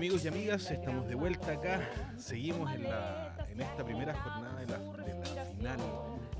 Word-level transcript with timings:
Amigos 0.00 0.24
y 0.24 0.28
amigas, 0.28 0.70
estamos 0.70 1.06
de 1.08 1.14
vuelta 1.14 1.52
acá. 1.52 1.86
Seguimos 2.16 2.74
en, 2.74 2.84
la, 2.84 3.36
en 3.50 3.60
esta 3.60 3.84
primera 3.84 4.14
jornada 4.14 4.58
de 4.58 4.66
la, 4.66 4.78
de 4.78 5.34
la 5.34 5.44
final, 5.44 5.78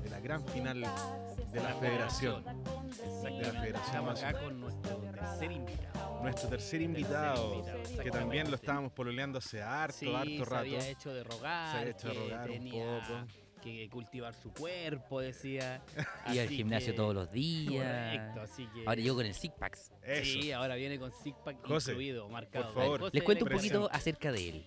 de 0.01 0.09
la 0.09 0.19
gran 0.19 0.43
final 0.47 0.81
de 0.81 1.59
la 1.61 1.75
federación. 1.75 2.43
De 2.43 3.29
la 3.29 3.61
federación 3.61 3.85
Estamos 3.85 4.23
acá 4.23 4.39
con 4.39 4.61
nuestro 4.61 4.97
tercer 4.97 5.51
invitado. 5.51 6.21
Nuestro 6.23 6.49
tercer 6.49 6.81
invitado, 6.81 7.53
invitado, 7.53 8.03
que 8.03 8.09
también 8.09 8.49
lo 8.49 8.55
estábamos 8.55 8.93
pololeando 8.93 9.37
hace 9.37 9.61
harto, 9.61 9.95
Sí, 9.95 10.11
harto 10.11 10.31
se 10.31 10.45
rato. 10.45 10.55
había 10.57 10.87
hecho 10.89 11.13
de 11.13 11.23
rogar, 11.23 11.71
Se 11.71 11.77
había 11.77 11.91
hecho 11.91 12.07
de 12.07 12.13
rogar 12.15 12.49
un 12.49 12.71
poco. 12.71 13.27
Que 13.61 13.89
cultivar 13.89 14.33
su 14.33 14.51
cuerpo, 14.53 15.21
decía. 15.21 15.81
Y 16.33 16.39
al 16.39 16.49
gimnasio 16.49 16.91
que- 16.93 16.97
todos 16.97 17.13
los 17.15 17.31
días. 17.31 18.17
Correcto, 18.17 18.41
así 18.41 18.67
que... 18.67 18.81
Ahora 18.85 19.01
yo 19.01 19.15
con 19.15 19.25
el 19.25 19.33
Six 19.33 19.53
Packs. 19.59 19.91
Eso. 20.03 20.23
Sí, 20.41 20.51
ahora 20.51 20.75
viene 20.75 20.99
con 20.99 21.11
Six 21.11 21.35
Pack 21.45 21.65
José, 21.65 21.91
incluido, 21.91 22.27
marcado. 22.29 22.73
favor. 22.73 22.99
José, 22.99 23.11
Les 23.13 23.23
cuento 23.23 23.45
un 23.45 23.51
poquito 23.51 23.89
acerca 23.91 24.31
de 24.31 24.49
él. 24.49 24.65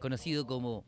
Conocido 0.00 0.46
como 0.46 0.84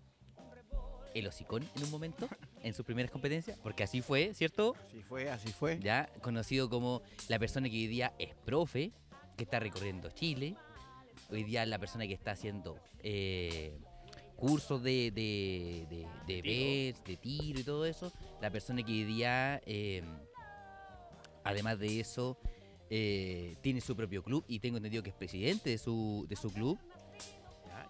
el 1.14 1.26
hocicón 1.28 1.62
en 1.76 1.84
un 1.84 1.90
momento, 1.92 2.28
en 2.62 2.74
sus 2.74 2.84
primeras 2.84 3.10
competencias, 3.12 3.56
porque 3.62 3.84
así 3.84 4.00
fue, 4.02 4.34
¿cierto? 4.34 4.74
Así 4.88 5.00
fue, 5.02 5.30
así 5.30 5.52
fue. 5.52 5.78
Ya, 5.80 6.08
conocido 6.22 6.68
como 6.68 7.02
la 7.28 7.38
persona 7.38 7.68
que 7.68 7.76
hoy 7.76 7.86
día 7.86 8.12
es 8.18 8.34
profe, 8.44 8.90
que 9.36 9.44
está 9.44 9.60
recorriendo 9.60 10.10
Chile. 10.10 10.56
Hoy 11.30 11.44
día 11.44 11.64
la 11.66 11.78
persona 11.78 12.06
que 12.08 12.14
está 12.14 12.32
haciendo 12.32 12.78
eh, 12.98 13.78
cursos 14.36 14.82
de, 14.82 15.10
de, 15.10 15.86
de, 15.90 16.06
de 16.26 16.42
tiro. 16.42 16.44
bets, 16.44 17.04
de 17.04 17.16
tiro 17.16 17.60
y 17.60 17.64
todo 17.64 17.86
eso. 17.86 18.12
La 18.40 18.50
persona 18.50 18.82
que 18.82 18.92
hoy 18.92 19.04
día, 19.04 19.60
eh, 19.66 20.02
además 21.44 21.78
de 21.78 22.00
eso, 22.00 22.36
eh, 22.90 23.56
tiene 23.62 23.80
su 23.80 23.96
propio 23.96 24.22
club 24.22 24.44
y 24.48 24.58
tengo 24.60 24.76
entendido 24.76 25.02
que 25.02 25.10
es 25.10 25.16
presidente 25.16 25.70
de 25.70 25.78
su, 25.78 26.26
de 26.28 26.36
su 26.36 26.50
club. 26.52 26.78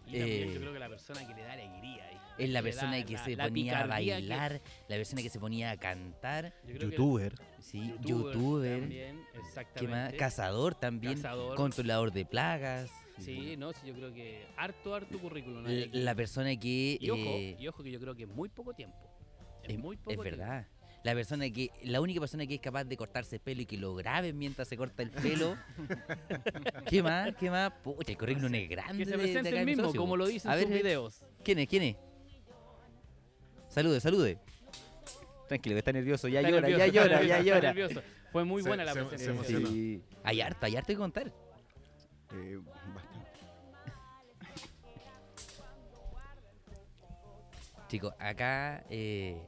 Y 0.07 0.19
también 0.19 0.49
Eh, 0.49 0.53
yo 0.55 0.61
creo 0.61 0.73
que 0.73 0.79
la 0.79 0.89
persona 0.89 1.27
que 1.27 1.35
le 1.35 1.43
da 1.43 1.53
alegría. 1.53 2.05
ahí, 2.05 2.19
Es 2.37 2.51
la 2.51 2.63
persona 2.63 2.97
da 2.99 3.05
que 3.05 3.13
la- 3.15 3.25
se 3.25 3.37
la 3.37 3.45
ponía 3.45 3.79
a 3.79 3.83
que- 3.83 3.89
bailar, 3.89 4.61
la 4.89 4.97
persona 4.97 5.23
que 5.23 5.31
se 5.31 5.39
ponía 5.41 5.71
a 5.71 5.77
cantar, 5.77 6.53
Youtuber. 6.67 7.35
sí, 7.61 7.95
youtuber 8.03 8.35
youtuber, 8.35 8.81
también, 8.81 9.25
exactamente. 9.35 10.17
cazador 10.19 10.75
también, 10.75 11.15
Cazador. 11.15 11.57
controlador 11.57 12.13
de 12.13 12.25
plagas. 12.27 12.91
Sí, 13.19 13.57
no, 13.57 13.73
sí, 13.73 13.87
yo 13.87 13.95
creo 13.95 14.13
que 14.13 14.45
harto, 14.57 14.95
harto 14.95 15.19
currículum. 15.19 15.65
hay 15.67 15.85
aquí. 15.85 15.99
La 15.99 16.15
persona 16.15 16.55
que 16.57 16.99
y, 17.01 17.11
ojo, 17.11 17.21
eh, 17.23 17.57
y 17.59 17.69
ojo 17.69 17.83
que 17.83 17.91
yo 17.91 18.01
creo 18.01 18.15
que 18.15 18.25
es 18.25 18.29
muy 18.29 18.49
poco 18.49 18.75
tiempo. 18.75 18.97
Es, 19.63 19.71
es, 19.71 19.79
muy 19.79 19.97
es 19.97 20.03
poco 20.03 20.23
tiempo. 20.23 20.39
verdad. 20.39 20.67
La 21.05 21.13
persona 21.15 21.49
que, 21.51 21.71
la 21.83 22.01
única 22.01 22.19
persona 22.19 22.47
que 22.47 22.55
es 22.55 22.61
capaz 22.61 22.85
de 22.85 22.97
cortarse 22.97 23.39
pelo 23.39 23.61
y 23.63 23.67
que 23.67 23.77
lo 23.77 23.95
graben 23.95 24.39
mientras 24.39 24.67
se 24.67 24.77
corta 24.77 25.03
el 25.03 25.11
pelo. 25.11 25.55
¿Qué 26.89 27.03
más? 27.03 27.35
¿Qué 27.37 27.51
más? 27.51 27.73
Pucha, 27.83 28.13
el 28.13 28.19
currículum 28.19 28.55
es 28.55 28.69
grande. 28.71 29.05
Que 29.05 29.11
se 29.11 29.19
presente 29.19 29.49
el 29.51 29.67
mismo, 29.67 29.85
socio, 29.85 30.01
como 30.01 30.17
lo 30.17 30.27
dicen 30.27 30.51
A 30.51 30.55
sus 30.59 30.65
ver, 30.69 30.73
eh, 30.79 30.83
videos. 30.83 31.23
¿Quién 31.45 31.59
es? 31.59 31.69
¿Quién 31.69 31.83
es? 31.83 31.97
Salude, 33.69 34.01
salude. 34.01 34.39
Tranquilo, 35.49 35.75
que 35.75 35.79
está 35.81 35.93
nervioso. 35.93 36.27
Ya 36.29 36.41
Está 36.41 36.51
llora, 36.51 36.69
nervioso, 36.69 36.87
ya 36.87 36.93
llora, 36.93 37.09
nervioso, 37.19 37.29
ya 37.29 37.39
está 37.39 37.55
llora. 37.55 37.75
nervioso. 37.75 38.03
Fue 38.33 38.45
muy 38.45 38.63
Se- 38.63 38.69
buena 38.69 38.85
la 38.85 38.93
se- 38.95 39.01
se 39.01 39.07
presentación. 39.07 39.67
Sí. 39.67 40.03
Hay 40.23 40.41
harto, 40.41 40.67
hay 40.67 40.77
harto 40.77 40.87
que 40.89 40.97
contar. 40.97 41.33
Eh, 42.33 42.59
Chicos, 47.89 48.13
acá 48.19 48.85
eh, 48.91 49.41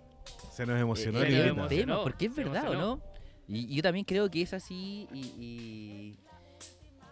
Se 0.53 0.67
nos 0.67 0.81
emocionó 0.81 1.23
eh, 1.23 1.49
el 1.49 1.57
nos 1.57 1.69
tema, 1.69 2.03
porque 2.03 2.27
es 2.27 2.35
verdad, 2.37 2.71
¿o 2.71 2.75
no? 2.75 3.01
Y, 3.49 3.73
y 3.73 3.77
yo 3.77 3.83
también 3.83 4.05
creo 4.05 4.29
que 4.31 4.43
es 4.43 4.53
así 4.55 5.09
y, 5.13 5.21
y, 5.39 6.19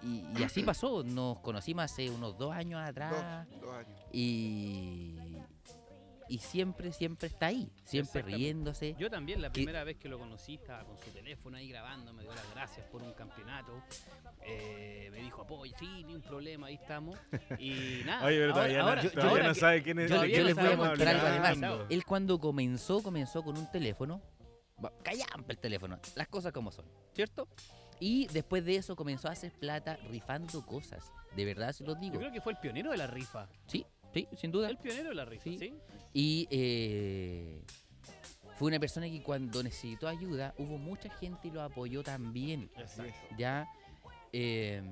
y- 0.03 0.25
y 0.39 0.43
así 0.43 0.63
pasó. 0.63 1.03
Nos 1.03 1.39
conocimos 1.41 1.85
hace 1.85 2.11
unos 2.11 2.37
dos 2.37 2.53
años 2.53 2.81
atrás 2.87 3.47
Dos, 3.51 3.61
dos 3.63 3.75
años. 3.75 4.01
y, 4.13 5.34
y 6.35 6.39
siempre, 6.39 6.93
siempre 6.93 7.29
está 7.29 7.47
ahí, 7.47 7.71
siempre 7.85 8.23
riéndose. 8.23 8.95
Yo 8.99 9.09
también, 9.11 9.41
la 9.41 9.51
primera 9.51 9.85
vez 9.85 9.97
que 9.99 10.09
lo 10.09 10.19
conocí, 10.19 10.55
estaba 10.55 10.85
con 10.85 10.99
su 10.99 11.11
teléfono 11.11 11.57
ahí 11.57 11.69
grabando, 11.69 12.13
me 12.13 12.23
dio 12.23 12.35
las 12.35 12.51
gracias 12.55 12.87
por 12.87 13.03
un 13.03 13.13
campeonato. 13.13 13.83
Eh, 14.47 15.09
me 15.13 15.19
dijo 15.19 15.43
apoyo, 15.43 15.73
sí, 15.79 16.03
ni 16.05 16.15
un 16.15 16.23
problema, 16.23 16.67
ahí 16.67 16.75
estamos. 16.75 17.17
Y 17.59 18.03
nada. 18.07 18.27
Oye, 18.27 18.39
pero 18.39 18.53
ahora- 18.53 18.55
todavía, 18.55 18.79
no- 18.79 18.89
ahora- 18.89 19.03
todavía 19.03 19.31
ahora 19.31 19.49
no 19.49 19.55
que- 19.55 19.61
sabe 19.61 19.83
quién 19.83 19.99
es. 20.01 20.11
Yo, 20.11 20.25
yo 20.25 20.43
les 20.45 20.55
voy 20.55 20.67
a 20.67 20.77
contar 20.77 21.09
algo 21.09 21.27
además. 21.27 21.87
Él 21.91 22.05
cuando 22.05 22.39
comenzó, 22.41 23.03
comenzó 23.03 23.43
con 23.43 23.57
un 23.57 23.71
teléfono. 23.71 24.21
Callampa 25.03 25.53
el 25.53 25.59
teléfono, 25.59 25.99
las 26.17 26.27
cosas 26.29 26.53
como 26.53 26.73
son, 26.73 26.85
¿cierto? 27.13 27.49
Y 28.01 28.27
después 28.27 28.65
de 28.65 28.75
eso 28.77 28.97
comenzó 28.97 29.29
a 29.29 29.31
hacer 29.33 29.53
plata 29.53 29.97
rifando 30.11 30.67
cosas. 30.67 31.11
De 31.37 31.45
verdad 31.45 31.73
se 31.73 31.85
los 31.85 31.95
Yo 31.95 32.01
digo. 32.01 32.19
creo 32.19 32.33
que 32.33 32.41
fue 32.41 32.53
el 32.53 32.59
pionero 32.59 32.91
de 32.91 32.97
la 32.99 33.07
rifa. 33.07 33.49
Sí, 33.67 33.87
sí, 34.15 34.29
sin 34.37 34.51
duda. 34.51 34.71
El 34.71 34.79
pionero 34.79 35.11
de 35.11 35.15
la 35.15 35.25
rifa, 35.25 35.45
Sí. 35.45 35.59
¿sí? 35.59 35.75
Y 36.15 36.49
eh, 36.51 37.61
fue 38.57 38.69
una 38.69 38.79
persona 38.81 39.07
que 39.09 39.23
cuando 39.23 39.63
necesitó 39.63 40.09
ayuda, 40.09 40.55
hubo 40.59 40.79
mucha 40.79 41.11
gente 41.19 41.49
y 41.49 41.51
lo 41.51 41.61
apoyó 41.63 42.03
también. 42.03 42.71
Exacto. 42.77 43.13
Ya. 43.37 43.69
eh, 44.33 44.83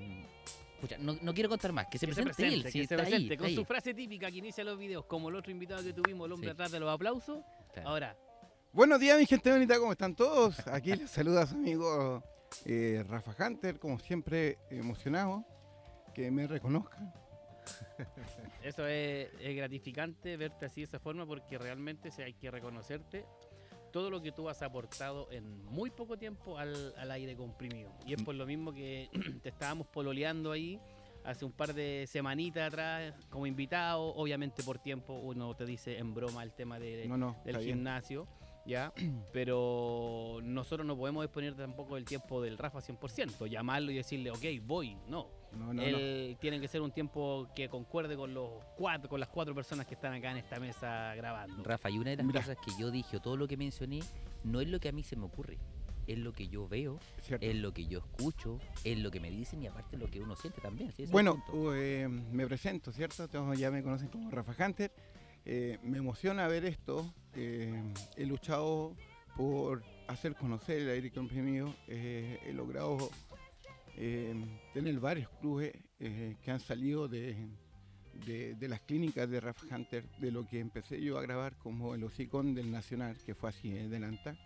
pucha, 0.80 0.98
no, 0.98 1.16
no 1.22 1.32
quiero 1.34 1.48
contar 1.48 1.72
más, 1.72 1.86
que 1.86 1.96
se 1.98 2.06
Que 2.06 2.12
presente, 2.12 2.46
él. 2.48 2.62
que 2.64 2.70
sí, 2.72 2.78
se 2.78 2.82
está 2.82 2.96
ahí, 2.96 3.00
presente, 3.02 3.34
está 3.34 3.36
con 3.42 3.46
ahí. 3.46 3.54
su 3.54 3.64
frase 3.64 3.94
típica 3.94 4.30
que 4.30 4.38
inicia 4.38 4.64
los 4.64 4.76
videos, 4.78 5.04
como 5.06 5.28
el 5.28 5.36
otro 5.36 5.50
invitado 5.52 5.82
que 5.82 5.92
tuvimos, 5.92 6.26
el 6.26 6.32
hombre 6.32 6.48
Sí. 6.48 6.52
atrás 6.52 6.70
de 6.72 6.80
los 6.80 6.90
aplausos. 6.90 7.40
Claro. 7.72 7.88
Ahora, 7.88 8.16
Buenos 8.74 8.98
días, 9.00 9.18
mi 9.18 9.26
gente 9.26 9.52
bonita, 9.52 9.78
¿cómo 9.78 9.92
están 9.92 10.16
todos? 10.16 10.66
Aquí 10.66 10.96
les 10.96 11.10
saluda 11.10 11.46
su 11.46 11.54
amigo 11.56 12.22
eh, 12.64 13.04
Rafa 13.06 13.34
Hunter, 13.46 13.78
como 13.78 13.98
siempre 13.98 14.58
emocionado 14.70 15.44
que 16.14 16.30
me 16.30 16.46
reconozcan. 16.46 17.12
Eso 18.62 18.86
es, 18.86 19.28
es 19.40 19.56
gratificante 19.56 20.36
verte 20.36 20.66
así 20.66 20.82
de 20.82 20.84
esa 20.84 20.98
forma 20.98 21.26
porque 21.26 21.58
realmente 21.58 22.10
hay 22.22 22.34
que 22.34 22.50
reconocerte 22.50 23.24
todo 23.92 24.10
lo 24.10 24.22
que 24.22 24.32
tú 24.32 24.48
has 24.48 24.62
aportado 24.62 25.30
en 25.30 25.64
muy 25.66 25.90
poco 25.90 26.16
tiempo 26.16 26.58
al, 26.58 26.94
al 26.96 27.10
aire 27.10 27.36
comprimido. 27.36 27.92
Y 28.06 28.14
es 28.14 28.22
por 28.22 28.34
lo 28.34 28.46
mismo 28.46 28.72
que 28.72 29.10
te 29.42 29.50
estábamos 29.50 29.86
pololeando 29.86 30.50
ahí 30.50 30.80
hace 31.24 31.44
un 31.44 31.52
par 31.52 31.74
de 31.74 32.06
semanitas 32.08 32.68
atrás 32.68 33.14
como 33.30 33.46
invitado. 33.46 34.14
Obviamente 34.14 34.62
por 34.62 34.78
tiempo 34.78 35.14
uno 35.14 35.54
te 35.54 35.66
dice 35.66 35.98
en 35.98 36.14
broma 36.14 36.42
el 36.42 36.52
tema 36.52 36.78
de, 36.78 37.06
No, 37.06 37.16
no, 37.16 37.36
del 37.44 37.58
gimnasio. 37.58 38.26
¿Ya? 38.64 38.92
Pero 39.32 40.38
nosotros 40.42 40.86
no 40.86 40.96
podemos 40.96 41.24
disponer 41.24 41.54
tampoco 41.54 41.96
del 41.96 42.04
tiempo 42.04 42.40
del 42.40 42.58
Rafa 42.58 42.78
100%, 42.78 43.46
llamarlo 43.48 43.90
y 43.90 43.96
decirle, 43.96 44.30
ok, 44.30 44.44
voy, 44.64 44.96
no, 45.08 45.41
No, 45.58 45.66
no, 45.66 45.74
no. 45.74 45.82
él 45.82 46.36
tiene 46.40 46.60
que 46.60 46.68
ser 46.68 46.80
un 46.80 46.90
tiempo 46.92 47.48
que 47.54 47.68
concuerde 47.68 48.16
con 48.16 48.32
los 48.34 48.50
cuatro, 48.76 49.08
con 49.08 49.20
las 49.20 49.28
cuatro 49.28 49.54
personas 49.54 49.86
que 49.86 49.94
están 49.94 50.12
acá 50.14 50.30
en 50.30 50.38
esta 50.38 50.58
mesa 50.58 51.14
grabando. 51.14 51.62
Rafa, 51.62 51.90
y 51.90 51.98
una 51.98 52.10
de 52.10 52.16
las 52.16 52.26
Mira. 52.26 52.40
cosas 52.40 52.56
que 52.64 52.70
yo 52.80 52.90
dije, 52.90 53.16
o 53.18 53.20
todo 53.20 53.36
lo 53.36 53.46
que 53.46 53.56
mencioné, 53.56 54.00
no 54.44 54.60
es 54.60 54.68
lo 54.68 54.80
que 54.80 54.88
a 54.88 54.92
mí 54.92 55.02
se 55.02 55.16
me 55.16 55.24
ocurre. 55.26 55.58
Es 56.06 56.18
lo 56.18 56.32
que 56.32 56.48
yo 56.48 56.66
veo, 56.66 56.98
¿cierto? 57.20 57.46
es 57.46 57.54
lo 57.54 57.72
que 57.72 57.86
yo 57.86 58.00
escucho, 58.00 58.58
es 58.82 58.98
lo 58.98 59.10
que 59.12 59.20
me 59.20 59.30
dicen 59.30 59.62
y 59.62 59.68
aparte 59.68 59.96
lo 59.96 60.10
que 60.10 60.20
uno 60.20 60.34
siente 60.34 60.60
también. 60.60 60.90
¿sí? 60.92 61.06
Bueno, 61.06 61.34
punto. 61.46 61.76
eh, 61.76 62.08
me 62.08 62.44
presento, 62.46 62.90
¿cierto? 62.90 63.28
Todos 63.28 63.56
ya 63.56 63.70
me 63.70 63.84
conocen 63.84 64.08
como 64.08 64.28
Rafa 64.30 64.52
Hunter. 64.66 64.90
Eh, 65.44 65.78
me 65.84 65.98
emociona 65.98 66.48
ver 66.48 66.64
esto. 66.64 67.12
eh, 67.34 67.80
he 68.16 68.26
luchado 68.26 68.96
por 69.36 69.84
hacer 70.08 70.34
conocer 70.34 70.78
el 70.82 70.90
aire 70.90 71.12
comprimido. 71.12 71.72
eh, 71.86 72.40
he 72.46 72.52
logrado 72.52 72.98
eh, 73.96 74.34
tener 74.72 74.98
varios 75.00 75.28
clubes 75.40 75.72
eh, 76.00 76.36
que 76.42 76.50
han 76.50 76.60
salido 76.60 77.08
de, 77.08 77.36
de- 78.26 78.54
de 78.54 78.68
las 78.68 78.80
clínicas 78.80 79.28
de 79.28 79.40
Rafa 79.40 79.74
Hunter, 79.74 80.04
de 80.18 80.30
lo 80.30 80.46
que 80.46 80.60
empecé 80.60 81.00
yo 81.00 81.18
a 81.18 81.22
grabar 81.22 81.56
como 81.58 81.94
el 81.94 82.04
hocicón 82.04 82.54
del 82.54 82.70
Nacional, 82.70 83.16
que 83.24 83.34
fue 83.34 83.50
así 83.50 83.76
en 83.76 83.90
Delanta, 83.90 84.36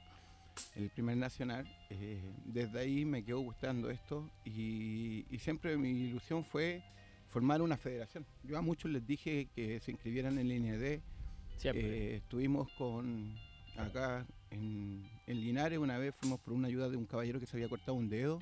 el 0.75 0.90
primer 0.90 1.16
Nacional. 1.16 1.66
Eh, 1.90 2.20
desde 2.44 2.78
ahí 2.81 3.04
me 3.04 3.25
quedó 3.25 3.40
gustando 3.40 3.90
esto 3.90 4.31
y, 4.44 5.25
y 5.31 5.38
siempre 5.38 5.76
mi 5.76 5.90
ilusión 5.90 6.44
fue 6.44 6.82
formar 7.28 7.60
una 7.62 7.76
federación. 7.76 8.25
Yo 8.44 8.56
a 8.56 8.62
muchos 8.62 8.90
les 8.90 9.06
dije 9.06 9.49
que 9.54 9.81
se 9.81 9.90
inscribieran 9.92 10.38
en 10.38 10.49
línea 10.49 10.78
D. 10.78 11.02
Eh, 11.81 12.16
estuvimos 12.16 12.70
con 12.78 13.34
acá 13.76 14.26
en, 14.50 15.02
en 15.26 15.40
Linares 15.40 15.78
una 15.78 15.99
vez, 15.99 16.14
fuimos 16.14 16.40
por 16.40 16.52
una 16.54 16.69
ayuda 16.69 16.88
de 16.88 16.96
un 16.96 17.04
caballero 17.06 17.40
que 17.40 17.46
se 17.46 17.56
había 17.56 17.69
cortado 17.69 17.94
un 17.94 18.08
dedo 18.08 18.40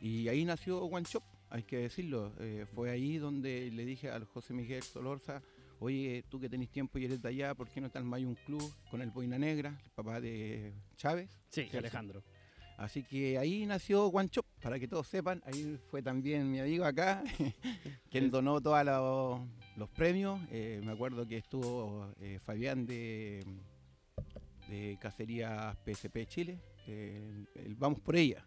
y 0.00 0.28
ahí 0.28 0.44
nació 0.44 0.80
One 0.84 1.06
Shop, 1.08 1.22
hay 1.50 1.62
que 1.62 1.78
decirlo. 1.78 2.32
Eh, 2.40 2.66
fue 2.74 2.90
ahí 2.90 3.16
donde 3.18 3.70
le 3.70 3.84
dije 3.84 4.10
al 4.10 4.24
José 4.24 4.52
Miguel 4.54 4.82
Solorza, 4.82 5.42
oye, 5.80 6.24
tú 6.28 6.38
que 6.40 6.48
tenés 6.48 6.70
tiempo 6.70 6.98
y 6.98 7.04
eres 7.04 7.22
de 7.22 7.28
allá, 7.28 7.54
¿por 7.54 7.68
qué 7.68 7.80
no 7.80 7.90
te 7.90 7.98
armáis 7.98 8.26
un 8.26 8.34
club 8.34 8.62
con 8.90 9.00
el 9.02 9.10
Boina 9.10 9.38
Negra, 9.38 9.78
el 9.84 9.90
papá 9.92 10.20
de 10.20 10.72
Chávez? 10.96 11.30
sí. 11.50 11.68
Alejandro. 11.76 12.22
Así 12.76 13.04
que 13.04 13.38
ahí 13.38 13.64
nació 13.66 14.06
One 14.08 14.28
Shop, 14.32 14.44
para 14.60 14.80
que 14.80 14.88
todos 14.88 15.06
sepan. 15.06 15.40
Ahí 15.46 15.78
fue 15.90 16.02
también 16.02 16.50
mi 16.50 16.58
amigo 16.58 16.84
acá, 16.84 17.22
quien 18.10 18.32
donó 18.32 18.60
todos 18.60 18.84
los, 18.84 19.40
los 19.76 19.88
premios. 19.90 20.40
Eh, 20.50 20.80
me 20.84 20.90
acuerdo 20.90 21.24
que 21.24 21.36
estuvo 21.36 22.12
eh, 22.20 22.40
Fabián 22.44 22.84
de, 22.84 23.44
de 24.68 24.98
Cacerías 25.00 25.76
PSP 25.86 26.26
Chile. 26.26 26.58
eh, 26.88 27.44
el 27.54 27.76
Vamos 27.76 28.00
por 28.00 28.16
ella. 28.16 28.44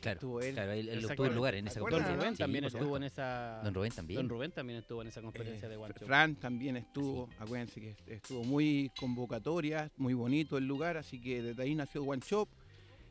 Claro, 0.00 0.16
Estuvo 0.18 0.40
él. 0.40 0.54
claro, 0.54 0.72
él, 0.72 0.88
el 0.88 1.34
lugar 1.34 1.54
en 1.56 1.66
esa 1.66 1.74
¿Se 1.74 1.80
Don 1.80 1.88
competencia. 1.90 2.16
Rubén 2.16 2.36
también 2.36 2.64
estuvo 2.64 2.96
en 2.96 3.02
esa. 3.02 3.60
Don 3.64 3.74
Rubén 3.74 3.92
también. 3.92 4.16
Don 4.20 4.28
Rubén 4.28 4.52
también 4.52 4.78
estuvo 4.78 5.02
en 5.02 5.08
esa 5.08 5.20
competencia 5.22 5.66
Eh, 5.66 5.70
de 5.70 5.76
guancho. 5.76 6.06
Fran 6.06 6.36
también 6.36 6.76
estuvo, 6.76 7.28
acuérdense 7.38 7.80
que 7.80 7.96
estuvo 8.06 8.44
muy 8.44 8.92
convocatoria, 8.98 9.90
muy 9.96 10.14
bonito 10.14 10.56
el 10.56 10.66
lugar, 10.68 10.96
así 10.96 11.20
que 11.20 11.42
desde 11.42 11.62
ahí 11.62 11.74
nació 11.74 12.02
One 12.04 12.22
Shop. 12.24 12.48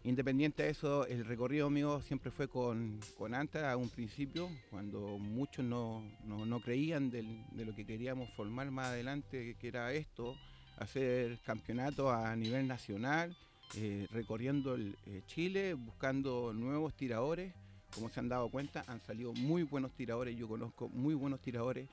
Independiente 0.03 0.63
de 0.63 0.69
eso, 0.69 1.05
el 1.07 1.25
recorrido 1.25 1.69
mío 1.69 1.99
siempre 2.01 2.31
fue 2.31 2.47
con, 2.47 2.99
con 3.17 3.33
Anta 3.33 3.69
a 3.69 3.75
un 3.75 3.89
principio, 3.89 4.49
cuando 4.69 5.17
muchos 5.19 5.65
no, 5.65 6.01
no- 6.23 6.45
no 6.45 6.61
creían 6.61 7.09
del- 7.09 7.43
de 7.51 7.65
lo 7.65 7.75
que 7.75 7.85
queríamos 7.85 8.29
formar 8.35 8.71
más 8.71 8.87
adelante, 8.87 9.57
que 9.59 9.67
era 9.67 9.91
esto, 9.91 10.37
hacer 10.77 11.37
campeonato 11.39 12.09
a 12.09 12.33
nivel 12.37 12.65
nacional, 12.67 13.35
eh, 13.75 14.07
recorriendo 14.11 14.75
el, 14.75 14.95
eh, 15.05 15.21
Chile, 15.27 15.73
buscando 15.73 16.53
nuevos 16.53 16.93
tiradores. 16.93 17.53
Como 17.93 18.09
se 18.09 18.19
han 18.19 18.29
dado 18.29 18.49
cuenta, 18.49 18.83
han 18.87 18.99
salido 19.01 19.33
muy 19.33 19.63
buenos 19.63 19.93
tiradores, 19.93 20.35
yo 20.37 20.47
conozco 20.47 20.89
muy 20.89 21.13
buenos 21.15 21.41
tiradores. 21.41 21.89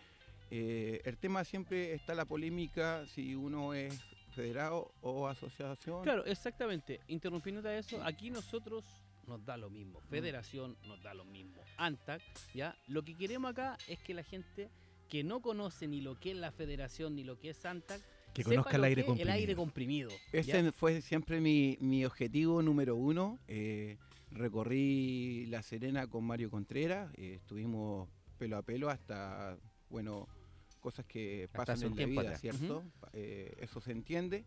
Eh, 0.50 1.00
el 1.04 1.16
tema 1.16 1.44
siempre 1.44 1.94
está 1.94 2.14
la 2.14 2.24
polémica 2.24 3.06
si 3.06 3.34
uno 3.34 3.74
es 3.74 3.98
federado 4.34 4.92
o 5.00 5.28
asociación. 5.28 6.02
Claro, 6.02 6.24
exactamente. 6.26 7.00
Interrumpiéndote 7.08 7.68
a 7.68 7.78
eso, 7.78 8.02
aquí 8.04 8.30
nosotros 8.30 8.84
nos 9.26 9.44
da 9.44 9.56
lo 9.56 9.70
mismo. 9.70 10.00
Federación 10.10 10.76
nos 10.86 11.02
da 11.02 11.14
lo 11.14 11.24
mismo. 11.24 11.62
ANTAC, 11.76 12.20
¿ya? 12.54 12.76
Lo 12.88 13.02
que 13.02 13.16
queremos 13.16 13.52
acá 13.52 13.78
es 13.88 13.98
que 14.00 14.14
la 14.14 14.22
gente 14.24 14.68
que 15.08 15.24
no 15.24 15.40
conoce 15.40 15.86
ni 15.86 16.00
lo 16.00 16.18
que 16.18 16.32
es 16.32 16.36
la 16.36 16.52
federación 16.52 17.14
ni 17.14 17.24
lo 17.24 17.38
que 17.38 17.50
es 17.50 17.64
ANTAC, 17.64 18.02
Que 18.34 18.44
conozca 18.44 18.76
el 18.76 18.84
aire 18.84 19.04
comprimido. 19.04 19.32
El 19.32 19.38
aire 19.40 19.56
comprimido. 19.56 20.10
¿ya? 20.10 20.40
Ese 20.40 20.72
fue 20.72 21.00
siempre 21.00 21.40
mi, 21.40 21.78
mi 21.80 22.04
objetivo 22.04 22.60
número 22.62 22.96
uno. 22.96 23.38
Eh, 23.46 23.96
recorrí 24.30 25.46
La 25.46 25.62
Serena 25.62 26.08
con 26.08 26.24
Mario 26.24 26.50
Contreras, 26.50 27.12
eh, 27.16 27.34
estuvimos 27.36 28.08
pelo 28.36 28.56
a 28.56 28.62
pelo 28.62 28.90
hasta, 28.90 29.56
bueno, 29.88 30.28
cosas 30.80 31.06
que 31.06 31.44
Hasta 31.44 31.58
pasan 31.64 31.92
en 31.92 31.96
la 31.96 32.06
vida, 32.06 32.20
atrás. 32.22 32.40
¿cierto? 32.40 32.84
Eh, 33.12 33.54
eso 33.60 33.80
se 33.80 33.92
entiende. 33.92 34.44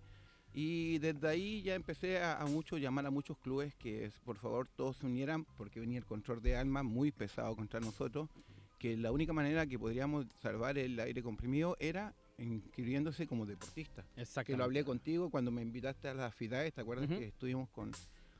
Y 0.53 0.97
desde 0.99 1.27
ahí 1.27 1.61
ya 1.61 1.75
empecé 1.75 2.19
a, 2.19 2.41
a 2.41 2.45
mucho 2.45 2.77
llamar 2.77 3.05
a 3.05 3.11
muchos 3.11 3.37
clubes 3.37 3.75
que 3.75 4.11
por 4.23 4.37
favor 4.37 4.67
todos 4.67 4.97
se 4.97 5.05
unieran 5.05 5.45
porque 5.55 5.79
venía 5.79 5.97
el 5.99 6.05
control 6.05 6.41
de 6.41 6.55
alma 6.55 6.83
muy 6.83 7.11
pesado 7.11 7.55
contra 7.55 7.79
nosotros, 7.79 8.29
que 8.79 8.97
la 8.97 9.11
única 9.11 9.33
manera 9.33 9.65
que 9.65 9.79
podríamos 9.79 10.25
salvar 10.41 10.77
el 10.77 10.99
aire 10.99 11.21
comprimido 11.21 11.77
era 11.79 12.13
inscribiéndose 12.37 13.25
como 13.27 13.45
deportista 13.45 14.03
que 14.15 14.21
Exactamente. 14.21 14.57
lo 14.57 14.63
hablé 14.65 14.83
contigo 14.83 15.29
cuando 15.29 15.51
me 15.51 15.61
invitaste 15.61 16.07
a 16.07 16.13
las 16.13 16.35
FIDAES, 16.35 16.73
¿te 16.73 16.81
acuerdas 16.81 17.07
que 17.07 17.25
estuvimos 17.25 17.69
con, 17.69 17.91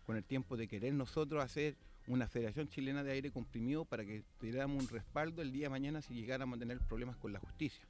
con 0.05 0.17
el 0.17 0.23
tiempo 0.23 0.55
de 0.55 0.67
querer 0.67 0.94
nosotros 0.94 1.44
hacer 1.44 1.75
una 2.07 2.27
Federación 2.27 2.67
Chilena 2.69 3.03
de 3.03 3.11
Aire 3.11 3.31
Comprimido 3.31 3.85
para 3.85 4.05
que 4.05 4.23
tuviéramos 4.39 4.81
un 4.81 4.89
respaldo 4.89 5.41
el 5.41 5.51
día 5.51 5.65
de 5.65 5.69
mañana 5.69 6.01
si 6.01 6.13
llegáramos 6.13 6.57
a 6.57 6.59
tener 6.59 6.79
problemas 6.79 7.17
con 7.17 7.33
la 7.33 7.39
justicia? 7.39 7.85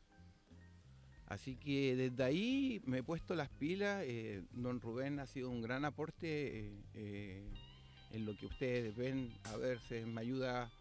Así 1.28 1.58
que 1.58 1.96
desde 1.96 2.24
ahí 2.24 2.82
me 2.86 3.00
he 3.00 3.04
puesto 3.04 3.36
las 3.36 3.50
pilas, 3.50 4.02
eh, 4.06 4.44
don 4.54 4.80
Rubén 4.80 5.20
ha 5.20 5.28
sido 5.28 5.50
un 5.50 5.62
gran 5.62 5.84
aporte 5.84 6.28
eh, 6.60 6.82
eh, 6.94 7.44
en 8.12 8.26
lo 8.26 8.36
que 8.38 8.46
ustedes 8.46 8.96
ven, 8.96 9.34
a 9.44 9.58
ver, 9.58 9.82
se 9.82 10.06
me 10.06 10.22
ayuda, 10.22 10.72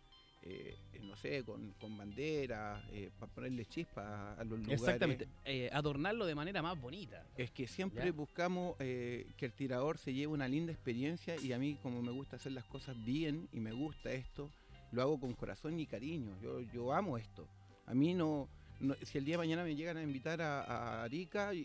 eh, 0.49 0.77
no 1.03 1.17
sé, 1.17 1.43
con, 1.45 1.73
con 1.81 1.97
bandera, 1.97 2.83
para 3.19 3.33
ponerle 3.33 3.65
chispa 3.67 4.35
a 4.35 4.45
los 4.45 4.59
lugares. 4.59 4.81
Exactamente. 4.81 5.29
Eh, 5.45 5.69
adornarlo 5.73 6.27
de 6.27 6.35
manera 6.35 6.63
más 6.63 6.81
bonita. 6.81 7.25
Es 7.37 7.51
que 7.51 7.67
siempre 7.67 8.05
Ya. 8.05 8.13
buscamos 8.13 8.77
eh, 8.79 9.27
que 9.37 9.47
el 9.47 9.53
tirador 9.53 9.99
se 9.99 10.13
lleve 10.13 10.29
una 10.29 10.49
linda 10.49 10.73
experiencia 10.73 11.37
y 11.41 11.53
a 11.53 11.59
mí 11.59 11.77
como 11.83 12.03
me 12.03 12.13
gusta 12.13 12.37
hacer 12.37 12.53
las 12.53 12.65
cosas 12.65 12.97
bien 13.05 13.49
y 13.53 13.61
me 13.61 13.73
gusta 13.73 14.13
esto, 14.13 14.51
lo 14.93 15.03
hago 15.03 15.19
con 15.19 15.35
corazón 15.35 15.79
y 15.81 15.87
cariño. 15.87 16.37
Yo, 16.41 16.61
yo 16.61 16.93
amo 16.93 17.19
esto. 17.19 17.49
A 17.87 17.95
mí 17.95 18.15
no, 18.15 18.49
no- 18.81 18.95
si 19.03 19.19
el 19.19 19.25
día 19.25 19.35
de 19.35 19.39
mañana 19.39 19.65
me 19.65 19.75
llegan 19.75 19.97
a 19.97 20.03
invitar 20.03 20.41
a, 20.43 20.63
a 20.63 21.03
Arica 21.05 21.55
y, 21.55 21.61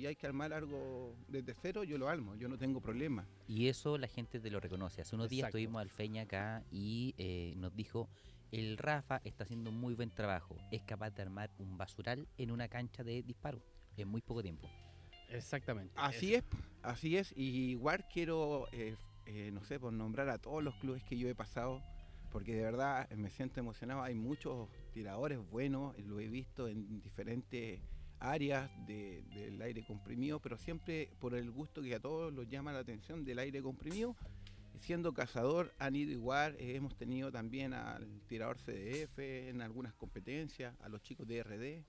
y 0.00 0.06
hay 0.06 0.16
que 0.16 0.26
armar 0.26 0.52
algo 0.52 1.16
desde 1.28 1.54
cero, 1.54 1.84
yo 1.84 1.98
lo 1.98 2.08
armo, 2.08 2.34
yo 2.36 2.48
no 2.48 2.56
tengo 2.58 2.80
problema. 2.80 3.26
Y 3.48 3.68
eso 3.68 3.98
la 3.98 4.08
gente 4.08 4.40
te 4.40 4.50
lo 4.50 4.60
reconoce. 4.60 5.02
Hace 5.02 5.14
unos 5.14 5.28
días 5.28 5.48
estuvimos 5.48 5.80
al 5.82 5.90
Feña 5.90 6.22
acá 6.22 6.64
y 6.70 7.14
eh, 7.18 7.54
nos 7.56 7.74
dijo, 7.74 8.08
el 8.52 8.78
Rafa 8.78 9.20
está 9.24 9.44
haciendo 9.44 9.70
un 9.70 9.78
muy 9.80 9.94
buen 9.94 10.10
trabajo. 10.10 10.56
Es 10.70 10.82
capaz 10.82 11.10
de 11.10 11.22
armar 11.22 11.50
un 11.58 11.76
basural 11.76 12.26
en 12.38 12.50
una 12.50 12.68
cancha 12.68 13.02
de 13.04 13.22
disparo 13.22 13.60
en 13.96 14.08
muy 14.08 14.20
poco 14.22 14.42
tiempo. 14.42 14.68
Exactamente. 15.30 15.92
Así 15.96 16.34
es, 16.34 16.44
así 16.82 17.16
es. 17.16 17.32
Y 17.36 17.70
igual 17.70 18.04
quiero, 18.12 18.66
eh, 18.72 18.96
eh, 19.26 19.50
no 19.52 19.62
sé, 19.64 19.80
por 19.80 19.92
nombrar 19.92 20.28
a 20.28 20.38
todos 20.38 20.62
los 20.62 20.74
clubes 20.76 21.02
que 21.02 21.16
yo 21.18 21.28
he 21.28 21.34
pasado, 21.34 21.82
porque 22.30 22.54
de 22.54 22.62
verdad 22.62 23.08
me 23.10 23.30
siento 23.30 23.60
emocionado. 23.60 24.02
Hay 24.02 24.14
muchos 24.14 24.68
tiradores 24.94 25.38
buenos, 25.50 25.98
lo 25.98 26.20
he 26.20 26.28
visto 26.28 26.68
en 26.68 27.02
diferentes 27.02 27.80
áreas 28.20 28.70
de- 28.86 29.22
del 29.34 29.60
aire 29.60 29.84
comprimido, 29.84 30.40
pero 30.40 30.56
siempre 30.56 31.10
por 31.18 31.34
el 31.34 31.50
gusto 31.50 31.82
que 31.82 31.94
a 31.96 32.00
todos 32.00 32.32
los 32.32 32.48
llama 32.48 32.72
la 32.72 32.78
atención 32.78 33.24
del 33.24 33.38
aire 33.40 33.60
comprimido. 33.60 34.16
Siendo 34.80 35.12
cazador 35.12 35.72
han 35.78 35.96
ido 35.96 36.10
igual, 36.12 36.56
eh, 36.58 36.76
hemos 36.76 36.96
tenido 36.96 37.30
también 37.32 37.74
al 37.74 38.06
tirador 38.28 38.56
CDF 38.58 39.18
en 39.48 39.60
algunas 39.62 39.94
competencias, 39.94 40.74
a 40.80 40.88
los 40.88 41.02
chicos 41.02 41.26
de 41.26 41.38
RD. 41.42 41.84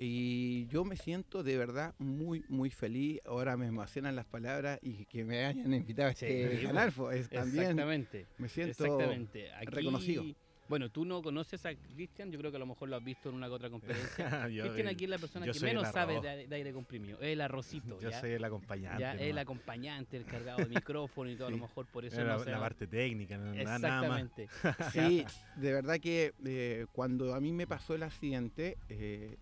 Y 0.00 0.66
yo 0.68 0.84
me 0.84 0.96
siento 0.96 1.42
de 1.42 1.56
verdad 1.58 1.92
muy, 1.98 2.44
muy 2.48 2.70
feliz. 2.70 3.20
Ahora 3.24 3.56
me 3.56 3.66
emocionan 3.66 4.14
las 4.14 4.26
palabras 4.26 4.78
y 4.80 5.04
que 5.06 5.24
me 5.24 5.44
hayan 5.44 5.74
invitado 5.74 6.08
a 6.10 6.14
Sí, 6.14 6.26
este 6.26 6.46
pues, 6.48 6.62
canal. 6.66 6.92
pues, 6.96 7.28
también 7.28 7.62
Exactamente. 7.64 8.26
me 8.38 8.48
siento 8.48 8.84
Exactamente. 8.84 9.52
Aquí- 9.54 9.66
reconocido. 9.66 10.24
Bueno, 10.68 10.90
tú 10.90 11.04
no 11.06 11.22
conoces 11.22 11.64
a 11.64 11.74
Cristian, 11.74 12.30
yo 12.30 12.38
creo 12.38 12.50
que 12.50 12.56
a 12.58 12.60
lo 12.60 12.66
mejor 12.66 12.88
lo 12.90 12.96
has 12.96 13.02
visto 13.02 13.30
en 13.30 13.36
una 13.36 13.46
que 13.48 13.52
otra 13.54 13.70
competencia. 13.70 14.48
Yo- 14.48 14.64
Cristian 14.64 14.88
aquí 14.88 15.04
es 15.04 15.10
la 15.10 15.18
persona 15.18 15.46
que 15.46 15.52
el 15.52 15.64
menos 15.64 15.88
sabe 15.88 16.20
de, 16.20 16.46
de 16.46 16.54
aire 16.56 16.72
comprimido. 16.72 17.18
Es 17.20 17.28
el 17.28 17.40
arrocito. 17.40 17.98
Yo 18.00 18.10
¿ya? 18.10 18.20
soy 18.20 18.32
el 18.32 18.44
acompañante. 18.44 19.00
Ya, 19.00 19.12
el 19.14 19.28
nomás. 19.30 19.42
acompañante, 19.42 20.16
el 20.18 20.24
cargado 20.26 20.58
de 20.58 20.66
micrófono 20.66 21.30
y 21.30 21.36
todo, 21.36 21.48
a 21.48 21.50
lo 21.50 21.56
mejor 21.58 21.86
por 21.86 22.04
eso 22.04 22.18
no 22.20 22.24
la, 22.36 22.44
la 22.44 22.56
ha- 22.56 22.60
parte 22.60 22.86
técnica, 22.86 23.38
no- 23.38 23.54
nada, 23.54 23.78
nada 23.78 24.08
más. 24.08 24.20
Exactamente. 24.22 24.48
Sí, 24.92 25.24
de 25.56 25.72
verdad 25.72 25.98
que 26.00 26.34
eh, 26.44 26.86
cuando 26.92 27.34
a 27.34 27.40
mí 27.40 27.52
me 27.52 27.66
pasó 27.66 27.94
el 27.94 28.02
accidente, 28.02 28.76
eh, 28.90 29.36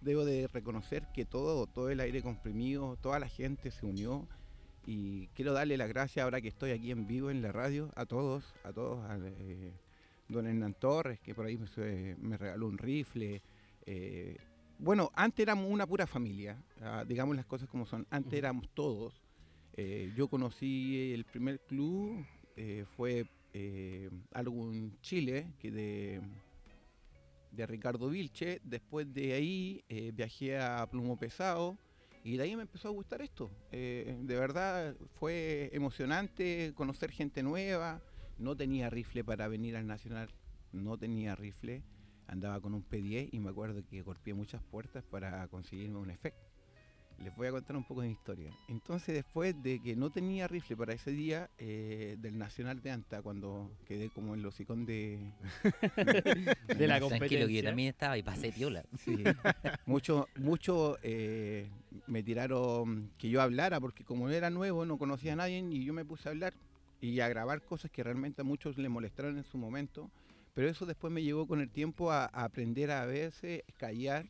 debo 0.00 0.24
de 0.24 0.46
reconocer 0.46 1.02
que 1.12 1.24
todo, 1.24 1.66
todo 1.66 1.90
el 1.90 1.98
aire 2.00 2.22
comprimido, 2.22 2.96
toda 3.02 3.18
la 3.18 3.28
gente 3.28 3.70
se 3.72 3.84
unió 3.84 4.28
y 4.86 5.26
quiero 5.28 5.52
darle 5.52 5.76
las 5.76 5.88
gracias 5.88 6.22
ahora 6.22 6.40
que 6.40 6.48
estoy 6.48 6.70
aquí 6.70 6.90
en 6.92 7.06
vivo 7.06 7.30
en 7.30 7.42
la 7.42 7.52
radio 7.52 7.90
a 7.96 8.06
todos, 8.06 8.54
a 8.64 8.72
todos, 8.72 9.04
a 9.10 9.18
eh, 9.18 9.72
don 10.28 10.46
Hernán 10.46 10.74
Torres 10.74 11.20
que 11.20 11.34
por 11.34 11.46
ahí 11.46 11.58
me, 12.18 12.36
regaló 12.36 12.66
un 12.66 12.78
rifle. 12.78 13.42
eh, 13.86 14.36
bueno, 14.78 15.10
antes 15.14 15.42
éramos 15.42 15.68
una 15.68 15.86
pura 15.86 16.06
familia, 16.06 16.62
ah, 16.82 17.04
digamos 17.06 17.34
las 17.34 17.46
cosas 17.46 17.68
como 17.68 17.84
son, 17.84 18.06
antes 18.10 18.34
éramos 18.34 18.68
todos. 18.74 19.20
Eh, 19.72 20.12
yo 20.16 20.28
conocí 20.28 21.12
el 21.12 21.24
primer 21.24 21.60
club, 21.60 22.24
eh, 22.56 22.84
fue 22.96 23.26
algo 24.32 24.72
en 24.72 25.00
Chile, 25.00 25.52
que 25.58 25.72
de, 25.72 26.20
de 27.50 27.66
Ricardo 27.66 28.08
Vilche. 28.08 28.60
Después 28.62 29.12
de 29.12 29.32
ahí 29.32 29.84
viajé 30.14 30.58
a 30.58 30.86
Plumo 30.88 31.18
Pesado 31.18 31.76
y 32.22 32.36
de 32.36 32.44
ahí 32.44 32.54
me 32.54 32.62
empezó 32.62 32.86
a 32.86 32.92
gustar 32.92 33.20
esto. 33.20 33.50
De 33.72 34.22
verdad 34.22 34.94
fue 35.18 35.70
emocionante 35.72 36.72
conocer 36.76 37.10
gente 37.10 37.42
nueva. 37.42 38.00
No 38.38 38.56
tenía 38.56 38.88
rifle 38.90 39.24
para 39.24 39.48
venir 39.48 39.76
al 39.76 39.86
Nacional, 39.86 40.28
no 40.72 40.96
tenía 40.96 41.34
rifle. 41.34 41.82
Andaba 42.26 42.60
con 42.60 42.74
un 42.74 42.84
P10 42.86 43.30
y 43.32 43.38
me 43.40 43.50
acuerdo 43.50 43.82
que 43.88 44.02
golpeé 44.02 44.34
muchas 44.34 44.62
puertas 44.62 45.02
para 45.04 45.48
conseguirme 45.48 45.98
un 45.98 46.10
efecto. 46.10 46.46
Les 47.24 47.34
voy 47.34 47.48
a 47.48 47.50
contar 47.50 47.74
un 47.74 47.82
poco 47.82 48.02
de 48.02 48.08
mi 48.08 48.12
historia. 48.12 48.52
Entonces, 48.68 49.12
después 49.12 49.60
de 49.60 49.80
que 49.82 49.96
no 49.96 50.10
tenía 50.10 50.46
rifle 50.46 50.76
para 50.76 50.92
ese 50.92 51.10
día 51.10 51.50
eh, 51.58 52.16
del 52.20 52.38
Nacional 52.38 52.80
de 52.80 52.92
Anta, 52.92 53.22
cuando 53.22 53.72
quedé 53.86 54.08
como 54.10 54.34
en 54.34 54.42
los 54.42 54.54
hocicón 54.54 54.86
de, 54.86 55.18
De 56.76 56.86
la 56.86 56.98
Tranquilo 56.98 56.98
que 56.98 56.98
yo 56.98 57.00
competencia. 57.00 57.62
también 57.64 57.88
estaba 57.88 58.18
y 58.18 58.22
pasé 58.22 58.52
piola. 58.52 58.84
Sí, 58.98 59.16
mucho, 59.86 60.28
mucho 60.36 60.96
eh, 61.02 61.68
me 62.06 62.22
tiraron 62.22 63.10
que 63.18 63.28
yo 63.30 63.42
hablara, 63.42 63.80
porque 63.80 64.04
como 64.04 64.28
era 64.28 64.50
nuevo, 64.50 64.84
no 64.86 64.96
conocía 64.96 65.32
a 65.32 65.36
nadie, 65.36 65.58
y 65.58 65.84
yo 65.84 65.92
me 65.92 66.04
puse 66.04 66.28
a 66.28 66.30
hablar 66.32 66.54
y 67.00 67.20
a 67.20 67.28
grabar 67.28 67.62
cosas 67.62 67.90
que 67.90 68.02
realmente 68.02 68.40
a 68.42 68.44
muchos 68.44 68.76
le 68.78 68.88
molestaron 68.88 69.36
en 69.38 69.44
su 69.44 69.58
momento. 69.58 70.10
Pero 70.54 70.68
eso 70.68 70.86
después 70.86 71.12
me 71.12 71.22
llevó 71.22 71.46
con 71.46 71.60
el 71.60 71.70
tiempo 71.70 72.10
a, 72.10 72.24
a 72.24 72.44
aprender 72.44 72.90
a 72.90 73.06
veces 73.06 73.62
callar 73.76 74.26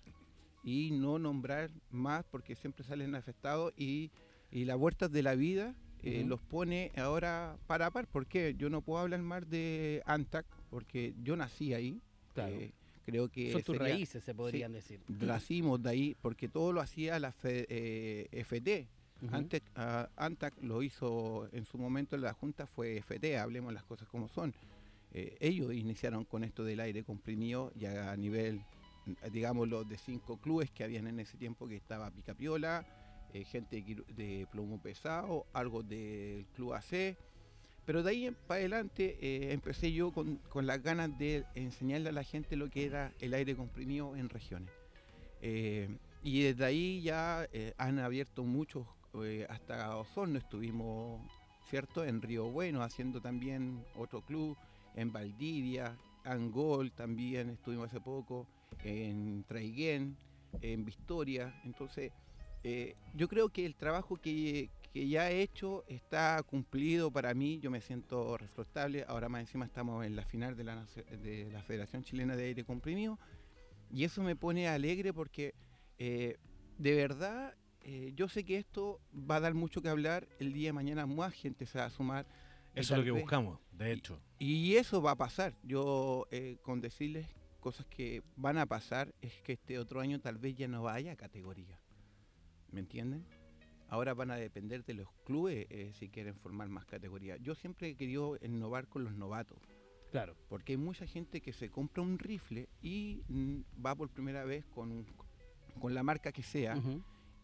y 0.62 0.90
no 0.90 1.18
nombrar 1.18 1.70
más, 1.90 2.24
porque 2.30 2.54
siempre 2.54 2.84
salen 2.84 3.14
afectados 3.14 3.72
y, 3.76 4.10
y 4.50 4.64
las 4.66 4.76
vueltas 4.76 5.10
de 5.10 5.22
la 5.22 5.34
vida 5.34 5.74
eh, 6.02 6.24
los 6.26 6.40
pone 6.40 6.92
ahora 6.96 7.56
para 7.66 7.86
a 7.86 7.90
par. 7.90 8.06
porque 8.06 8.54
Yo 8.58 8.68
no 8.68 8.82
puedo 8.82 8.98
hablar 9.00 9.20
más 9.22 9.48
de 9.48 10.02
Antac, 10.04 10.46
porque 10.70 11.14
yo 11.22 11.36
nací 11.36 11.72
ahí. 11.72 12.00
Claro. 12.34 12.54
Eh, 12.56 12.72
creo 13.06 13.28
que 13.30 13.50
Son 13.52 13.62
tus 13.62 13.76
sería- 13.78 13.94
raíces, 13.94 14.22
se 14.22 14.34
podrían 14.34 14.72
decir. 14.72 15.00
nacimos 15.08 15.82
de 15.82 15.88
ahí 15.90 16.16
porque 16.20 16.46
todo 16.48 16.72
lo 16.74 16.82
hacía 16.82 17.18
la 17.18 17.32
eh, 17.44 18.28
FT. 18.32 18.86
Antes, 19.32 19.62
ah, 19.74 20.08
ANTAC 20.16 20.54
lo 20.62 20.82
hizo 20.82 21.48
en 21.52 21.64
su 21.64 21.76
momento, 21.76 22.16
la 22.16 22.32
Junta 22.34 22.66
fue 22.66 22.98
FT, 22.98 23.38
hablemos 23.38 23.72
las 23.72 23.84
cosas 23.84 24.08
como 24.08 24.28
son. 24.28 24.54
Eh, 25.12 25.36
ellos 25.40 25.72
iniciaron 25.72 26.24
con 26.24 26.44
esto 26.44 26.64
del 26.64 26.80
aire 26.80 27.02
comprimido 27.02 27.72
ya 27.74 28.12
a 28.12 28.16
nivel, 28.16 28.60
mm, 29.06 29.30
digámoslo, 29.32 29.84
de 29.84 29.96
cinco 29.96 30.36
clubes 30.36 30.70
que 30.70 30.84
habían 30.84 31.06
en 31.06 31.20
ese 31.20 31.36
tiempo, 31.38 31.66
que 31.66 31.76
estaba 31.76 32.10
Picapiola, 32.10 32.86
eh, 33.32 33.44
gente 33.44 33.82
de, 34.16 34.46
plomo 34.50 34.80
pesado, 34.80 35.46
algo 35.52 35.82
del 35.82 36.46
Club 36.54 36.74
AC. 36.74 37.16
Pero 37.86 38.02
de 38.02 38.10
ahí 38.10 38.36
para 38.46 38.60
adelante 38.60 39.16
eh, 39.20 39.52
empecé 39.52 39.92
yo 39.92 40.12
con, 40.12 40.36
con 40.50 40.66
las 40.66 40.82
ganas 40.82 41.16
de 41.18 41.44
enseñarle 41.54 42.10
a 42.10 42.12
la 42.12 42.22
gente 42.22 42.54
lo 42.54 42.68
que 42.68 42.84
era 42.84 43.14
el 43.20 43.32
aire 43.32 43.56
comprimido 43.56 44.14
en 44.14 44.28
regiones. 44.28 44.70
Y 45.40 46.42
desde 46.42 46.64
ahí 46.64 47.00
ya 47.00 47.48
han 47.78 48.00
abierto 48.00 48.42
muchos, 48.42 48.86
eh, 49.24 49.46
hasta 49.48 49.96
Osorno 49.96 50.38
estuvimos, 50.38 51.20
¿cierto? 51.68 52.04
En 52.04 52.22
Río 52.22 52.50
Bueno 52.50 52.82
haciendo 52.82 53.20
también 53.20 53.84
otro 53.96 54.22
club, 54.22 54.56
en 54.94 55.12
Valdivia, 55.12 55.96
Angol 56.24 56.92
también 56.92 57.50
estuvimos 57.50 57.88
hace 57.88 58.00
poco, 58.00 58.46
en 58.84 59.44
Traiguén, 59.44 60.16
en 60.60 60.84
Victoria. 60.84 61.54
Entonces, 61.64 62.12
eh, 62.64 62.96
yo 63.14 63.28
creo 63.28 63.48
que 63.48 63.64
el 63.64 63.74
trabajo 63.74 64.16
que, 64.16 64.70
ya 64.94 65.30
he 65.30 65.42
hecho 65.42 65.84
está 65.86 66.42
cumplido 66.42 67.12
para 67.12 67.32
mí, 67.32 67.60
yo 67.60 67.70
me 67.70 67.80
siento 67.80 68.36
responsable, 68.36 69.04
ahora 69.06 69.28
más 69.28 69.42
encima 69.42 69.64
estamos 69.64 70.04
en 70.04 70.16
la 70.16 70.24
final 70.24 70.56
de 70.56 70.64
la, 70.64 70.84
de 71.22 71.50
la 71.52 71.62
Federación 71.62 72.02
Chilena 72.02 72.34
de 72.34 72.46
Aire 72.46 72.64
Comprimido 72.64 73.16
y 73.90 74.04
eso 74.04 74.22
me 74.22 74.36
pone 74.36 74.68
alegre 74.68 75.12
porque 75.12 75.54
eh, 75.98 76.36
de 76.78 76.94
verdad 76.94 77.54
eh, 77.90 78.12
yo 78.14 78.28
sé 78.28 78.44
que 78.44 78.58
esto 78.58 79.00
va 79.14 79.36
a 79.36 79.40
dar 79.40 79.54
mucho 79.54 79.80
que 79.80 79.88
hablar, 79.88 80.28
el 80.38 80.52
día 80.52 80.68
de 80.68 80.72
mañana 80.74 81.06
más 81.06 81.32
gente 81.32 81.64
se 81.64 81.78
va 81.78 81.86
a 81.86 81.90
sumar. 81.90 82.26
y 82.74 82.80
Eso 82.80 82.94
es 82.94 82.98
lo 82.98 83.04
que 83.04 83.12
vez- 83.12 83.22
buscamos, 83.22 83.58
de 83.72 83.92
hecho. 83.92 84.20
y 84.38 84.74
eso 84.76 85.00
va 85.00 85.12
a 85.12 85.16
pasar. 85.16 85.54
Yo, 85.62 86.26
eh, 86.30 86.58
con 86.62 86.80
decirles 86.82 87.26
cosas 87.60 87.86
que 87.86 88.22
van 88.36 88.58
a 88.58 88.66
pasar, 88.66 89.14
es 89.22 89.40
que 89.42 89.54
este 89.54 89.78
otro 89.78 90.00
año 90.00 90.20
tal 90.20 90.36
vez 90.38 90.54
ya 90.54 90.68
no 90.68 90.86
haya 90.88 91.16
categoría. 91.16 91.80
¿Me 92.70 92.80
entienden? 92.80 93.24
Ahora 93.88 94.12
van 94.12 94.30
a 94.30 94.36
depender 94.36 94.84
de 94.84 94.92
los 94.92 95.08
clubes 95.24 95.66
eh, 95.70 95.92
si 95.98 96.10
quieren 96.10 96.36
formar 96.36 96.68
más 96.68 96.84
categorías. 96.84 97.40
Yo 97.42 97.54
siempre 97.54 97.88
he 97.88 97.94
querido 97.96 98.36
innovar 98.42 98.86
con 98.86 99.02
los 99.02 99.14
novatos, 99.14 99.58
Claro. 100.10 100.36
porque 100.50 100.74
hay 100.74 100.76
mucha 100.76 101.06
gente 101.06 101.40
que 101.40 101.54
se 101.54 101.70
compra 101.70 102.02
un 102.02 102.18
rifle 102.18 102.68
y 102.82 103.22
mm, 103.28 103.60
va 103.84 103.94
por 103.94 104.10
primera 104.10 104.44
vez 104.44 104.66
con, 104.66 104.92
un- 104.92 105.06
con 105.80 105.94
la 105.94 106.02
marca 106.02 106.32
que 106.32 106.42
sea. 106.42 106.74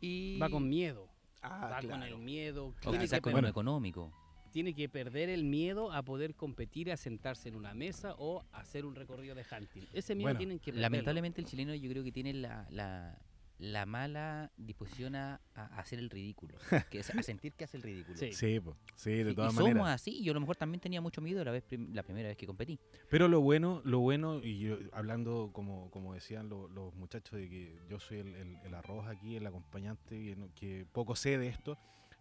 Y 0.05 0.39
Va 0.39 0.51
con 0.51 0.69
miedo. 0.69 1.09
Ah, 1.43 1.69
va 1.71 1.89
con 1.89 2.03
el 2.03 2.19
miedo. 2.19 2.75
O 2.85 2.93
quizás 2.93 3.21
con 3.21 3.45
económico. 3.45 4.13
tiene 4.51 4.75
que 4.75 4.89
perder 4.89 5.29
el 5.29 5.45
miedo 5.45 5.93
a 5.93 6.03
poder 6.03 6.35
competir, 6.35 6.91
a 6.93 6.97
sentarse 6.97 7.49
en 7.49 7.57
una 7.57 7.75
mesa 7.75 8.15
o 8.19 8.45
hacer 8.53 8.85
un 8.85 8.95
recorrido 8.95 9.35
de 9.35 9.45
hunting. 9.51 9.83
Ese 9.93 10.15
miedo 10.15 10.27
Bueno, 10.27 10.39
tienen 10.39 10.59
que 10.59 10.73
perderlo. 10.73 10.83
Lamentablemente 10.83 11.41
el 11.41 11.47
chileno 11.47 11.75
yo 11.75 11.91
creo 11.91 12.05
que 12.05 12.13
tiene 12.13 12.33
la, 12.35 12.67
la, 12.71 13.19
la 13.73 13.87
mala 13.87 14.53
disposición 14.57 15.17
a, 15.17 15.41
a 15.55 15.65
hacer 15.79 15.99
el 15.99 16.11
ridículo. 16.11 16.57
Que 16.91 17.01
es 17.01 17.11
a 17.11 17.23
sentir 17.23 17.53
que 17.55 17.65
hace 17.65 17.77
el 17.77 17.83
ridículo. 17.83 18.17
Sí. 18.19 18.33
Sí, 18.33 18.61
po, 18.61 18.77
sí, 18.95 19.11
de 19.23 19.35
todas 19.35 19.53
y 19.53 19.57
maneras. 19.57 19.77
somos 19.79 19.89
así. 19.91 20.23
Yo 20.23 20.33
a 20.33 20.35
lo 20.35 20.41
mejor 20.41 20.57
también 20.57 20.81
tenía 20.81 21.01
mucho 21.01 21.21
miedo 21.21 21.45
la, 21.45 21.51
vez 21.51 21.63
prim- 21.63 21.93
la 21.95 22.03
primera 22.03 22.29
vez 22.29 22.37
que 22.37 22.47
competí. 22.47 22.79
Pero 23.11 23.29
lo 23.29 23.41
bueno, 23.41 23.81
lo 23.85 24.01
bueno, 24.01 24.41
y 24.43 24.59
yo, 24.61 24.77
hablando 24.93 25.51
como, 25.53 25.91
como 25.91 26.15
decían 26.15 26.49
lo- 26.49 26.69
los 26.69 26.95
muchachos 26.95 27.39
de 27.39 27.49
que 27.49 27.79
yo 27.89 27.99
soy 27.99 28.19
el, 28.19 28.35
el- 28.35 28.59
el 28.65 28.75
arroz 28.75 29.07
aquí, 29.07 29.37
el 29.37 29.47
acompañante, 29.47 30.17
que, 30.23 30.37
no- 30.37 30.49
que 30.55 30.87
poco 30.93 31.17
sé 31.17 31.39
de 31.39 31.49
esto, 31.49 31.79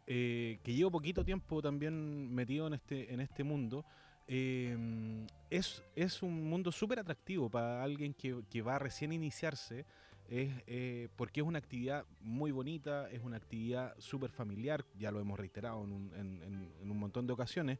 eh, 0.07 0.59
que 0.63 0.73
llevo 0.73 0.91
poquito 0.91 1.23
tiempo 1.23 1.61
también 1.61 2.33
metido 2.33 2.67
en 2.67 2.73
este, 2.73 3.13
en 3.13 3.19
este 3.21 3.43
mundo, 3.43 3.85
eh, 4.27 5.25
es, 5.49 5.83
es 5.95 6.23
un 6.23 6.49
mundo 6.49 6.71
súper 6.71 6.99
atractivo 6.99 7.49
para 7.49 7.83
alguien 7.83 8.13
que, 8.13 8.41
que 8.49 8.61
va 8.61 8.75
a 8.75 8.79
recién 8.79 9.11
iniciarse, 9.11 9.85
es, 10.29 10.51
eh, 10.67 11.09
porque 11.15 11.41
es 11.41 11.47
una 11.47 11.59
actividad 11.59 12.05
muy 12.21 12.51
bonita, 12.51 13.09
es 13.11 13.21
una 13.23 13.37
actividad 13.37 13.95
súper 13.99 14.31
familiar, 14.31 14.85
ya 14.97 15.11
lo 15.11 15.19
hemos 15.19 15.39
reiterado 15.39 15.83
en 15.83 15.91
un, 15.91 16.13
en- 16.15 16.89
un 16.91 16.97
montón 16.97 17.27
de 17.27 17.33
ocasiones, 17.33 17.79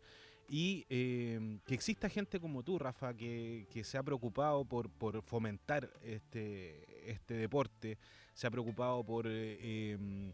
y 0.50 0.86
eh, 0.90 1.60
que 1.66 1.74
exista 1.74 2.10
gente 2.10 2.40
como 2.40 2.64
tú, 2.64 2.78
Rafa, 2.78 3.14
que, 3.16 3.66
que 3.72 3.84
se 3.84 3.98
ha 3.98 4.04
preocupado 4.04 4.66
por, 4.66 4.90
por 4.90 5.22
fomentar 5.24 5.90
este, 6.04 7.10
este 7.10 7.36
deporte, 7.36 7.98
se 8.34 8.48
ha 8.48 8.52
preocupado 8.52 9.04
por, 9.06 9.26
eh, 9.28 9.94
em, 9.94 10.34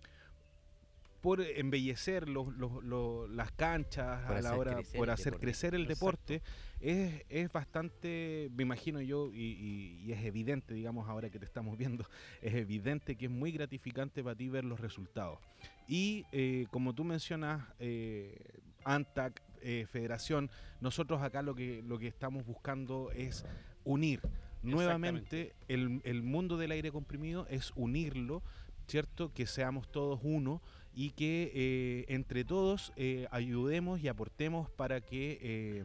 por 1.21 1.41
embellecer 1.41 2.29
los, 2.29 2.47
los- 2.55 2.83
los- 2.83 3.29
las 3.29 3.51
canchas 3.51 4.25
Por 4.25 4.37
a 4.37 4.41
la 4.41 4.55
hora, 4.55 4.79
por 4.95 5.09
hacer 5.09 5.25
deporte. 5.33 5.45
crecer 5.45 5.75
el 5.75 5.81
Exacto. 5.81 6.05
deporte, 6.05 6.41
es, 6.79 7.23
es 7.27 7.51
bastante, 7.51 8.49
me 8.55 8.63
imagino 8.63 9.01
yo, 9.01 9.29
y, 9.33 9.37
y- 9.37 10.03
y 10.05 10.11
es 10.13 10.23
evidente, 10.23 10.73
digamos, 10.73 11.09
ahora 11.09 11.29
que 11.29 11.37
te 11.39 11.45
estamos 11.45 11.77
viendo, 11.77 12.05
es 12.41 12.53
evidente 12.55 13.15
que 13.17 13.25
es 13.25 13.31
muy 13.31 13.51
gratificante 13.51 14.23
para 14.23 14.35
ti 14.35 14.47
ver 14.47 14.63
los 14.63 14.79
resultados. 14.79 15.39
Y 15.87 16.25
eh, 16.31 16.67
como 16.71 16.93
tú 16.95 17.03
mencionas, 17.03 17.67
eh, 17.79 18.37
ANTAC, 18.85 19.41
eh, 19.61 19.85
Federación, 19.91 20.49
nosotros 20.79 21.21
acá 21.21 21.41
lo 21.41 21.53
que, 21.53 21.81
lo 21.83 21.99
que 21.99 22.07
estamos 22.07 22.45
buscando 22.45 23.11
es 23.11 23.45
unir 23.83 24.21
nuevamente 24.63 25.53
el, 25.67 26.01
el 26.05 26.21
mundo 26.23 26.57
del 26.57 26.71
aire 26.71 26.91
comprimido, 26.91 27.45
es 27.49 27.71
unirlo, 27.75 28.41
¿cierto? 28.87 29.33
Que 29.33 29.45
seamos 29.45 29.89
todos 29.91 30.19
uno 30.23 30.61
y 30.93 31.11
que 31.11 31.51
eh, 31.53 32.05
entre 32.09 32.43
todos 32.43 32.91
eh, 32.95 33.27
ayudemos 33.31 33.99
y 34.01 34.07
aportemos 34.07 34.69
para 34.69 35.01
que 35.01 35.39
eh, 35.41 35.83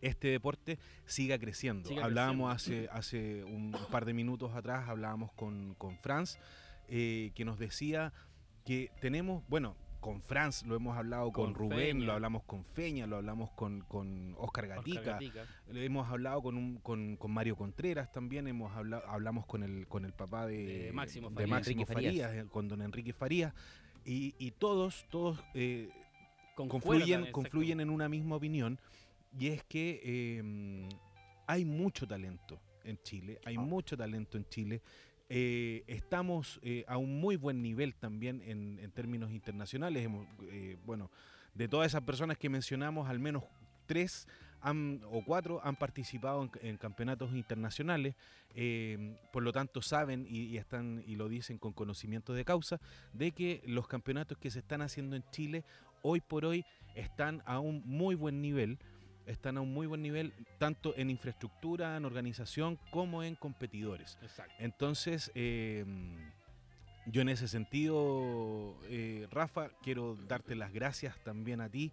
este 0.00 0.28
deporte 0.28 0.78
siga 1.06 1.38
creciendo. 1.38 1.88
Siga 1.88 2.04
hablábamos 2.04 2.54
hace, 2.54 2.88
hace 2.92 3.44
un 3.44 3.76
par 3.90 4.04
de 4.04 4.14
minutos 4.14 4.54
atrás, 4.54 4.88
hablábamos 4.88 5.32
con, 5.32 5.74
con 5.74 5.98
Franz, 5.98 6.38
que 6.88 7.42
nos 7.44 7.58
decía 7.58 8.14
que 8.64 8.90
tenemos, 9.00 9.44
bueno, 9.48 9.76
con 9.98 10.20
Franz 10.22 10.64
lo 10.64 10.76
hemos 10.76 10.96
hablado 10.96 11.32
con, 11.32 11.52
Con 11.52 11.54
Rubén, 11.54 11.96
Feña. 11.98 12.06
lo 12.06 12.12
hablamos 12.12 12.42
con 12.44 12.64
Feña, 12.64 13.06
lo 13.06 13.16
hablamos 13.16 13.50
con, 13.50 13.80
con 13.82 14.34
Oscar 14.38 14.64
Oscar 14.64 14.68
Gatica, 14.68 15.18
le 15.70 15.84
hemos 15.84 16.08
hablado 16.08 16.42
con, 16.42 16.56
un, 16.56 16.76
con, 16.78 17.16
con 17.16 17.30
Mario 17.32 17.56
Contreras 17.56 18.10
también, 18.12 18.46
hemos 18.46 18.72
hablado, 18.76 19.06
hablamos 19.08 19.46
con 19.46 19.62
el, 19.62 19.86
con 19.88 20.04
el 20.04 20.12
papá 20.12 20.46
de, 20.46 20.84
De 20.84 20.92
Máximo 20.92 21.28
de 21.30 21.34
Farías. 21.34 21.50
Máximo 21.50 21.80
Enrique 21.82 21.92
Farías. 21.92 22.26
Farías, 22.28 22.46
eh, 22.46 22.48
con 22.50 22.68
don 22.68 22.82
Enrique 22.82 23.12
Farías, 23.12 23.52
y, 24.04 24.34
y 24.38 24.52
todos, 24.52 25.06
todos 25.10 25.38
eh, 25.54 25.90
confluyen, 26.54 27.30
confluyen 27.32 27.80
en 27.80 27.90
una 27.90 28.08
misma 28.08 28.36
opinión, 28.36 28.78
y 29.38 29.48
es 29.48 29.62
que 29.64 30.00
eh, 30.04 30.88
hay 31.46 31.64
mucho 31.64 32.06
talento 32.06 32.58
en 32.84 32.98
Chile, 33.02 33.38
hay 33.44 33.56
Ah. 33.56 33.60
mucho 33.60 33.96
talento 33.96 34.38
en 34.38 34.48
Chile. 34.48 34.80
Eh, 35.30 35.84
estamos 35.86 36.58
eh, 36.62 36.84
a 36.88 36.96
un 36.96 37.20
muy 37.20 37.36
buen 37.36 37.60
nivel 37.60 37.94
también 37.94 38.42
en, 38.46 38.90
términos 38.92 39.30
internacionales. 39.30 40.08
Eh, 40.50 40.76
bueno, 40.86 41.10
de 41.54 41.68
todas 41.68 41.88
esas 41.88 42.02
personas 42.02 42.38
que 42.38 42.48
mencionamos, 42.48 43.08
al 43.08 43.18
menos 43.18 43.44
tres 43.86 44.26
han- 44.60 45.02
o 45.10 45.22
cuatro 45.24 45.60
han 45.62 45.76
participado 45.76 46.48
en, 46.62 46.76
campeonatos 46.78 47.32
internacionales, 47.34 48.14
por 49.30 49.42
lo 49.42 49.52
tanto 49.52 49.82
saben 49.82 50.26
y, 50.28 50.44
y 50.44 50.56
están 50.56 51.04
y 51.06 51.14
lo 51.16 51.28
dicen 51.28 51.58
con 51.58 51.72
conocimiento 51.72 52.32
de 52.32 52.44
causa 52.44 52.80
de 53.12 53.30
que 53.32 53.62
los 53.66 53.86
campeonatos 53.86 54.38
que 54.38 54.50
se 54.50 54.58
están 54.60 54.82
haciendo 54.82 55.14
en 55.14 55.24
Chile 55.30 55.64
hoy 56.02 56.20
por 56.20 56.44
hoy 56.44 56.64
están 56.94 57.42
a 57.46 57.60
un 57.60 57.82
muy 57.84 58.14
buen 58.14 58.40
nivel, 58.40 58.78
están 59.28 59.56
a 59.58 59.60
un 59.60 59.72
muy 59.72 59.86
buen 59.86 60.02
nivel 60.02 60.32
tanto 60.58 60.94
en 60.96 61.10
infraestructura, 61.10 61.96
en 61.96 62.04
organización 62.04 62.78
como 62.90 63.22
en 63.22 63.34
competidores. 63.36 64.18
Exacto. 64.22 64.54
Entonces, 64.58 65.30
eh, 65.34 65.84
yo 67.06 67.22
en 67.22 67.28
ese 67.28 67.48
sentido, 67.48 68.76
eh, 68.88 69.26
Rafa, 69.30 69.70
quiero 69.82 70.16
darte 70.28 70.54
las 70.54 70.72
gracias 70.72 71.16
también 71.24 71.60
a 71.60 71.68
ti. 71.68 71.92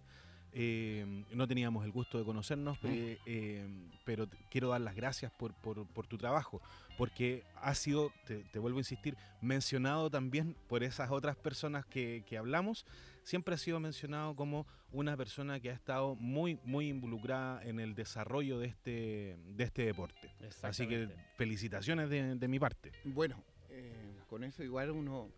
Eh, 0.58 1.24
no 1.34 1.46
teníamos 1.46 1.84
el 1.84 1.92
gusto 1.92 2.18
de 2.18 2.24
conocernos, 2.24 2.78
eh, 2.84 3.18
eh, 3.26 3.66
pero 4.06 4.26
quiero 4.50 4.68
dar 4.68 4.80
las 4.80 4.94
gracias 4.94 5.30
por, 5.32 5.52
por- 5.54 5.86
por 5.86 6.06
tu 6.06 6.16
trabajo, 6.16 6.62
porque 6.96 7.44
ha 7.60 7.74
sido, 7.74 8.10
te, 8.26 8.38
te 8.44 8.58
vuelvo 8.58 8.78
a 8.78 8.80
insistir, 8.80 9.16
mencionado 9.42 10.08
también 10.08 10.56
por 10.66 10.82
esas 10.82 11.10
otras 11.10 11.36
personas 11.36 11.84
que, 11.84 12.24
que 12.26 12.38
hablamos, 12.38 12.86
siempre 13.26 13.56
ha 13.56 13.58
sido 13.58 13.80
mencionado 13.80 14.36
como 14.36 14.66
una 14.92 15.16
persona 15.16 15.58
que 15.58 15.70
ha 15.70 15.74
estado 15.74 16.14
muy, 16.14 16.60
muy 16.62 16.88
involucrada 16.88 17.60
en 17.64 17.80
el 17.80 17.96
desarrollo 17.96 18.60
de 18.60 18.68
este, 18.68 19.36
de 19.48 19.64
este 19.64 19.84
deporte. 19.84 20.32
Así 20.62 20.86
que 20.86 21.08
felicitaciones 21.36 22.08
de, 22.08 22.36
de 22.36 22.48
mi 22.48 22.60
parte. 22.60 22.92
Bueno, 23.04 23.42
eh, 23.68 24.20
con 24.28 24.44
eso 24.44 24.62
igual 24.62 24.92
uno 24.92 25.28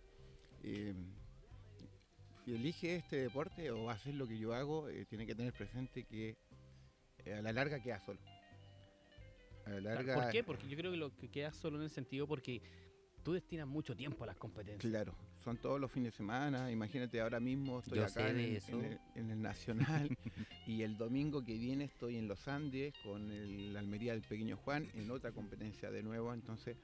eh, 0.63 0.93
si 2.45 2.55
elige 2.55 2.97
este 2.97 3.17
deporte 3.17 3.71
o 3.71 3.89
hacer 3.89 4.15
lo 4.15 4.29
que 4.29 4.39
yo 4.39 4.53
hago, 4.53 4.91
eh, 4.91 5.07
tiene 5.07 5.27
que 5.27 5.35
tener 5.35 5.55
presente 5.55 6.05
que 6.05 6.37
eh, 7.25 7.35
a 7.35 7.43
la 7.43 7.53
larga 7.53 7.81
queda 7.83 8.01
solo. 8.01 8.21
A 9.65 9.71
la 9.71 9.81
larga, 9.81 10.15
¿Por 10.15 10.31
qué? 10.31 10.45
Porque 10.45 10.69
yo 10.69 10.77
creo 10.77 10.91
que 10.91 10.99
lo 10.99 11.17
que 11.17 11.31
queda 11.31 11.53
solo 11.53 11.79
en 11.79 11.85
el 11.85 11.91
sentido 11.91 12.27
porque 12.27 12.61
tú 13.29 13.35
destinas 13.35 13.69
mucho 13.69 13.95
tiempo 13.95 14.25
a 14.25 14.29
las 14.29 14.37
competencias. 14.37 14.91
Claro, 14.91 15.15
son 15.45 15.59
todos 15.59 15.79
los 15.79 15.93
fines 15.93 16.13
de 16.13 16.17
semana. 16.17 16.73
Imagínate, 16.73 17.21
ahora 17.21 17.39
mismo 17.39 17.81
estoy 17.81 17.99
Yo 17.99 18.07
acá 18.07 18.31
en, 18.31 18.41
el- 18.41 18.57
eso. 18.57 18.73
en 18.79 18.85
el, 18.87 18.99
en 19.17 19.31
el 19.31 19.43
Nacional 19.43 20.09
y 20.67 20.81
el 20.81 20.97
domingo 20.97 21.45
que 21.45 21.59
viene 21.59 21.85
estoy 21.85 22.17
en 22.17 22.27
los 22.27 22.49
Andes 22.49 22.95
con 23.05 23.31
el 23.31 23.77
Almería 23.77 24.13
del 24.13 24.23
Pequeño 24.23 24.57
Juan 24.57 24.89
en 24.95 25.11
otra 25.11 25.31
competencia 25.33 25.91
de 25.91 26.03
nuevo. 26.03 26.33
Entonces, 26.33 26.79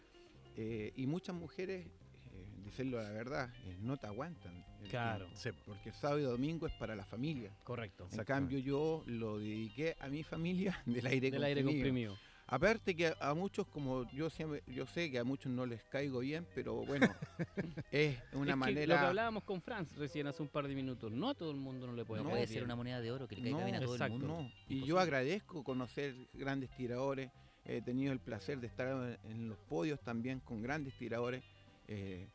eh, 0.57 0.93
y 0.95 1.07
muchas 1.07 1.35
mujeres, 1.35 1.87
eh, 1.87 2.47
decirlo 2.67 3.03
la 3.03 3.09
verdad, 3.09 3.49
eh, 3.65 3.79
no 3.81 3.97
te 3.97 4.07
aguantan. 4.07 4.63
Claro. 4.91 5.31
tiempo, 5.35 5.63
porque 5.65 5.89
el 5.89 5.95
sábado 5.95 6.21
y 6.21 6.25
domingo 6.25 6.67
es 6.67 6.75
para 6.75 6.95
la 6.95 7.07
familia. 7.07 7.57
Correcto. 7.65 8.07
En 8.13 8.23
cambio, 8.25 8.59
yo 8.59 9.03
lo 9.07 9.39
dediqué 9.39 9.97
a 9.99 10.09
mi 10.09 10.23
familia 10.23 10.79
del 10.85 11.07
aire 11.07 11.31
Del 11.31 11.43
aire 11.43 11.65
comprimido. 11.65 12.19
Aparte 12.47 12.95
que 12.95 13.07
a, 13.07 13.17
a 13.21 13.35
muchos, 13.35 13.67
como 13.67 14.11
yo 14.13 14.29
siempre, 14.29 14.63
yo 14.67 14.87
sé 14.87 15.11
que 15.11 15.19
a 15.19 15.25
muchos 15.25 15.51
no 15.51 15.65
les 15.65 15.83
caigo 15.85 16.19
bien, 16.21 16.47
pero 16.55 16.75
bueno, 16.85 17.07
es 17.91 18.19
una 18.33 18.51
Es 18.51 18.51
que 18.53 18.57
manera. 18.57 18.95
Lo 18.95 19.01
que 19.01 19.07
hablábamos 19.07 19.45
con 19.45 19.63
Franz 19.63 19.97
recién 19.97 20.27
hace 20.27 20.43
un 20.43 20.49
par 20.49 20.69
de 20.69 20.75
minutos. 20.75 21.11
No 21.11 21.31
a 21.31 21.35
todo 21.35 21.51
el 21.51 21.57
mundo 21.57 21.87
no 21.87 21.95
le 21.95 22.05
puede 22.05 22.21
No, 22.23 22.25
No, 22.29 22.31
caer 22.35 22.41
puede 22.41 22.47
ser 22.49 22.57
bien. 22.57 22.65
una 22.67 22.77
moneda 22.77 23.01
de 23.01 23.11
oro 23.11 23.27
que 23.27 23.37
le 23.37 23.43
caiga 23.43 23.59
No, 23.59 23.65
bien 23.65 23.77
a 23.77 23.81
todo 23.81 23.95
exacto. 23.95 24.15
el 24.17 24.21
mundo. 24.23 24.35
No, 24.35 24.41
y 24.43 24.51
Imposible. 24.51 24.87
yo 24.87 24.99
agradezco 24.99 25.65
conocer 25.65 26.15
grandes 26.35 26.71
tiradores. 26.77 27.31
He 27.65 27.81
tenido 27.81 28.13
el 28.13 28.21
placer 28.21 28.61
de 28.61 28.67
estar 28.67 29.19
en 29.25 29.49
los 29.49 29.59
podios 29.61 29.99
también 30.03 30.41
con 30.41 30.61
grandes 30.61 30.95
tiradores. 30.99 31.43
eh, 31.89 32.29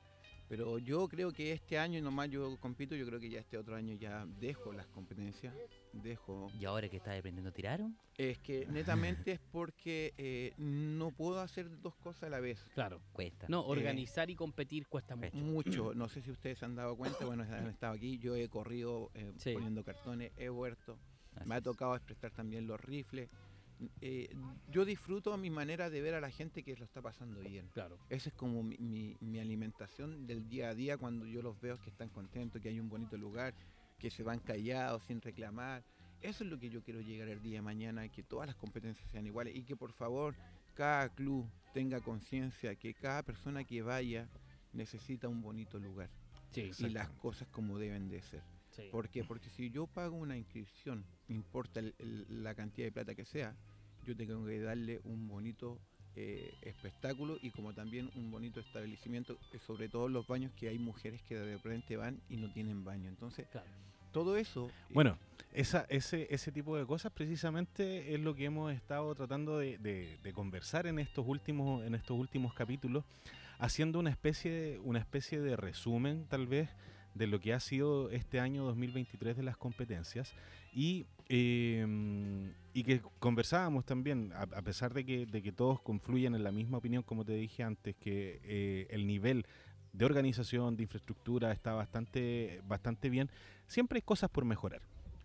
pero 0.49 0.79
yo 0.79 1.07
creo 1.07 1.31
que 1.31 1.53
este 1.53 1.77
año 1.77 2.01
nomás 2.01 2.29
yo 2.29 2.57
compito, 2.59 2.95
yo 2.95 3.05
creo 3.05 3.19
que 3.19 3.29
ya 3.29 3.39
este 3.39 3.55
otro 3.57 3.75
año 3.75 3.93
ya 3.93 4.25
dejo 4.39 4.73
las 4.73 4.87
competencias. 4.87 5.53
Dejo. 5.93 6.51
Y 6.59 6.65
ahora 6.65 6.89
que 6.89 6.97
estás 6.97 7.17
aprendiendo 7.17 7.49
a 7.49 7.53
tirar, 7.53 7.81
Es 8.17 8.39
que 8.39 8.65
netamente 8.69 9.31
es 9.33 9.39
porque 9.51 10.13
eh, 10.17 10.53
no 10.57 11.11
puedo 11.11 11.39
hacer 11.39 11.79
dos 11.81 11.95
cosas 11.95 12.23
a 12.23 12.29
la 12.29 12.39
vez. 12.39 12.65
Claro. 12.73 12.99
cuesta. 13.13 13.45
No, 13.47 13.63
organizar 13.65 14.29
y 14.29 14.35
competir 14.35 14.87
cuesta 14.87 15.15
mucho. 15.15 15.37
Mucho, 15.37 15.93
no 15.95 16.09
sé 16.09 16.21
si 16.21 16.31
ustedes 16.31 16.57
se 16.57 16.65
han 16.65 16.75
dado 16.75 16.97
cuenta, 16.97 17.25
bueno, 17.25 17.43
han 17.43 17.67
estado 17.67 17.93
aquí, 17.93 18.17
yo 18.17 18.35
he 18.35 18.49
corrido 18.49 19.11
eh, 19.13 19.31
Sí. 19.37 19.53
poniendo 19.53 19.83
cartones, 19.83 20.31
he 20.35 20.49
huerto, 20.49 20.97
Así 21.35 21.47
me 21.47 21.55
ha 21.55 21.57
es. 21.59 21.63
tocado 21.63 21.95
expresar 21.95 22.31
también 22.31 22.65
los 22.67 22.81
rifles. 22.81 23.29
Eh, 24.01 24.29
yo 24.69 24.83
disfruto 24.85 25.35
mi 25.37 25.49
manera 25.49 25.89
de 25.89 26.01
ver 26.01 26.13
a 26.13 26.21
la 26.21 26.29
gente 26.29 26.63
que 26.63 26.75
lo 26.75 26.83
está 26.83 27.01
pasando 27.01 27.39
bien. 27.41 27.69
Claro. 27.73 27.97
Esa 28.09 28.29
es 28.29 28.35
como 28.35 28.61
mi, 28.63 28.75
mi- 28.77 29.15
mi 29.21 29.39
alimentación 29.39 30.27
del 30.27 30.47
día 30.49 30.69
a 30.69 30.75
día 30.75 30.97
cuando 30.97 31.25
yo 31.25 31.41
los 31.41 31.59
veo 31.61 31.77
que 31.81 31.89
están 31.89 32.09
contentos, 32.09 32.61
que 32.61 32.69
hay 32.69 32.79
un 32.79 32.89
bonito 32.89 33.17
lugar, 33.17 33.53
que 33.97 34.09
se 34.09 34.23
van 34.23 34.39
callados 34.39 35.03
sin 35.03 35.21
reclamar. 35.21 35.83
Eso 36.21 36.43
es 36.43 36.49
lo 36.49 36.59
que 36.59 36.69
yo 36.69 36.83
quiero 36.83 36.99
llegar 36.99 37.29
el 37.29 37.41
día 37.41 37.59
de 37.59 37.61
mañana, 37.61 38.09
que 38.09 38.23
todas 38.23 38.47
las 38.47 38.55
competencias 38.57 39.09
sean 39.09 39.25
iguales 39.25 39.55
y 39.55 39.63
que 39.63 39.75
por 39.77 39.93
favor 39.93 40.35
cada 40.73 41.07
club 41.09 41.49
tenga 41.73 42.01
conciencia 42.01 42.75
que 42.75 42.93
cada 42.93 43.23
persona 43.23 43.63
que 43.63 43.81
vaya 43.81 44.27
necesita 44.73 45.27
un 45.29 45.41
bonito 45.41 45.79
lugar 45.79 46.09
Sí, 46.51 46.71
y 46.79 46.89
las 46.89 47.09
cosas 47.11 47.47
como 47.49 47.77
deben 47.77 48.09
de 48.09 48.21
ser. 48.21 48.43
Sí. 48.81 48.87
¿Por 48.91 49.09
qué? 49.09 49.23
Porque 49.23 49.49
si 49.49 49.69
yo 49.69 49.87
pago 49.87 50.15
una 50.17 50.37
inscripción, 50.37 51.05
no 51.27 51.35
importa 51.35 51.79
el- 51.79 51.93
el- 51.99 52.43
la 52.43 52.53
cantidad 52.55 52.87
de 52.87 52.91
plata 52.91 53.15
que 53.15 53.25
sea, 53.25 53.55
yo 54.05 54.15
tengo 54.15 54.45
que 54.45 54.59
darle 54.61 54.99
un 55.03 55.27
bonito 55.27 55.79
eh, 56.15 56.53
espectáculo 56.63 57.37
y 57.41 57.51
como 57.51 57.73
también 57.73 58.09
un 58.15 58.29
bonito 58.31 58.59
establecimiento, 58.59 59.37
eh, 59.53 59.59
sobre 59.59 59.87
todo 59.87 60.09
los 60.09 60.27
baños 60.27 60.51
que 60.53 60.67
hay 60.67 60.77
mujeres 60.77 61.21
que 61.21 61.35
de 61.35 61.53
repente 61.55 61.95
van 61.95 62.19
y 62.27 62.35
no 62.35 62.49
tienen 62.51 62.83
baño. 62.83 63.07
Entonces, 63.07 63.47
Claro. 63.47 63.67
todo 64.11 64.35
eso... 64.35 64.67
eh, 64.89 64.93
Bueno, 64.95 65.17
esa, 65.53 65.85
ese, 65.87 66.27
ese 66.33 66.51
tipo 66.51 66.75
de 66.75 66.85
cosas 66.85 67.11
precisamente 67.13 68.13
es 68.13 68.19
lo 68.19 68.35
que 68.35 68.45
hemos 68.45 68.73
estado 68.73 69.13
tratando 69.15 69.59
de, 69.59 69.77
de- 69.77 70.17
de 70.21 70.33
conversar 70.33 70.87
en 70.87 70.99
estos 70.99 71.25
últimos, 71.27 71.85
en 71.85 71.95
estos 71.95 72.17
últimos 72.17 72.53
capítulos, 72.53 73.05
haciendo 73.59 73.99
una 73.99 74.09
especie, 74.09 74.51
de- 74.51 74.79
una 74.79 74.99
especie 74.99 75.39
de 75.39 75.55
resumen, 75.55 76.25
tal 76.27 76.47
vez, 76.47 76.69
de 77.19 77.27
lo 77.27 77.39
que 77.39 77.53
ha 77.53 77.59
sido 77.59 78.09
este 78.11 78.39
año 78.39 78.63
2023 78.63 79.35
de 79.35 79.43
las 79.43 79.57
competencias 79.57 80.33
y, 80.73 81.05
eh, 81.27 81.85
y 82.73 82.83
que 82.83 83.01
conversábamos 83.19 83.85
también, 83.85 84.31
a, 84.33 84.43
a 84.43 84.61
pesar 84.61 84.93
de 84.93 85.05
que, 85.05 85.25
de 85.25 85.41
que 85.43 85.51
todos 85.51 85.81
confluyen 85.81 86.33
en 86.33 86.43
la 86.45 86.53
misma 86.53 86.77
opinión, 86.77 87.03
como 87.03 87.25
te 87.25 87.33
dije 87.33 87.61
antes, 87.61 87.97
que 87.97 88.39
eh, 88.45 88.87
el 88.89 89.05
nivel 89.05 89.45
de 89.91 90.05
organización, 90.05 90.77
de 90.77 90.83
infraestructura 90.83 91.51
está 91.51 91.73
bastante, 91.73 92.61
bastante 92.65 93.09
bien, 93.09 93.29
siempre 93.67 93.97
hay 93.97 94.01
cosas 94.03 94.29
por 94.29 94.45
mejorar, 94.45 94.81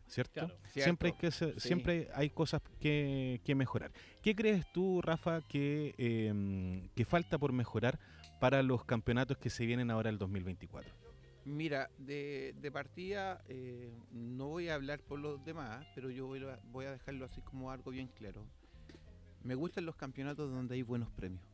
¿cierto? 0.08 0.40
Claro. 0.40 0.56
Siempre 0.72 1.10
hay, 1.10 1.16
que 1.16 1.30
sí. 1.30 1.52
siempre 1.58 2.08
hay 2.12 2.30
cosas 2.30 2.60
que, 2.80 3.40
que 3.44 3.54
mejorar. 3.54 3.92
¿Qué 4.20 4.34
crees 4.34 4.66
tú, 4.72 5.00
Rafa, 5.00 5.42
que, 5.42 5.94
eh, 5.96 6.88
que 6.96 7.04
falta 7.04 7.38
por 7.38 7.52
mejorar 7.52 8.00
para 8.40 8.64
los 8.64 8.84
campeonatos 8.84 9.38
que 9.38 9.48
se 9.48 9.64
vienen 9.64 9.92
ahora 9.92 10.10
el 10.10 10.18
2024? 10.18 11.03
Mira, 11.44 11.90
de, 11.98 12.54
de 12.58 12.72
partida 12.72 13.42
eh, 13.48 13.92
no 14.10 14.48
voy 14.48 14.68
a 14.68 14.74
hablar 14.74 15.00
por 15.02 15.18
los 15.18 15.44
demás, 15.44 15.86
pero 15.94 16.10
yo 16.10 16.26
voy 16.26 16.42
a, 16.44 16.58
voy 16.72 16.86
a 16.86 16.92
dejarlo 16.92 17.24
así 17.26 17.42
como 17.42 17.70
algo 17.70 17.90
bien 17.90 18.08
claro. 18.08 18.46
Me 19.42 19.54
gustan 19.54 19.84
los 19.84 19.94
campeonatos 19.96 20.50
donde 20.50 20.74
hay 20.76 20.82
buenos 20.82 21.10
premios. 21.10 21.44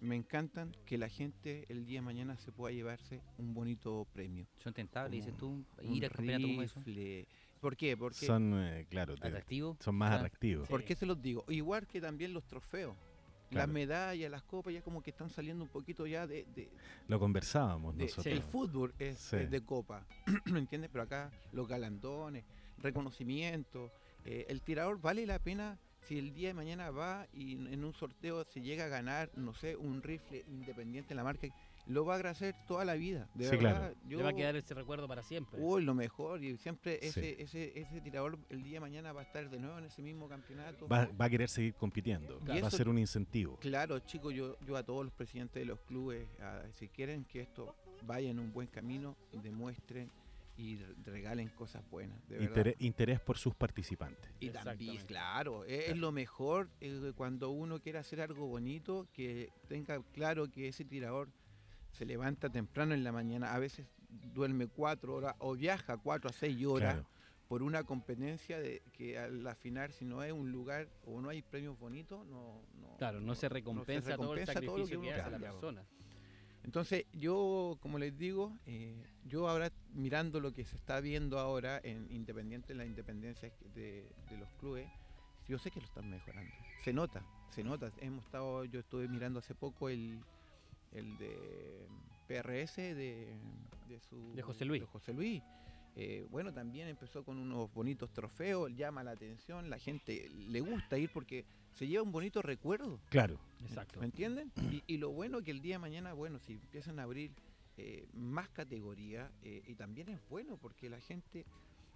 Me 0.00 0.14
encantan 0.16 0.74
que 0.86 0.96
la 0.98 1.08
gente 1.08 1.64
el 1.68 1.84
día 1.86 1.98
de 2.00 2.06
mañana 2.06 2.36
se 2.38 2.50
pueda 2.52 2.72
llevarse 2.74 3.20
un 3.38 3.52
bonito 3.52 4.06
premio. 4.12 4.46
Son 4.62 4.72
tentables, 4.72 5.12
dices 5.24 5.36
tú, 5.36 5.64
ir 5.82 6.04
al 6.04 6.10
campeonato 6.12 6.46
como 6.48 6.62
eso. 6.62 6.82
¿Por 7.60 7.76
qué? 7.76 7.96
Porque, 7.96 8.26
Son, 8.26 8.52
eh, 8.62 8.86
claro, 8.88 9.16
te- 9.16 9.26
Atractivo. 9.26 9.76
son 9.80 9.96
más 9.96 10.12
Ah, 10.12 10.16
atractivos. 10.16 10.66
Sí. 10.66 10.70
¿Por 10.70 10.84
qué 10.84 10.94
se 10.94 11.06
los 11.06 11.20
digo? 11.20 11.44
Igual 11.48 11.86
que 11.86 12.00
también 12.00 12.32
los 12.32 12.46
trofeos. 12.46 12.96
Claro. 13.48 13.66
Las 13.66 13.72
medallas, 13.74 14.30
las 14.30 14.42
copas, 14.42 14.74
ya 14.74 14.82
como 14.82 15.02
que 15.02 15.10
están 15.10 15.30
saliendo 15.30 15.62
un 15.62 15.70
poquito 15.70 16.06
ya 16.06 16.26
de, 16.26 16.44
de- 16.54 16.68
Lo 17.06 17.18
conversábamos 17.20 17.96
de- 17.96 18.04
nosotros. 18.04 18.26
el 18.26 18.42
fútbol 18.42 18.92
es, 18.98 19.18
Sí. 19.18 19.36
es 19.36 19.50
de 19.50 19.60
copa, 19.64 20.04
¿me 20.46 20.58
entiendes? 20.58 20.90
Pero 20.92 21.04
acá 21.04 21.30
los 21.52 21.68
galandones, 21.68 22.44
reconocimiento, 22.78 23.92
eh, 24.24 24.46
el 24.48 24.62
tirador 24.62 25.00
vale 25.00 25.26
la 25.26 25.38
pena 25.38 25.78
si 26.00 26.18
el 26.18 26.32
día 26.34 26.48
de 26.48 26.54
mañana 26.54 26.90
va 26.90 27.26
y 27.32 27.54
en 27.54 27.66
en 27.72 27.84
un 27.84 27.92
sorteo 27.94 28.44
se 28.44 28.60
llega 28.60 28.84
a 28.84 28.88
ganar, 28.88 29.30
no 29.36 29.54
sé, 29.54 29.76
un 29.76 30.02
rifle 30.02 30.44
independiente 30.48 31.12
en 31.12 31.16
la 31.16 31.24
marca, 31.24 31.46
lo 31.86 32.04
va 32.04 32.14
a 32.14 32.16
agradecer 32.16 32.54
toda 32.66 32.84
la 32.84 32.94
vida. 32.94 33.28
De 33.34 33.44
Sí, 33.48 33.56
verdad, 33.56 33.78
claro. 33.78 33.94
yo, 34.08 34.18
Le 34.18 34.24
va 34.24 34.30
a 34.30 34.32
quedar 34.34 34.56
ese 34.56 34.74
recuerdo 34.74 35.06
para 35.06 35.22
siempre. 35.22 35.60
uy, 35.60 35.82
lo 35.84 35.94
mejor 35.94 36.42
y 36.42 36.56
siempre 36.58 36.98
Sí. 37.00 37.08
ese, 37.08 37.42
ese, 37.42 37.78
ese 37.80 38.00
tirador 38.00 38.38
el 38.50 38.62
día 38.64 38.74
de 38.74 38.80
mañana 38.80 39.12
va 39.12 39.20
a 39.20 39.24
estar 39.24 39.48
de 39.48 39.58
nuevo 39.60 39.78
en 39.78 39.84
ese 39.84 40.02
mismo 40.02 40.28
campeonato. 40.28 40.88
Va, 40.88 41.06
va 41.20 41.26
a 41.26 41.30
querer 41.30 41.48
seguir 41.48 41.74
compitiendo. 41.74 42.40
Va 42.44 42.66
a 42.66 42.70
ser 42.70 42.88
un 42.88 42.98
incentivo. 42.98 43.56
Claro, 43.60 44.00
chicos, 44.00 44.34
yo, 44.34 44.58
yo 44.66 44.76
a 44.76 44.82
todos 44.82 45.04
los 45.04 45.14
presidentes 45.14 45.60
de 45.60 45.64
los 45.66 45.78
clubes, 45.80 46.26
a- 46.40 46.62
si 46.72 46.88
quieren 46.88 47.24
que 47.24 47.40
esto 47.40 47.74
vaya 48.02 48.30
en 48.30 48.40
un 48.40 48.52
buen 48.52 48.66
camino, 48.66 49.16
demuestren 49.32 50.10
y 50.58 50.76
re- 50.76 50.94
regalen 51.04 51.50
cosas 51.50 51.88
buenas, 51.90 52.18
de 52.28 52.36
verdad. 52.38 52.48
Interés, 52.48 52.76
interés 52.80 53.20
por 53.20 53.36
sus 53.38 53.54
participantes. 53.54 54.30
Y 54.40 54.48
también, 54.50 54.96
claro, 55.06 55.64
es, 55.66 55.90
es 55.90 55.96
lo 55.98 56.10
mejor 56.12 56.68
eh, 56.80 57.12
cuando 57.14 57.50
uno 57.50 57.78
quiere 57.78 57.98
hacer 57.98 58.20
algo 58.22 58.46
bonito, 58.46 59.06
que 59.12 59.50
tenga 59.68 60.02
claro 60.14 60.50
que 60.50 60.68
ese 60.68 60.84
tirador 60.84 61.28
se 61.96 62.04
levanta 62.04 62.50
temprano 62.50 62.94
en 62.94 63.02
la 63.02 63.10
mañana, 63.12 63.54
a 63.54 63.58
veces 63.58 63.86
duerme 64.34 64.66
cuatro 64.66 65.14
horas 65.14 65.34
o 65.38 65.54
viaja 65.54 65.96
cuatro 65.96 66.28
a 66.30 66.32
seis 66.32 66.64
horas 66.66 66.94
Claro. 66.94 67.08
por 67.48 67.62
una 67.62 67.84
competencia 67.84 68.58
de 68.60 68.82
que 68.92 69.18
a 69.18 69.28
la 69.28 69.54
final 69.54 69.92
si 69.92 70.04
no 70.04 70.22
es 70.22 70.32
un 70.32 70.52
lugar 70.52 70.88
o 71.06 71.20
no 71.20 71.30
hay 71.30 71.42
premios 71.42 71.78
bonitos, 71.78 72.26
no, 72.26 72.60
no 72.80 72.96
Claro, 72.98 73.20
no 73.20 73.34
se 73.34 73.48
recompensa, 73.48 74.16
todo 74.16 74.34
el 74.34 74.44
todo 74.44 74.54
lo 74.54 74.60
sacrificio 74.60 75.00
que, 75.00 75.08
uno 75.08 75.16
hace 75.16 75.30
la 75.30 75.38
persona. 75.38 75.84
Entonces, 76.64 77.04
yo, 77.12 77.78
como 77.80 77.96
les 77.98 78.18
digo, 78.18 78.52
eh, 78.66 79.00
yo 79.24 79.48
ahora 79.48 79.70
mirando 79.92 80.40
lo 80.40 80.52
que 80.52 80.64
se 80.64 80.74
está 80.74 81.00
viendo 81.00 81.38
ahora 81.38 81.80
en 81.84 82.10
Independiente, 82.10 82.74
la 82.74 82.84
independencia 82.84 83.52
de, 83.72 84.10
de 84.28 84.36
los 84.36 84.52
clubes, 84.54 84.88
yo 85.46 85.58
sé 85.58 85.70
que 85.70 85.78
lo 85.78 85.86
están 85.86 86.10
mejorando. 86.10 86.52
Se 86.82 86.92
nota, 86.92 87.24
se 87.50 87.62
nota. 87.62 87.92
Hemos 87.98 88.24
estado, 88.24 88.64
yo 88.64 88.80
estuve 88.80 89.06
mirando 89.06 89.38
hace 89.38 89.54
poco 89.54 89.88
el, 89.88 90.18
el 90.96 91.16
de 91.18 91.86
PRS 92.26 92.76
de, 92.76 93.34
de, 93.88 94.00
su, 94.00 94.34
De 94.34 94.42
José 94.42 94.64
Luis. 94.64 94.80
de 94.80 94.86
José 94.86 95.12
Luis. 95.12 95.42
Eh, 95.94 96.26
bueno, 96.30 96.52
también 96.52 96.88
empezó 96.88 97.24
con 97.24 97.38
unos 97.38 97.72
bonitos 97.72 98.12
trofeos, 98.12 98.70
llama 98.74 99.02
la 99.02 99.12
atención, 99.12 99.70
la 99.70 99.78
gente 99.78 100.28
le 100.30 100.60
gusta 100.60 100.98
ir 100.98 101.10
porque 101.10 101.46
se 101.72 101.86
lleva 101.86 102.02
un 102.02 102.12
bonito 102.12 102.42
recuerdo. 102.42 103.00
Claro. 103.08 103.38
Exacto. 103.62 104.00
¿Me 104.00 104.06
entienden? 104.06 104.52
Y, 104.70 104.82
y 104.86 104.98
lo 104.98 105.10
bueno 105.10 105.42
que 105.42 105.52
el 105.52 105.62
día 105.62 105.76
de 105.76 105.78
mañana, 105.78 106.12
bueno, 106.12 106.38
si 106.38 106.54
empiezan 106.54 106.98
a 106.98 107.04
abrir 107.04 107.32
eh, 107.78 108.06
más 108.12 108.48
categorías, 108.50 109.30
eh, 109.42 109.62
y 109.66 109.74
también 109.74 110.08
es 110.10 110.20
bueno 110.28 110.58
porque 110.58 110.90
la 110.90 111.00
gente 111.00 111.46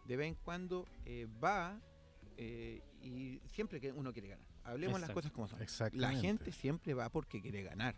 de 0.06 0.16
vez 0.16 0.28
en 0.28 0.34
cuando 0.34 0.86
eh, 1.04 1.26
va 1.42 1.80
eh, 2.36 2.82
y 3.02 3.40
siempre 3.46 3.80
que 3.80 3.92
uno 3.92 4.12
quiere 4.12 4.28
ganar. 4.28 4.46
Hablemos 4.64 5.00
las 5.00 5.10
cosas 5.10 5.30
como 5.30 5.46
son. 5.46 5.58
La 5.92 6.12
gente 6.12 6.52
siempre 6.52 6.94
va 6.94 7.08
porque 7.10 7.40
quiere 7.40 7.62
ganar. 7.62 7.94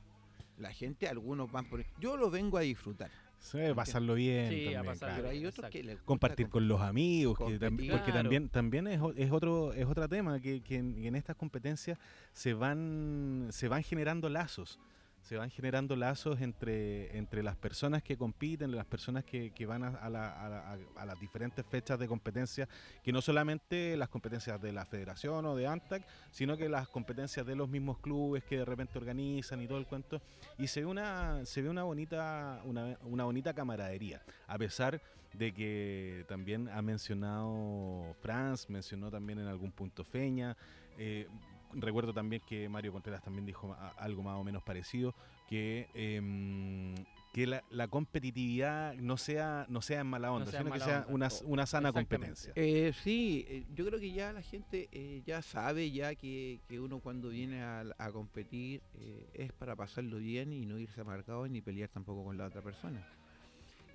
La 0.63 0.73
gente, 0.73 1.09
algunos 1.09 1.51
van 1.51 1.67
por... 1.69 1.85
Yo 2.01 2.17
lo 2.17 2.31
vengo 2.31 2.57
a 2.57 2.61
disfrutar, 2.63 3.11
Sí, 3.41 3.59
pasarlo 3.75 4.15
bien. 4.15 4.49
Sí, 4.51 4.69
a 4.69 4.73
también, 4.75 4.85
pasarlo 4.85 5.15
claro. 5.25 5.71
que 5.71 5.83
les 5.83 5.95
gusta 5.97 6.07
compartir 6.07 6.49
con 6.49 6.69
los 6.69 6.81
amigos, 6.81 7.37
que 7.37 7.59
tam- 7.59 7.71
porque 7.77 7.87
Claro. 7.89 8.13
también 8.13 8.49
también 8.49 8.87
es, 8.87 9.01
es 9.17 9.33
otro 9.33 9.73
es 9.73 9.85
otro 9.87 10.09
tema 10.09 10.39
que, 10.41 10.61
que 10.63 10.77
en, 10.77 11.05
en 11.05 11.17
estas 11.17 11.35
competencias 11.35 11.99
se 12.33 12.55
van 12.55 13.49
se 13.51 13.67
van 13.67 13.83
generando 13.83 14.29
lazos, 14.29 14.79
se 15.23 15.37
van 15.37 15.51
generando 15.51 15.95
lazos 15.97 16.41
entre, 16.41 17.17
entre 17.17 17.43
las 17.43 17.57
personas 17.57 18.03
que 18.03 18.17
compiten, 18.17 18.75
las 18.75 18.85
personas 18.87 19.25
que, 19.25 19.53
que 19.53 19.67
van 19.67 19.85
a, 19.85 19.89
a 19.89 20.11
la- 20.11 20.73
a 20.73 20.77
a 20.97 21.07
las 21.07 21.19
diferentes 21.21 21.65
fechas 21.65 21.99
de 21.99 22.09
competencia, 22.09 22.69
que 23.03 23.13
no 23.13 23.23
solamente 23.23 23.97
las 23.97 24.09
competencias 24.09 24.61
de 24.61 24.73
la 24.73 24.85
federación 24.85 25.47
o 25.47 25.55
de 25.57 25.67
ANTAC, 25.67 26.05
sino 26.31 26.57
que 26.57 26.69
las 26.69 26.89
competencias 26.89 27.47
de 27.47 27.55
los 27.57 27.69
mismos 27.69 27.99
clubes 27.99 28.45
que 28.45 28.59
de 28.59 28.65
repente 28.65 28.99
organizan 28.99 29.61
y 29.63 29.67
todo 29.69 29.79
el 29.79 29.87
cuento. 29.87 30.21
Y 30.59 30.67
se 30.67 30.81
ve 30.81 30.87
una, 30.87 31.45
se 31.47 31.63
ve 31.63 31.69
una 31.71 31.85
bonita, 31.85 32.61
una, 32.65 32.99
una 33.05 33.25
bonita 33.25 33.55
camaradería, 33.55 34.23
a 34.47 34.59
pesar 34.59 35.01
de 35.33 35.53
que 35.55 36.25
también 36.29 36.69
ha 36.69 36.83
mencionado 36.83 38.15
Franz, 38.21 38.69
mencionó 38.69 39.11
también 39.11 39.39
en 39.39 39.47
algún 39.47 39.73
punto 39.73 40.05
Feña. 40.05 40.57
eh, 40.99 41.27
recuerdo 41.75 42.13
también 42.13 42.43
que 42.47 42.69
Mario 42.69 42.93
Contreras 42.93 43.23
también 43.23 43.47
dijo 43.47 43.77
algo 43.99 44.23
más 44.23 44.37
o 44.37 44.45
menos 44.45 44.63
parecido, 44.63 45.15
que, 45.49 45.89
em, 45.95 46.95
que 47.33 47.47
la, 47.47 47.63
la 47.71 47.89
competitividad 47.89 48.95
no 48.95 49.17
sea, 49.17 49.67
no 49.69 49.81
sea 49.83 50.01
en 50.01 50.07
mala 50.07 50.33
onda, 50.33 50.51
sea 50.51 50.61
en 50.61 50.67
sino 50.67 50.75
que 50.75 50.81
sea 50.81 51.07
una, 51.09 51.29
una 51.45 51.67
sana 51.67 51.93
competencia. 51.93 52.53
Eh, 52.57 52.93
sí, 53.03 53.45
eh, 53.49 53.65
yo 53.75 53.87
creo 53.87 53.99
que 53.99 54.13
ya 54.13 54.33
la 54.33 54.43
gente 54.43 54.89
eh, 54.93 55.23
ya 55.27 55.43
sabe 55.43 55.91
ya 55.91 56.15
que, 56.15 56.61
que 56.69 56.79
uno 56.81 57.01
cuando 57.01 57.31
viene 57.31 57.63
a, 57.63 57.85
a 57.99 58.13
competir 58.13 58.83
eh, 58.95 59.29
es 59.35 59.53
para 59.53 59.77
pasarlo 59.77 60.19
bien 60.19 60.53
y 60.53 60.67
no 60.67 60.79
irse 60.79 61.01
amargado 61.01 61.47
ni 61.49 61.61
pelear 61.61 61.89
tampoco 61.89 62.25
con 62.25 62.37
la 62.37 62.47
otra 62.47 62.63
persona. 62.63 63.07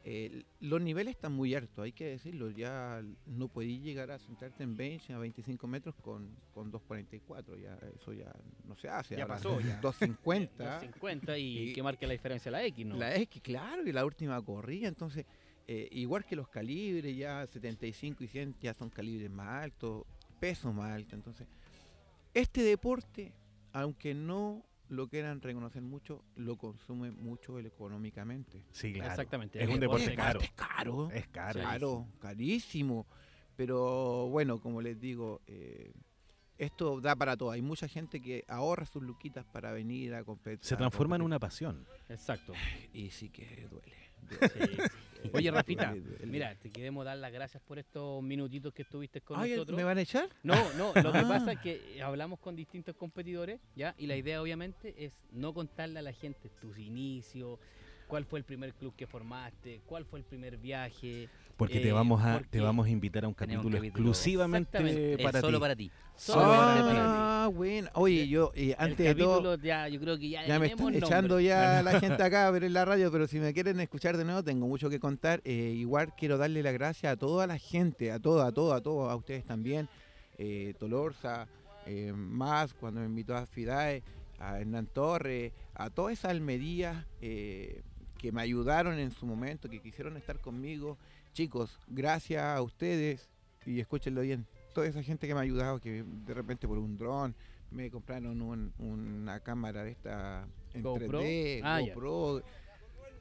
Eh, 0.09 0.45
los 0.61 0.79
niveles 0.79 1.15
están 1.15 1.33
muy 1.33 1.53
altos, 1.53 1.83
hay 1.83 1.91
que 1.91 2.05
decirlo, 2.05 2.49
ya 2.49 3.03
no 3.25 3.49
podéis 3.49 3.83
llegar 3.83 4.09
a 4.09 4.17
sentarte 4.19 4.63
en 4.63 4.77
bench 4.77 5.09
a 5.11 5.17
25 5.17 5.67
metros 5.67 5.95
con, 5.95 6.33
con 6.53 6.71
2.44, 6.71 7.59
ya 7.61 7.77
eso 7.93 8.13
ya 8.13 8.31
no 8.65 8.77
se 8.77 8.87
hace. 8.87 9.17
Ya 9.17 9.23
ahora 9.23 9.35
pasó, 9.35 9.59
ya. 9.59 9.81
2.50. 9.81 10.79
50 10.79 11.37
y, 11.37 11.43
Y- 11.71 11.73
que 11.73 11.83
marque 11.83 12.07
la 12.07 12.13
diferencia 12.13 12.49
la 12.49 12.63
X, 12.63 12.85
¿no? 12.85 12.95
La 12.95 13.25
que 13.25 13.41
claro, 13.41 13.85
y 13.85 13.91
la 13.91 14.05
última 14.05 14.41
corrida, 14.41 14.87
entonces, 14.87 15.25
eh, 15.67 15.89
igual 15.91 16.23
que 16.23 16.37
los 16.37 16.47
calibres, 16.47 17.13
ya 17.17 17.45
75 17.45 18.23
y 18.23 18.27
100 18.29 18.55
ya 18.61 18.73
son 18.73 18.89
calibres 18.89 19.29
más 19.29 19.61
altos, 19.65 20.05
peso 20.39 20.71
más 20.71 20.89
alto. 20.91 21.15
Entonces, 21.15 21.49
este 22.33 22.61
deporte, 22.63 23.33
aunque 23.73 24.13
no 24.13 24.63
lo 24.89 25.07
quieran 25.07 25.41
reconocer 25.41 25.81
mucho, 25.81 26.23
lo 26.35 26.57
consume 26.57 27.11
mucho 27.11 27.59
el- 27.59 27.65
económicamente. 27.65 28.63
Sí, 28.71 28.93
claro. 28.93 29.11
Exactamente. 29.11 29.61
Es 29.61 29.69
un 29.69 29.79
deporte 29.79 30.09
deporte 30.09 30.15
caro. 30.15 30.39
Es 30.41 30.51
caro, 30.51 31.11
Es 31.11 31.27
caro. 31.27 31.61
caro, 31.61 32.07
carísimo. 32.19 33.05
Pero 33.55 34.27
bueno, 34.29 34.59
como 34.61 34.81
les 34.81 34.99
digo, 34.99 35.41
eh, 35.47 35.91
esto 36.57 37.01
da 37.01 37.15
para 37.15 37.35
todo. 37.35 37.51
Hay 37.51 37.61
mucha 37.61 37.87
gente 37.87 38.21
que 38.21 38.43
ahorra 38.47 38.85
sus 38.85 39.03
luquitas 39.03 39.45
para 39.45 39.71
venir 39.71 40.13
a 40.15 40.23
competir. 40.23 40.59
Se 40.65 40.75
transforma 40.75 41.15
en 41.15 41.21
una 41.23 41.39
pasión. 41.39 41.85
Exacto. 42.09 42.53
Y 42.93 43.09
sí 43.09 43.29
que 43.29 43.67
duele. 43.69 43.93
Sí. 44.29 44.37
Oye, 45.33 45.51
Rafita, 45.51 45.93
duele. 45.95 46.25
Mira, 46.25 46.55
te 46.55 46.69
queremos 46.69 47.05
dar 47.05 47.17
las 47.17 47.31
gracias 47.31 47.61
por 47.63 47.79
estos 47.79 48.21
minutitos 48.23 48.73
que 48.73 48.81
estuviste 48.83 49.21
con 49.21 49.39
Ay, 49.39 49.51
nosotros. 49.51 49.77
¿Me 49.77 49.83
van 49.83 49.97
a 49.97 50.01
echar? 50.01 50.29
No, 50.43 50.55
no, 50.73 50.93
lo 51.01 51.11
que 51.11 51.17
Ah. 51.19 51.27
pasa 51.27 51.51
es 51.53 51.59
que 51.59 52.01
hablamos 52.01 52.39
con 52.39 52.55
distintos 52.55 52.95
competidores, 52.95 53.59
¿ya? 53.75 53.95
Y 53.97 54.07
la 54.07 54.15
idea 54.15 54.41
obviamente 54.41 54.93
es 54.97 55.13
no 55.31 55.53
contarle 55.53 55.99
a 55.99 56.01
la 56.01 56.13
gente 56.13 56.49
tus 56.61 56.77
inicios, 56.77 57.59
cuál 58.07 58.25
fue 58.25 58.39
el 58.39 58.45
primer 58.45 58.73
club 58.73 58.95
que 58.95 59.05
formaste, 59.07 59.81
cuál 59.85 60.05
fue 60.05 60.19
el 60.19 60.25
primer 60.25 60.57
viaje. 60.57 61.27
Porque 61.57 61.79
te 61.79 61.89
Eh, 61.89 61.91
vamos 61.91 62.23
a 62.23 62.39
te 62.49 62.61
vamos 62.61 62.85
a 62.85 62.89
invitar 62.89 63.25
a 63.25 63.27
un 63.27 63.33
capítulo 63.33 63.67
un 63.67 63.73
capítulo- 63.73 63.87
exclusivamente 63.87 65.17
para 65.23 65.41
solo 65.41 65.57
ti. 65.57 65.61
para 65.61 65.75
ti. 65.75 65.91
Solamente 66.15 66.81
para 66.83 66.93
ti. 66.93 66.99
Ah, 66.99 67.49
bueno. 67.53 67.89
Oye, 67.93 68.27
yo 68.27 68.51
eh, 68.55 68.75
antes 68.77 68.97
de 68.97 69.15
todo, 69.15 69.55
ya, 69.57 69.87
yo 69.87 69.99
creo 69.99 70.17
que 70.19 70.29
ya, 70.29 70.45
ya 70.45 70.59
me 70.59 70.67
están 70.67 70.79
nombre. 70.85 70.99
echando 70.99 71.39
ya 71.39 71.81
la 71.83 71.99
gente 71.99 72.21
acá 72.21 72.47
a 72.47 72.51
ver 72.51 72.63
en 72.63 72.73
la 72.73 72.85
radio, 72.85 73.11
pero 73.11 73.27
si 73.27 73.39
me 73.39 73.53
quieren 73.53 73.79
escuchar 73.79 74.17
de 74.17 74.23
nuevo, 74.25 74.43
tengo 74.43 74.67
mucho 74.67 74.89
que 74.89 74.99
contar. 74.99 75.41
Eh, 75.45 75.73
igual 75.75 76.13
quiero 76.15 76.37
darle 76.37 76.61
las 76.63 76.73
gracias 76.73 77.11
a 77.13 77.17
toda 77.17 77.47
la 77.47 77.57
gente, 77.57 78.11
a 78.11 78.19
toda, 78.19 78.47
a 78.47 78.51
toda, 78.51 78.77
a 78.77 78.81
todos, 78.81 79.11
a 79.11 79.15
ustedes 79.15 79.43
también. 79.45 79.89
Eh, 80.37 80.75
Tolorza, 80.79 81.47
eh, 81.87 82.13
más 82.15 82.73
cuando 82.75 82.99
me 82.99 83.07
invitó 83.07 83.35
a 83.35 83.45
Fidae, 83.47 84.03
a 84.39 84.59
Hernán 84.59 84.85
Torres, 84.87 85.53
a 85.73 85.89
todas 85.89 86.13
esas 86.13 86.29
almerías 86.31 87.03
eh, 87.21 87.81
que 88.19 88.31
me 88.31 88.41
ayudaron 88.41 88.99
en 88.99 89.09
su 89.11 89.25
momento, 89.25 89.67
que 89.69 89.79
quisieron 89.81 90.17
estar 90.17 90.39
conmigo. 90.39 90.97
Chicos, 91.41 91.77
gracias 91.85 92.41
a 92.43 92.59
ustedes, 92.63 93.29
y 93.63 93.79
escúchenlo 93.79 94.21
bien, 94.21 94.47
toda 94.73 94.87
esa 94.87 95.03
gente 95.03 95.27
que 95.27 95.35
me 95.35 95.39
ha 95.39 95.43
ayudado, 95.43 95.79
que 95.79 96.01
de 96.03 96.33
repente 96.33 96.67
por 96.67 96.79
un 96.79 96.97
dron 96.97 97.35
me 97.69 97.91
compraron 97.91 98.41
un- 98.41 98.73
una 98.79 99.39
cámara 99.41 99.83
de 99.83 99.91
esta 99.91 100.47
en 100.73 100.81
GoPro. 100.81 101.19
3D, 101.19 101.61
Ah. 101.63 101.79
GoPro. 101.79 102.41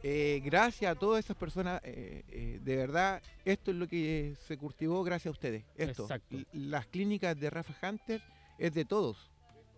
Eh, 0.02 0.40
gracias 0.42 0.90
a 0.90 0.98
todas 0.98 1.26
esas 1.26 1.36
personas, 1.36 1.82
eh, 1.84 2.24
eh, 2.28 2.58
de 2.62 2.76
verdad, 2.76 3.20
esto 3.44 3.70
es 3.70 3.76
lo 3.76 3.86
que 3.86 4.34
se 4.46 4.56
cultivó 4.56 5.04
gracias 5.04 5.26
a 5.26 5.32
ustedes. 5.32 5.64
Esto, 5.76 6.04
Exacto. 6.04 6.38
Las 6.54 6.86
clínicas 6.86 7.38
de 7.38 7.50
Rafa 7.50 7.74
Hunter 7.86 8.22
es 8.56 8.72
de 8.72 8.86
todos, 8.86 9.30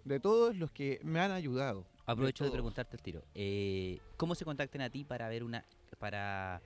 de 0.04 0.20
todos 0.20 0.54
los 0.54 0.70
que 0.70 1.00
me 1.02 1.18
han 1.18 1.32
ayudado. 1.32 1.84
Aprovecho 2.06 2.44
de 2.44 2.52
preguntarte 2.52 2.94
el 2.98 3.02
tiro. 3.02 3.24
Eh, 3.34 3.98
¿Cómo 4.16 4.36
se 4.36 4.44
contactan 4.44 4.82
a 4.82 4.90
ti 4.90 5.02
para 5.02 5.28
ver 5.28 5.42
una, 5.42 5.64
para 5.98 6.62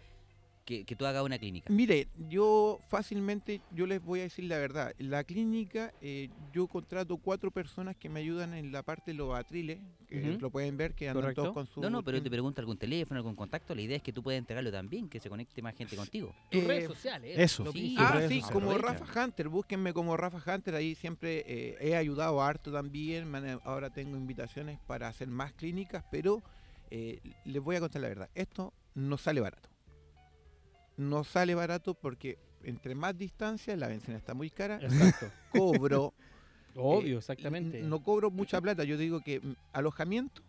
que, 0.64 0.85
que 0.85 0.94
tú 0.96 1.07
hagas 1.07 1.22
una 1.25 1.38
clínica? 1.38 1.72
Mire, 1.72 2.09
yo 2.29 2.79
fácilmente, 2.88 3.61
yo 3.72 3.87
les 3.87 4.03
voy 4.03 4.20
a 4.20 4.22
decir 4.25 4.44
la 4.44 4.59
verdad. 4.59 4.92
La 4.98 5.25
clínica, 5.25 5.92
eh, 6.01 6.29
yo 6.53 6.66
contrato 6.68 7.16
cuatro 7.16 7.51
personas 7.51 7.96
que 7.96 8.09
me 8.09 8.20
ayudan 8.20 8.55
en 8.55 8.70
la 8.72 8.83
parte 8.83 9.11
de 9.12 9.16
los 9.16 9.35
atriles, 9.35 9.79
que 10.09 10.20
lo 10.40 10.51
pueden 10.51 10.77
ver, 10.77 10.94
que 10.94 11.09
andan 11.09 11.22
Correcto. 11.22 11.42
todos 11.42 11.55
con 11.55 11.66
su... 11.66 11.81
No, 11.81 11.88
no, 11.90 12.03
pero 12.05 12.22
te 12.22 12.29
pregunto 12.31 12.61
algún 12.61 12.77
teléfono, 12.77 13.18
algún 13.18 13.35
contacto. 13.35 13.75
La 13.75 13.81
idea 13.81 13.96
es 13.96 14.03
que 14.03 14.12
tú 14.12 14.22
puedas 14.22 14.38
entregarlo 14.38 14.70
también, 14.70 15.09
que 15.09 15.18
se 15.20 15.29
conecte 15.31 15.62
más 15.62 15.75
gente 15.75 15.96
contigo. 15.96 16.35
Tus 16.51 16.62
Eh, 16.62 16.66
redes 16.66 16.87
sociales. 16.87 17.38
Eso. 17.38 17.72
Sí. 17.72 17.96
Ah, 17.98 18.12
redes 18.12 18.29
sí, 18.31 18.40
sociales. 18.40 18.66
como. 18.66 18.79
Rafa 18.79 19.25
Hunter, 19.25 19.48
búsquenme 19.48 19.92
como 19.92 20.16
Rafa 20.16 20.55
Hunter, 20.55 20.75
ahí 20.75 20.94
siempre 20.94 21.44
eh, 21.46 21.77
he 21.81 21.96
ayudado 21.96 22.42
harto 22.42 22.70
también, 22.70 23.31
ahora 23.64 23.90
tengo 23.90 24.16
invitaciones 24.16 24.79
para 24.87 25.09
hacer 25.09 25.29
más 25.29 25.53
clínicas, 25.55 26.05
pero 26.11 26.42
eh, 26.90 27.18
les 27.46 27.62
voy 27.62 27.77
a 27.77 27.81
contar 27.81 28.03
la 28.03 28.09
verdad, 28.09 28.29
esto 28.35 28.72
no 28.94 29.16
sale 29.16 29.40
barato. 29.40 29.70
No 30.96 31.24
sale 31.24 31.55
barato 31.55 31.94
porque 31.94 32.38
entre 32.64 32.94
más 32.94 33.16
distancia, 33.16 33.76
la 33.76 33.88
bencina 33.88 34.16
está 34.16 34.35
muy 34.35 34.50
cara, 34.50 34.76
Exacto. 34.81 35.31
cobro, 35.50 36.12
Obvio, 36.74 37.16
eh, 37.16 37.18
exactamente. 37.18 37.83
no 37.83 38.02
cobro 38.02 38.31
mucha 38.31 38.61
plata, 38.61 38.85
yo 38.85 38.96
digo 38.96 39.20
que 39.20 39.40
mm, 39.40 39.55
alojamiento, 39.72 40.42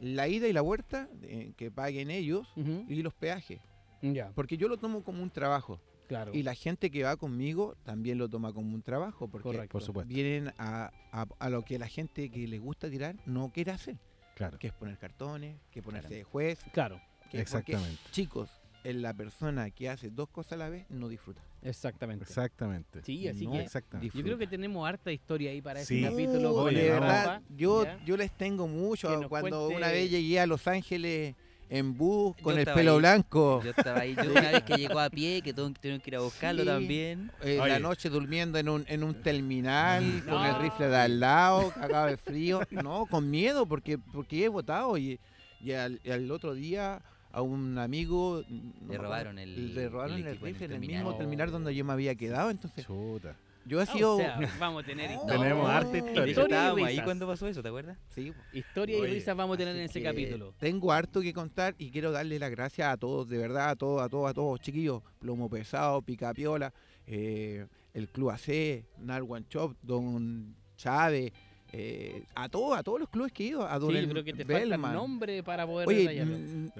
la 0.00 0.28
ida 0.28 0.46
y 0.48 0.52
la 0.52 0.60
vuelta, 0.60 1.08
eh, 1.22 1.52
que 1.56 1.70
paguen 1.70 2.10
ellos, 2.10 2.46
y 2.56 3.02
los 3.02 3.14
peajes, 3.14 3.60
Ya, 4.02 4.30
porque 4.34 4.56
yo 4.56 4.68
lo 4.68 4.76
tomo 4.78 5.02
como 5.02 5.22
un 5.22 5.30
trabajo. 5.30 5.80
claro. 6.08 6.32
Y 6.34 6.42
la 6.42 6.54
gente 6.54 6.90
que 6.90 7.02
va 7.04 7.16
conmigo 7.16 7.76
también 7.84 8.18
lo 8.18 8.28
toma 8.28 8.52
como 8.52 8.74
un 8.74 8.82
trabajo, 8.82 9.28
porque 9.28 9.44
Correcto. 9.44 9.72
Por 9.72 9.82
supuesto. 9.82 10.12
vienen 10.12 10.52
a, 10.58 10.90
a- 11.12 11.26
a 11.38 11.50
lo 11.50 11.62
que 11.64 11.78
la 11.78 11.86
gente 11.88 12.30
que 12.30 12.46
le 12.48 12.58
gusta 12.58 12.88
tirar 12.90 13.16
no 13.26 13.50
quiere 13.52 13.70
hacer, 13.72 13.96
Claro. 14.34 14.58
que 14.58 14.66
es 14.68 14.72
poner 14.72 14.98
cartones, 14.98 15.56
que 15.70 15.82
ponerse 15.82 16.08
Claro. 16.08 16.18
de 16.18 16.24
juez. 16.24 16.58
Claro, 16.72 16.96
Que, 16.96 17.02
porque, 17.22 17.40
Exactamente. 17.40 18.00
chicos, 18.10 18.50
en 18.84 19.02
la 19.02 19.12
persona 19.14 19.70
que 19.70 19.88
hace 19.88 20.08
dos 20.10 20.28
cosas 20.28 20.52
a 20.52 20.56
la 20.56 20.68
vez 20.68 20.86
no 20.88 21.08
disfruta. 21.08 21.42
exactamente. 21.62 22.24
Exactamente. 22.24 23.02
Sí, 23.02 23.26
así 23.28 23.44
No. 23.46 23.52
que 23.52 23.60
Exactamente. 23.62 24.16
yo 24.16 24.22
creo 24.24 24.38
que 24.38 24.46
tenemos 24.46 24.88
harta 24.88 25.10
historia 25.12 25.50
ahí 25.50 25.60
para 25.60 25.84
Sí. 25.84 25.98
ese 26.04 26.10
capítulo. 26.10 26.64
de 26.66 26.90
verdad, 26.90 27.42
yo, 27.56 27.84
¿ya? 27.84 27.98
yo 28.04 28.16
les 28.16 28.30
tengo 28.32 28.66
mucho. 28.68 29.08
Cuando 29.28 29.66
cuente- 29.66 29.76
una 29.76 29.88
vez 29.88 30.10
llegué 30.10 30.38
a 30.40 30.46
Los 30.46 30.66
Ángeles 30.68 31.34
en 31.70 31.98
bus 31.98 32.34
con 32.40 32.54
Yo 32.54 32.60
el 32.60 32.64
pelo 32.66 32.92
ahí. 32.94 32.98
blanco, 32.98 33.60
Yo 33.62 33.70
estaba 33.70 34.00
ahí, 34.00 34.14
yo 34.14 34.30
una 34.30 34.52
vez 34.52 34.62
que 34.62 34.76
llegó 34.76 35.00
a 35.00 35.10
pie, 35.10 35.42
que 35.42 35.52
todos 35.52 35.74
tuvieron 35.74 36.00
que 36.00 36.08
ir 36.10 36.16
a 36.16 36.20
buscarlo 36.20 36.62
Sí. 36.62 36.66
también. 36.68 37.30
eh, 37.42 37.56
la 37.58 37.78
noche 37.78 38.08
durmiendo 38.08 38.58
en 38.58 38.68
un, 38.70 38.84
en 38.88 39.02
un 39.02 39.14
terminal, 39.22 40.24
con 40.26 40.44
el 40.46 40.54
rifle 40.60 40.88
de 40.88 40.96
al 40.96 41.20
lado, 41.20 41.70
cagado 41.72 42.06
de 42.06 42.16
frío. 42.16 42.60
No, 42.70 43.04
con 43.06 43.28
miedo, 43.30 43.66
porque, 43.66 43.98
porque 43.98 44.44
he 44.44 44.48
votado. 44.48 44.96
Y, 44.96 45.18
y 45.60 45.72
al, 45.72 46.00
y 46.04 46.10
al 46.10 46.30
otro 46.30 46.54
día 46.54 47.02
a 47.30 47.42
un 47.42 47.76
amigo 47.78 48.42
no 48.48 48.56
Le 48.56 48.70
acuerdo, 48.84 49.02
robaron 49.02 49.38
el- 49.38 49.74
le 49.74 49.88
robaron 49.88 50.16
el 50.16 50.26
el, 50.26 50.32
rifle 50.40 50.48
en 50.48 50.54
el 50.64 50.68
terminal. 50.80 51.04
mismo 51.04 51.16
terminal 51.18 51.50
donde 51.50 51.74
yo 51.74 51.84
me 51.84 51.92
había 51.92 52.14
quedado. 52.14 52.50
Entonces, 52.50 52.86
Chuta. 52.86 53.36
yo 53.66 53.80
he 53.80 53.82
Ah, 53.82 53.86
sido. 53.86 54.14
o 54.14 54.18
sea, 54.18 54.38
vamos 54.60 54.82
a 54.82 54.86
tener 54.86 55.10
No. 55.10 55.16
historia. 55.16 55.42
Tenemos 55.42 55.68
harta 55.70 55.90
De 55.92 55.98
historia. 55.98 56.26
y 56.26 56.30
estábamos 56.30 56.82
ahí 56.88 57.00
cuando 57.02 57.26
pasó 57.26 57.46
eso, 57.46 57.62
¿te 57.62 57.68
acuerdas? 57.68 57.98
sí, 58.08 58.32
Historia 58.52 58.96
y 58.96 59.00
Oye, 59.02 59.14
risas 59.14 59.36
vamos 59.36 59.54
a 59.54 59.58
tener 59.58 59.76
en 59.76 59.82
ese 59.82 60.02
capítulo. 60.02 60.54
Tengo 60.58 60.90
harto 60.90 61.20
que 61.20 61.32
contar 61.34 61.74
y 61.78 61.90
quiero 61.90 62.10
darle 62.12 62.38
las 62.38 62.50
gracias 62.50 62.88
a 62.92 62.96
todos, 62.96 63.28
de 63.28 63.36
verdad, 63.38 63.70
a 63.70 63.76
todos, 63.76 64.00
a 64.02 64.08
todos, 64.08 64.30
a 64.30 64.34
todos, 64.34 64.60
chiquillos. 64.60 65.02
Plomo 65.18 65.50
Pesado, 65.50 66.00
Picapiola, 66.02 66.72
eh, 67.06 67.66
el 67.94 68.08
Club 68.08 68.30
AC, 68.30 68.84
Narwan 68.98 69.46
Chop, 69.48 69.74
Don 69.82 70.54
Chávez, 70.76 71.32
eh, 71.72 72.24
a 72.34 72.48
todos, 72.48 72.76
a 72.78 72.82
todos 72.82 73.00
los 73.00 73.08
clubes 73.08 73.32
que 73.32 73.44
he 73.44 73.48
ido, 73.48 73.66
a 73.68 73.78
Don 73.78 73.90
Sí, 73.90 73.94
yo 73.96 74.00
El- 74.00 74.08
creo 74.10 74.24
que 74.24 74.32
te 74.32 74.44
Bellman. 74.44 74.80
falta 74.80 74.94
nombre 74.96 75.42
para 75.42 75.66
poder 75.66 75.86
Oye, 75.88 76.24
mm, 76.24 76.70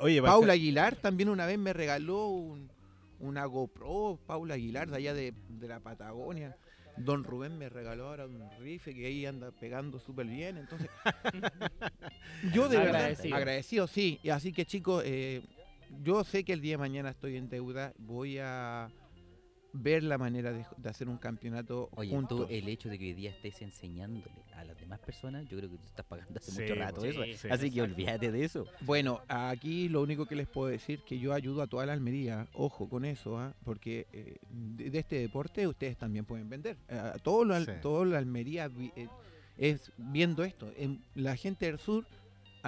oye, 0.00 0.22
Paula 0.22 0.52
Aguilar 0.54 0.96
también 0.96 1.28
una 1.28 1.44
vez 1.46 1.58
me 1.58 1.72
regaló 1.72 2.28
un- 2.28 2.70
una 3.20 3.44
GoPro, 3.46 4.18
Paula 4.26 4.54
Aguilar, 4.54 4.88
de 4.90 4.96
allá 4.96 5.12
de, 5.14 5.34
de 5.48 5.68
la 5.68 5.80
Patagonia. 5.80 6.56
Don 6.96 7.22
Rubén 7.24 7.56
me 7.58 7.68
regaló 7.68 8.08
ahora 8.08 8.26
un 8.26 8.40
rifle 8.60 8.92
que 8.94 9.06
ahí 9.06 9.24
anda 9.26 9.52
pegando 9.52 10.00
súper 10.00 10.26
bien. 10.26 10.56
Entonces, 10.56 10.88
yo 12.52 12.68
de 12.68 12.76
verdad 12.78 12.94
Agradecido. 12.96 13.36
agradecido, 13.36 13.86
sí. 13.86 14.18
Y 14.22 14.30
así 14.30 14.52
que 14.52 14.64
chicos, 14.64 15.02
eh, 15.06 15.42
yo 16.02 16.24
sé 16.24 16.44
que 16.44 16.52
el 16.52 16.60
día 16.60 16.72
de 16.72 16.78
mañana 16.78 17.10
estoy 17.10 17.36
en 17.36 17.48
deuda. 17.48 17.92
Voy 17.98 18.38
a 18.38 18.88
ver 19.72 20.02
la 20.02 20.16
manera 20.18 20.52
de, 20.52 20.64
de 20.76 20.88
hacer 20.88 21.08
un 21.08 21.18
campeonato 21.18 21.90
Oye, 21.94 22.10
juntos. 22.10 22.46
tú 22.46 22.46
el 22.48 22.68
hecho 22.68 22.88
de 22.88 22.98
que 22.98 23.04
hoy 23.06 23.12
día 23.12 23.30
estés 23.30 23.60
enseñándole 23.62 24.42
a 24.54 24.64
las 24.64 24.78
demás 24.80 24.98
personas, 25.00 25.46
yo 25.48 25.58
creo 25.58 25.70
que 25.70 25.76
tú 25.76 25.84
estás 25.86 26.06
pagando 26.06 26.38
hace 26.38 26.50
Sí, 26.50 26.62
mucho 26.62 26.74
rato 26.74 27.00
sí, 27.02 27.08
eso. 27.08 27.22
sí, 27.24 27.48
Así 27.50 27.70
que 27.70 27.80
exacto. 27.80 27.82
olvídate 27.82 28.32
de 28.32 28.44
eso. 28.44 28.66
Bueno, 28.80 29.20
aquí 29.28 29.88
lo 29.88 30.02
único 30.02 30.26
que 30.26 30.36
les 30.36 30.46
puedo 30.48 30.68
decir 30.68 31.00
que 31.06 31.18
yo 31.18 31.32
ayudo 31.34 31.62
a 31.62 31.66
toda 31.66 31.84
la 31.86 31.92
Almería, 31.92 32.48
ojo 32.54 32.88
con 32.88 33.04
eso, 33.04 33.38
¿ah? 33.38 33.54
porque 33.64 34.06
eh, 34.12 34.36
de, 34.50 34.90
de 34.90 34.98
este 34.98 35.16
deporte 35.20 35.66
ustedes 35.66 35.96
también 35.98 36.24
pueden 36.24 36.48
vender. 36.48 36.76
Eh, 36.88 37.12
todo 37.22 37.44
lo, 37.44 37.54
al- 37.54 37.66
Sí. 37.66 37.72
todo 37.82 38.04
la 38.04 38.18
Almería 38.18 38.70
eh, 38.96 39.08
es 39.58 39.92
viendo 39.98 40.44
esto. 40.44 40.72
En- 40.76 41.02
la 41.14 41.36
gente 41.36 41.66
del 41.66 41.78
sur 41.78 42.06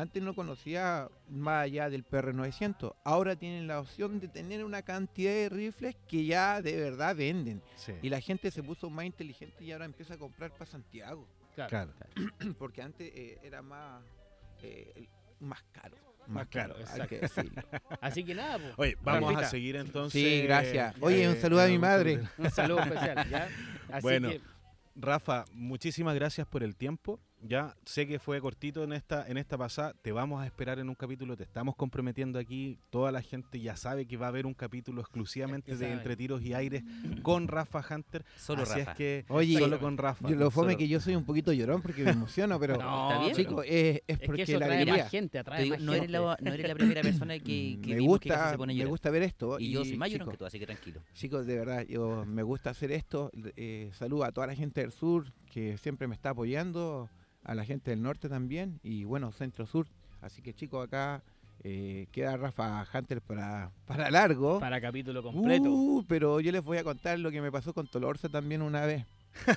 antes 0.01 0.23
no 0.23 0.35
conocía 0.35 1.09
más 1.29 1.65
allá 1.65 1.89
del 1.91 2.05
PR900, 2.07 2.95
ahora 3.05 3.37
tienen 3.37 3.67
la 3.67 3.81
opción 3.81 4.19
de 4.21 4.29
tener 4.29 4.65
una 4.65 4.83
cantidad 4.83 5.33
de 5.33 5.49
rifles 5.49 5.97
que 6.09 6.25
ya 6.25 6.61
de 6.63 6.77
verdad 6.77 7.15
venden. 7.17 7.63
Sí, 7.77 7.93
Y 8.03 8.09
la 8.09 8.21
gente 8.21 8.51
se 8.51 8.63
puso 8.63 8.91
más 8.91 9.05
inteligente 9.05 9.63
y 9.65 9.73
ahora 9.73 9.85
empieza 9.85 10.15
a 10.15 10.19
comprar 10.19 10.53
para 10.53 10.67
Santiago, 10.67 11.27
Claro. 11.55 11.69
claro. 11.71 11.93
porque 12.59 12.83
antes 12.83 13.11
eh, 13.15 13.39
era 13.43 13.61
más, 13.63 14.03
eh, 14.63 15.07
más 15.41 15.63
caro. 15.73 15.97
Más 16.27 16.47
caro, 16.47 16.77
hay 16.93 17.09
que 17.09 17.19
decirlo. 17.21 17.61
Así 18.01 18.23
que 18.23 18.35
nada, 18.37 18.59
pues. 18.59 18.75
Oye, 18.77 18.97
vamos 19.03 19.35
a 19.37 19.49
seguir 19.49 19.75
entonces. 19.77 20.23
Sí, 20.23 20.43
gracias. 20.43 20.95
eh, 20.95 20.99
Oye, 21.01 21.29
un 21.29 21.37
saludo 21.37 21.63
a 21.63 21.67
mi 21.67 21.79
madre. 21.79 22.21
Un 22.39 22.51
saludo 22.51 22.81
especial, 22.81 23.29
¿ya? 23.29 23.49
Así 23.91 24.03
Bueno. 24.03 24.29
que 24.31 24.41
Rafa, 24.95 25.45
muchísimas 25.53 26.15
gracias 26.15 26.47
por 26.47 26.63
el 26.63 26.77
tiempo. 26.77 27.19
Ya 27.43 27.75
sé 27.87 28.07
que 28.07 28.19
fue 28.19 28.39
cortito 28.41 28.85
en 28.85 28.93
esta 28.93 29.27
en 29.27 29.39
esta 29.39 29.57
pasada. 29.57 29.95
Te 30.03 30.13
vamos 30.13 30.43
a 30.43 30.47
esperar 30.47 30.79
en 30.79 30.89
un 30.91 30.95
capítulo. 30.95 31.37
Te 31.37 31.43
estamos 31.45 31.75
comprometiendo 31.75 32.39
aquí. 32.39 32.79
Toda 32.91 33.11
la 33.13 33.23
gente 33.23 33.59
ya 33.61 33.77
sabe 33.77 34.07
que 34.07 34.17
va 34.19 34.27
a 34.27 34.29
haber 34.29 34.45
un 34.47 34.53
capítulo 34.53 35.01
exclusivamente 35.01 35.75
de. 35.77 35.91
Entre 35.93 36.17
Tiros 36.17 36.43
y 36.43 36.53
Aires 36.53 36.83
con 37.23 37.49
Rafa 37.49 37.83
Hunter. 37.89 38.25
Solo 38.37 38.63
Así 38.65 38.79
Rafa. 38.81 38.91
es 38.93 38.97
que 38.99 39.25
Oye, 39.29 39.59
solo 39.59 39.79
con 39.81 39.97
Rafa. 39.97 40.29
Yo 40.29 40.37
lo 40.37 40.51
fome 40.51 40.73
Solo- 40.73 40.79
que 40.79 40.89
yo 40.89 41.01
soy 41.01 41.17
un 41.17 41.25
poquito 41.25 41.53
llorón 41.53 41.81
porque 41.81 42.05
me 42.05 42.11
emociono, 42.11 42.61
pero 42.61 42.77
No, 42.79 43.21
bien, 43.23 43.35
chicos, 43.35 43.65
es, 43.67 43.97
es 43.97 44.03
es 44.07 44.19
que 44.19 44.27
porque 44.27 44.43
eso 44.43 44.59
la 44.59 44.67
atrae 44.67 44.83
alegría. 44.83 45.03
más 45.05 45.11
gente, 45.11 45.31
Te 45.33 45.39
atrae 45.39 45.63
digo, 45.63 45.75
más 45.77 45.83
no, 45.85 45.95
eres 45.95 46.11
la, 46.11 46.37
no 46.41 46.53
eres 46.53 46.69
la 46.69 46.75
primera 46.75 47.01
persona 47.03 47.39
que, 47.39 47.45
que 47.83 47.89
me 47.89 47.95
vimos 47.97 48.21
que 48.21 48.29
gusta, 48.29 48.51
se 48.51 48.59
pone 48.59 48.73
a 48.75 48.77
me 48.77 48.85
gusta 48.85 49.11
ver 49.11 49.23
esto. 49.23 49.59
Y 49.59 49.71
yo 49.71 49.85
soy 49.85 49.97
más 49.97 50.11
llorón 50.11 50.27
chicos, 50.27 50.33
que 50.35 50.39
tú, 50.39 50.45
así 50.45 50.59
que 50.59 50.67
tranquilo. 50.67 51.01
Chicos, 51.15 51.47
de 51.47 51.57
verdad, 51.59 51.87
yo 51.89 52.25
me 52.27 52.43
gusta 52.43 52.71
hacer 52.71 52.93
esto. 52.93 53.31
Eh, 53.57 53.91
saludo 53.95 54.25
a 54.25 54.33
toda 54.33 54.47
la 54.47 54.55
gente 54.55 54.83
del 54.83 54.93
sur 54.93 55.33
que 55.51 55.79
siempre 55.79 56.07
me 56.07 56.15
está 56.15 56.31
apoyando, 56.31 57.09
a 57.45 57.55
la 57.55 57.65
gente 57.65 57.91
del 57.91 58.03
norte 58.03 58.29
también 58.29 58.79
y 58.83 59.05
bueno, 59.05 59.33
centro 59.33 59.67
sur. 59.67 59.87
Así 60.21 60.43
que 60.43 60.53
chicos, 60.55 60.87
acá 60.87 61.23
eh, 61.63 62.07
queda 62.13 62.37
Rafa 62.37 62.87
Hunter 62.93 63.21
para, 63.23 63.71
para 63.87 64.11
largo. 64.11 64.61
Para 64.61 64.81
capítulo 64.81 65.23
completo. 65.23 65.71
Uh, 65.71 66.05
pero 66.07 66.41
yo 66.41 66.53
les 66.53 66.63
voy 66.65 66.79
a 66.79 66.85
contar 66.85 67.19
lo 67.19 67.31
que 67.31 67.41
me 67.41 67.51
pasó 67.53 67.73
con 67.75 67.87
Tolorce 67.87 68.29
también 68.29 68.63
una 68.63 68.85
vez. 68.87 69.05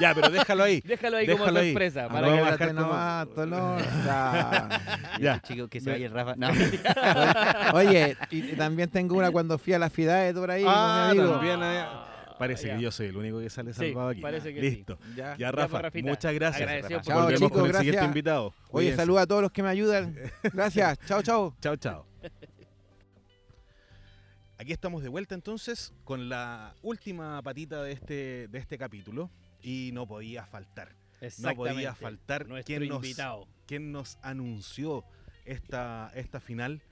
Ya, 0.00 0.12
pero 0.16 0.30
déjalo 0.30 0.64
ahí. 0.64 0.80
Déjalo 0.84 1.16
ahí 1.18 1.26
como 1.26 1.38
Déjalo 1.38 1.60
ahí. 1.60 1.70
sorpresa. 1.70 2.06
Ah, 2.06 2.08
para 2.08 2.26
no, 2.26 2.32
que 2.34 2.40
vamos 2.40 2.46
a 2.48 2.50
la- 2.50 2.56
dejar 2.56 2.74
como- 2.74 2.86
nomás, 2.88 3.28
Tolorza. 3.36 4.68
Ya. 5.20 5.40
Chicos, 5.42 5.68
que 5.70 5.80
se 5.80 5.90
vaya 5.92 6.06
el 6.06 6.12
Rafa. 6.12 6.34
No, 6.34 6.48
Oye, 7.74 8.16
y 8.32 8.56
también 8.56 8.90
tengo 8.90 9.16
una 9.16 9.30
cuando 9.30 9.56
fui 9.58 9.72
a 9.74 9.78
la 9.78 9.90
FIDAE 9.90 10.34
por 10.34 10.50
ahí 10.50 10.64
Ah, 10.66 11.10
con 11.10 11.16
mi 11.16 11.22
amigo. 11.22 11.34
también. 11.36 11.60
Parece 12.38 12.70
que 12.70 12.80
yo 12.80 12.90
soy 12.90 13.06
el 13.08 13.16
único 13.16 13.40
que 13.40 13.50
sale 13.50 13.72
Sí, 13.72 13.78
salvado 13.80 14.08
aquí. 14.10 14.20
parece 14.20 14.54
que 14.54 14.60
Listo. 14.60 14.98
Ya. 15.16 15.32
Ya, 15.32 15.36
Ya, 15.38 15.52
Rafa, 15.52 15.90
muchas 16.02 16.34
gracias. 16.34 16.88
Chao, 17.02 17.20
Volvemos 17.22 17.40
chicos, 17.40 17.50
con 17.52 17.66
el 17.66 17.72
siguiente 17.72 17.90
gracias. 17.92 18.04
invitado. 18.06 18.54
Oye, 18.70 18.94
saludos 18.96 19.22
a 19.22 19.26
todos 19.26 19.42
los 19.42 19.52
que 19.52 19.62
me 19.62 19.68
ayudan. 19.70 20.16
Gracias. 20.52 20.98
Chao, 21.06 21.22
chao. 21.22 21.54
Chao, 21.60 21.76
chao. 21.76 22.06
Aquí 24.58 24.72
estamos 24.72 25.02
de 25.02 25.08
vuelta 25.08 25.34
entonces 25.36 25.92
con 26.04 26.28
la 26.28 26.74
última 26.82 27.40
patita 27.42 27.82
de 27.82 27.92
este, 27.92 28.48
de 28.48 28.58
este 28.58 28.76
capítulo 28.76 29.30
y 29.62 29.90
no 29.92 30.06
podía 30.06 30.46
faltar. 30.46 30.94
No 31.38 31.54
podía 31.54 31.94
faltar 31.94 32.46
Nuestro 32.48 32.76
quien 32.76 32.88
nos, 32.88 32.96
invitado. 32.96 33.46
quien 33.66 33.92
nos 33.92 34.18
anunció 34.22 35.04
esta, 35.44 36.10
esta 36.14 36.40
final 36.40 36.82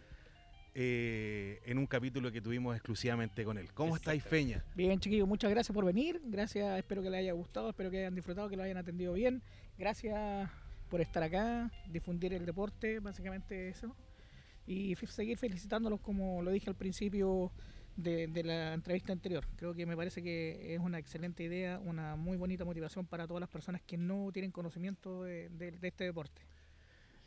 eh, 0.79 1.63
en 1.65 1.79
un 1.79 1.87
capítulo 1.87 2.31
que 2.31 2.43
tuvimos 2.43 2.77
exclusivamente 2.77 3.45
con 3.45 3.57
él. 3.57 3.73
¿Cómo 3.73 3.97
estáis, 3.97 4.23
Feña? 4.23 4.63
Bien, 4.75 5.01
chiquillos, 5.01 5.27
muchas 5.27 5.51
gracias 5.51 5.75
por 5.75 5.87
venir. 5.87 6.21
Gracias, 6.27 6.79
espero 6.79 7.03
que 7.03 7.09
les 7.09 7.21
haya 7.21 7.33
gustado, 7.33 7.71
espero 7.71 7.91
que 7.91 7.99
hayan 8.01 8.15
disfrutado, 8.15 8.51
que 8.51 8.57
lo 8.57 8.63
hayan 8.63 8.77
atendido 8.77 9.15
bien. 9.15 9.43
Gracias 9.79 10.51
por 10.91 11.01
estar 11.01 11.23
acá, 11.23 11.73
difundir 11.91 12.35
el 12.35 12.45
deporte, 12.45 13.01
básicamente 13.01 13.71
eso. 13.71 13.97
Y 14.67 14.95
seguir 14.97 15.39
felicitándolos, 15.39 16.01
como 16.01 16.43
lo 16.43 16.51
dije 16.51 16.69
al 16.69 16.77
principio 16.77 17.53
de, 17.97 18.27
de 18.27 18.45
la 18.45 18.75
entrevista 18.75 19.13
anterior. 19.15 19.47
Creo 19.57 19.73
que 19.73 19.87
me 19.87 19.97
parece 19.97 20.23
que 20.23 20.75
es 20.75 20.81
una 20.81 20.99
excelente 20.99 21.43
idea, 21.45 21.79
una 21.79 22.17
muy 22.17 22.37
bonita 22.37 22.67
motivación 22.67 23.07
para 23.07 23.27
todas 23.27 23.41
las 23.41 23.49
personas 23.49 23.81
que 23.81 23.97
no 23.97 24.31
tienen 24.31 24.51
conocimiento 24.51 25.23
de, 25.25 25.49
de- 25.49 25.71
de 25.71 25.89
este 25.89 26.05
deporte. 26.05 26.43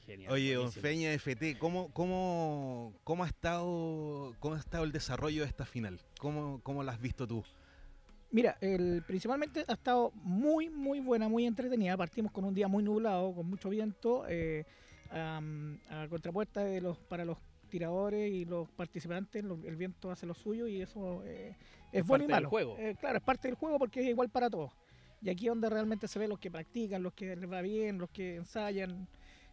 Genial, 0.10 0.34
Oye, 0.34 0.56
don. 0.56 0.72
Feña 0.72 1.12
FT, 1.14 1.60
¿cómo, 1.60 1.92
cómo, 1.94 2.96
cómo, 3.04 3.24
ha 3.24 3.28
estado, 3.28 4.34
¿cómo 4.40 4.56
ha 4.56 4.58
estado 4.58 4.84
el 4.84 4.92
desarrollo 4.92 5.44
de 5.44 5.48
esta 5.48 5.66
final? 5.68 6.00
¿Cómo, 6.20 6.62
cómo 6.64 6.84
la 6.84 6.94
has 6.94 7.00
visto 7.00 7.28
tú? 7.28 7.44
Mira, 8.32 8.58
el, 8.60 9.04
principalmente 9.06 9.64
ha 9.68 9.74
estado 9.74 10.12
muy, 10.16 10.68
muy 10.70 11.00
buena, 11.00 11.30
muy 11.30 11.46
entretenida. 11.46 11.96
Partimos 11.96 12.32
con 12.32 12.44
un 12.44 12.56
día 12.56 12.68
muy 12.68 12.82
nublado, 12.84 13.36
con 13.36 13.48
mucho 13.48 13.70
viento, 13.70 14.26
eh, 14.28 14.66
am, 15.12 15.80
a 15.90 16.08
contrapuesta 16.08 16.64
de 16.64 16.82
los, 16.82 16.98
para 16.98 17.24
los 17.24 17.38
tiradores 17.70 18.32
y 18.32 18.46
los 18.46 18.68
participantes, 18.72 19.44
lo- 19.44 19.60
el 19.64 19.76
viento 19.76 20.10
hace 20.10 20.26
lo 20.26 20.34
suyo 20.34 20.68
y 20.68 20.82
eso 20.82 21.24
eh, 21.24 21.56
es 21.92 22.02
Es 22.02 22.08
bueno 22.08 22.24
y 22.24 22.28
parte 22.28 22.34
del 22.34 22.44
malo. 22.46 22.50
juego. 22.50 22.76
Eh, 22.80 22.96
claro, 23.00 23.20
es 23.20 23.24
parte 23.24 23.48
del 23.48 23.54
juego 23.56 23.78
porque 23.78 24.00
es 24.02 24.08
igual 24.08 24.30
para 24.30 24.50
todos. 24.50 24.72
Y 25.22 25.30
aquí 25.30 25.46
es 25.46 25.52
donde 25.52 25.70
realmente 25.70 26.08
se 26.08 26.18
ve 26.18 26.28
los 26.28 26.40
que 26.40 26.50
practican, 26.50 27.04
los 27.04 27.14
que 27.14 27.36
les 27.36 27.52
va 27.52 27.62
bien, 27.62 28.00
los 28.00 28.10
que 28.10 28.38
ensayan. 28.38 29.08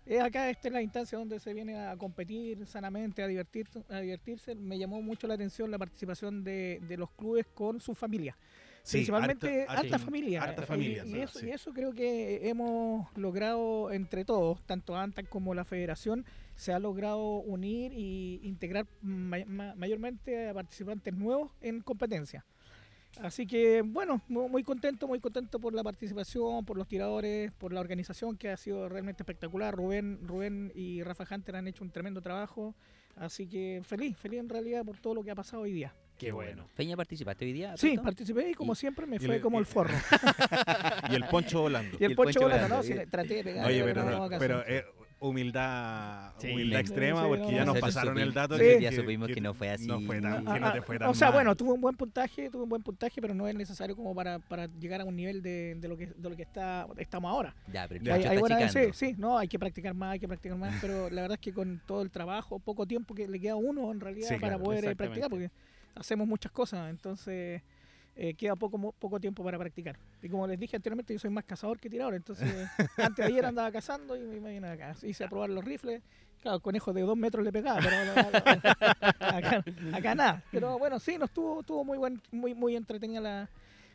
Es 0.07 0.23
acá, 0.23 0.49
esta 0.51 0.69
es 0.69 0.73
la 0.75 0.83
instancia 0.83 1.19
donde 1.19 1.41
se 1.41 1.53
viene 1.53 1.77
a 1.79 1.97
competir 1.97 2.65
sanamente, 2.67 3.23
a, 3.23 3.27
divertir, 3.27 3.67
a 3.89 3.99
divertirse. 4.01 4.55
Me 4.55 4.79
llamó 4.79 5.03
mucho 5.03 5.27
la 5.27 5.35
atención 5.35 5.71
la 5.71 5.79
participación 5.79 6.45
de, 6.45 6.81
de 6.87 6.97
los 6.97 7.11
clubes 7.11 7.45
con 7.55 7.81
su 7.81 7.95
familia. 7.95 8.37
Sí, 8.85 8.99
Principalmente 8.99 9.63
harta- 9.63 9.73
harta, 9.73 9.83
harta- 9.95 9.99
familia. 9.99 10.43
harta 10.45 10.63
familia, 10.63 11.05
Y, 11.05 11.19
eso, 11.21 11.41
sí. 11.41 11.47
y 11.47 11.51
eso 11.51 11.73
creo 11.73 11.93
que 11.93 12.49
hemos 12.49 13.09
logrado 13.17 13.91
entre 13.91 14.25
todos, 14.25 14.63
tanto 14.65 14.95
ANTAC 14.95 15.29
como 15.29 15.55
la 15.55 15.65
federación, 15.65 16.25
se 16.55 16.73
ha 16.73 16.79
logrado 16.79 17.39
unir 17.39 17.93
y 17.93 18.39
integrar 18.45 18.87
ma- 19.03 19.45
ma- 19.45 19.75
mayormente 19.75 20.49
a 20.49 20.55
participantes 20.55 21.13
nuevos 21.15 21.51
en 21.61 21.81
competencia. 21.81 22.45
Así 23.23 23.47
que 23.47 23.83
bueno, 23.83 24.21
mu- 24.29 24.49
muy 24.49 24.63
contento, 24.63 25.09
muy 25.09 25.21
contento 25.21 25.59
por 25.59 25.73
la 25.75 25.83
participación, 25.83 26.65
por 26.65 26.77
los 26.77 26.87
tiradores, 26.87 27.51
por 27.53 27.73
la 27.73 27.81
organización 27.81 28.37
que 28.37 28.51
ha 28.51 28.57
sido 28.57 28.89
realmente 28.89 29.23
espectacular. 29.23 29.75
Rubén, 29.75 30.19
Rubén 30.23 30.71
y 30.75 31.03
Rafa 31.03 31.25
Hunter 31.31 31.57
han 31.57 31.69
hecho 31.69 31.83
un 31.85 31.91
tremendo 31.91 32.21
trabajo. 32.21 32.75
Así 33.17 33.47
que 33.49 33.81
feliz, 33.85 34.17
feliz 34.19 34.41
en 34.41 34.49
realidad 34.49 34.85
por 34.85 34.99
todo 34.99 35.15
lo 35.15 35.23
que 35.25 35.31
ha 35.31 35.35
pasado 35.35 35.63
hoy 35.63 35.73
día. 35.73 35.95
Qué 36.19 36.33
bueno. 36.33 36.67
Feña, 36.75 36.97
¿participaste 36.97 37.45
hoy 37.47 37.53
día? 37.53 37.77
Sí, 37.77 37.97
participé 37.99 38.51
y 38.51 38.55
como 38.55 38.73
Y- 38.73 38.77
siempre 38.77 39.07
me 39.07 39.19
fue 39.19 39.41
como 39.41 39.59
y- 39.59 39.61
el 39.61 39.67
forro. 39.67 39.95
Y 41.11 41.15
el 41.15 41.25
poncho 41.25 41.61
volando. 41.63 41.97
Y 42.01 42.05
el, 42.05 42.11
el 42.11 42.17
poncho 42.17 42.41
poncho 42.41 42.41
volando, 42.49 42.69
volando, 42.77 42.95
¿no? 42.97 43.03
Sí, 43.05 43.11
traté 43.11 43.35
de 43.35 43.45
pegar. 43.45 43.67
Oye, 43.67 43.83
pero 43.85 44.05
pero, 44.05 44.19
no 44.29 44.39
pero 44.39 44.63
eh, 44.67 44.85
humildad, 45.19 46.33
Sí. 46.39 46.51
humildad 46.53 46.81
extrema 46.81 47.23
sí, 47.23 47.29
porque 47.29 47.53
ya 47.55 47.65
nos 47.65 47.79
pasaron 47.79 48.19
el 48.19 48.33
dato 48.35 48.57
Sí. 48.59 48.65
de 48.65 48.81
Ya 48.83 48.93
supimos 48.93 49.29
que 49.29 49.41
no 49.41 49.55
fue 49.55 49.71
así. 49.71 49.87
No 49.87 50.01
fue 50.01 50.21
tan, 50.21 50.47
Ah, 50.47 50.55
que 50.55 50.61
no 50.61 50.73
te 50.73 50.83
fue 50.83 50.99
tan 50.99 51.09
o 51.09 51.15
sea, 51.15 51.29
mal. 51.29 51.35
bueno, 51.37 51.57
tuve 51.57 51.73
un 51.73 51.81
buen 51.81 51.97
puntaje, 51.97 52.51
tuve 52.51 52.65
un 52.65 52.69
buen 52.69 52.83
puntaje, 52.83 53.21
pero 53.21 53.35
no 53.35 53.49
es 53.49 53.55
necesario 53.55 53.97
como 53.97 54.15
para, 54.15 54.39
para 54.39 54.67
llegar 54.67 55.01
a 55.01 55.05
un 55.05 55.17
nivel 55.17 55.43
de, 55.43 55.77
de 55.81 55.89
lo 55.89 55.97
que 55.97 56.07
de 56.09 56.29
lo 56.31 56.37
que 56.37 56.43
está 56.43 56.87
estamos 56.99 57.31
ahora. 57.31 57.55
Ya, 57.73 57.87
pero. 57.89 58.15
Hay, 58.15 58.25
hay 58.25 58.39
buena- 58.39 58.69
sí, 58.69 58.81
sí, 58.93 59.15
no, 59.19 59.39
hay 59.39 59.49
que 59.49 59.59
practicar 59.59 59.95
más, 59.95 60.13
hay 60.13 60.19
que 60.21 60.29
practicar 60.29 60.59
más, 60.59 60.75
pero 60.81 61.09
la 61.11 61.23
verdad 61.23 61.37
es 61.37 61.41
que 61.41 61.53
con 61.53 61.81
todo 61.87 62.03
el 62.03 62.11
trabajo, 62.11 62.59
poco 62.59 62.87
tiempo 62.87 63.15
que 63.15 63.27
le 63.29 63.41
queda 63.41 63.53
a 63.53 63.57
uno 63.57 63.91
en 63.91 64.01
realidad 64.01 64.29
Sí, 64.29 64.35
para 64.35 64.55
claro, 64.55 64.65
poder 64.65 64.85
eh, 64.85 64.97
practicar, 64.97 65.31
porque 65.31 65.51
hacemos 65.95 66.27
muchas 66.29 66.53
cosas, 66.53 66.91
entonces 66.91 67.63
eh, 68.17 68.35
queda 68.35 68.57
poco 68.57 68.93
poco 68.99 69.21
tiempo 69.21 69.45
para 69.45 69.59
practicar. 69.59 69.99
Y 70.23 70.29
como 70.29 70.47
les 70.47 70.59
dije 70.59 70.77
anteriormente, 70.77 71.13
yo 71.13 71.19
soy 71.19 71.31
más 71.31 71.45
cazador 71.45 71.79
que 71.79 71.91
tirador, 71.91 72.15
entonces 72.15 72.49
antes 72.97 73.17
de 73.25 73.25
ayer 73.33 73.45
andaba 73.45 73.71
cazando 73.71 74.17
y 74.17 74.21
me 74.21 74.37
imagino 74.37 74.69
acá, 74.69 74.95
hice 75.03 75.25
a 75.25 75.29
probar 75.29 75.51
los 75.51 75.65
rifles, 75.65 76.03
claro, 76.41 76.61
conejos 76.61 76.95
de 76.95 77.03
dos 77.03 77.17
metros 77.17 77.45
le 77.45 77.53
pegaba, 77.53 77.79
pero 77.81 77.97
acá, 79.21 79.65
acá 79.93 80.15
nada. 80.15 80.43
Pero 80.51 80.79
bueno, 80.79 80.99
sí, 80.99 81.19
nos 81.19 81.29
estuvo, 81.31 81.61
estuvo 81.61 81.85
muy 81.85 81.99
buen, 81.99 82.21
muy, 82.31 82.55
muy 82.55 82.77
entretenida 82.77 83.21
la, 83.21 83.51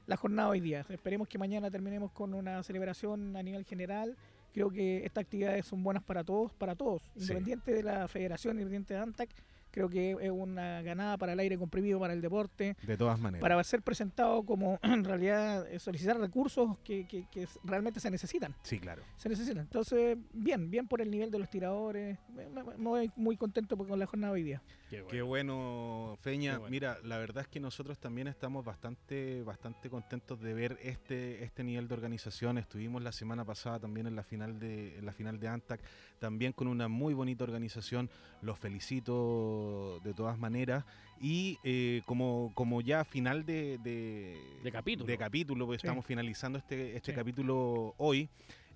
la 0.08 0.18
jornada 0.18 0.50
hoy 0.50 0.60
día. 0.60 0.86
Esperemos 0.90 1.28
que 1.28 1.38
mañana 1.38 1.70
terminemos 1.72 2.12
con 2.12 2.34
una 2.34 2.62
celebración 2.64 3.36
a 3.36 3.44
nivel 3.44 3.66
general. 3.66 4.16
Creo 4.54 4.70
que 4.70 5.06
estas 5.06 5.24
actividades 5.24 5.66
son 5.66 5.82
buenas 5.84 6.04
para 6.04 6.24
todos, 6.24 6.54
para 6.54 6.76
todos, 6.76 7.02
Sí. 7.16 7.22
independiente 7.22 7.72
de 7.74 7.84
la 7.84 8.08
federación, 8.08 8.56
independiente 8.58 8.94
de 8.94 9.00
ANTAC. 9.00 9.30
Creo 9.72 9.90
que 9.90 10.12
es 10.20 10.30
una 10.32 10.82
ganada 10.82 11.18
para 11.18 11.34
el 11.34 11.40
aire 11.40 11.58
comprimido, 11.58 12.00
para 12.00 12.14
el 12.14 12.22
deporte, 12.22 12.76
De 12.84 12.98
todas 12.98 13.20
maneras. 13.20 13.42
para 13.42 13.64
ser 13.64 13.82
presentado 13.82 14.44
como 14.44 14.80
en 14.84 15.04
realidad 15.04 15.68
eh, 15.72 15.80
solicitar 15.80 16.20
recursos 16.20 16.78
que, 16.84 17.08
que- 17.08 17.48
realmente 17.64 18.00
se 18.00 18.12
necesitan. 18.12 18.54
Sí, 18.64 18.80
claro. 18.80 19.04
Se 19.18 19.30
necesitan. 19.30 19.64
Entonces, 19.64 20.18
bien, 20.34 20.70
bien 20.70 20.88
por 20.88 21.02
el 21.02 21.10
nivel 21.10 21.32
de 21.32 21.40
los 21.40 21.50
tiradores. 21.50 22.18
Me, 22.36 22.50
me- 22.50 22.64
me 22.64 22.76
voy 22.90 23.12
muy 23.16 23.38
contento 23.38 23.78
con 23.78 23.98
la 23.98 24.06
jornada 24.06 24.34
de 24.34 24.40
hoy 24.40 24.44
día. 24.44 24.62
Qué 24.90 25.04
Qué 25.10 25.22
bueno, 25.22 26.18
Feña. 26.22 26.52
Qué 26.54 26.58
bueno. 26.58 26.72
Mira, 26.72 26.98
la 27.04 27.18
verdad 27.18 27.44
es 27.44 27.48
que 27.48 27.60
nosotros 27.62 27.98
también 27.98 28.28
estamos 28.28 28.66
bastante, 28.66 29.42
bastante 29.44 29.90
contentos 29.90 30.40
de 30.42 30.54
ver 30.54 30.78
este, 30.82 31.44
este 31.44 31.64
nivel 31.64 31.88
de 31.88 31.94
organización. 31.94 32.58
Estuvimos 32.58 33.02
la 33.02 33.12
semana 33.14 33.46
pasada 33.46 33.80
también 33.80 34.08
en 34.08 34.16
la 34.16 34.24
final 34.24 34.60
de, 34.60 34.98
en 34.98 35.06
la 35.06 35.14
final 35.14 35.40
de 35.40 35.48
Antac, 35.48 35.80
también 36.22 36.54
con 36.54 36.68
una 36.68 36.88
muy 36.88 37.14
bonita 37.16 37.44
organización. 37.44 38.10
Los 38.44 38.60
felicito 38.60 40.00
de 40.04 40.14
todas 40.14 40.38
maneras. 40.38 40.86
Y 41.20 41.58
eh, 41.64 42.04
como, 42.06 42.52
como 42.54 42.80
ya 42.82 43.04
final 43.04 43.44
de, 43.46 43.80
de, 43.80 44.40
De 44.64 44.72
capítulo. 44.72 45.08
de 45.08 45.18
capítulo, 45.18 45.66
pues 45.66 45.82
Sí. 45.82 45.88
estamos 45.88 46.06
finalizando 46.06 46.60
este, 46.60 46.96
este 46.96 47.12
Sí. 47.12 47.16
capítulo 47.16 47.94
hoy. 47.98 48.30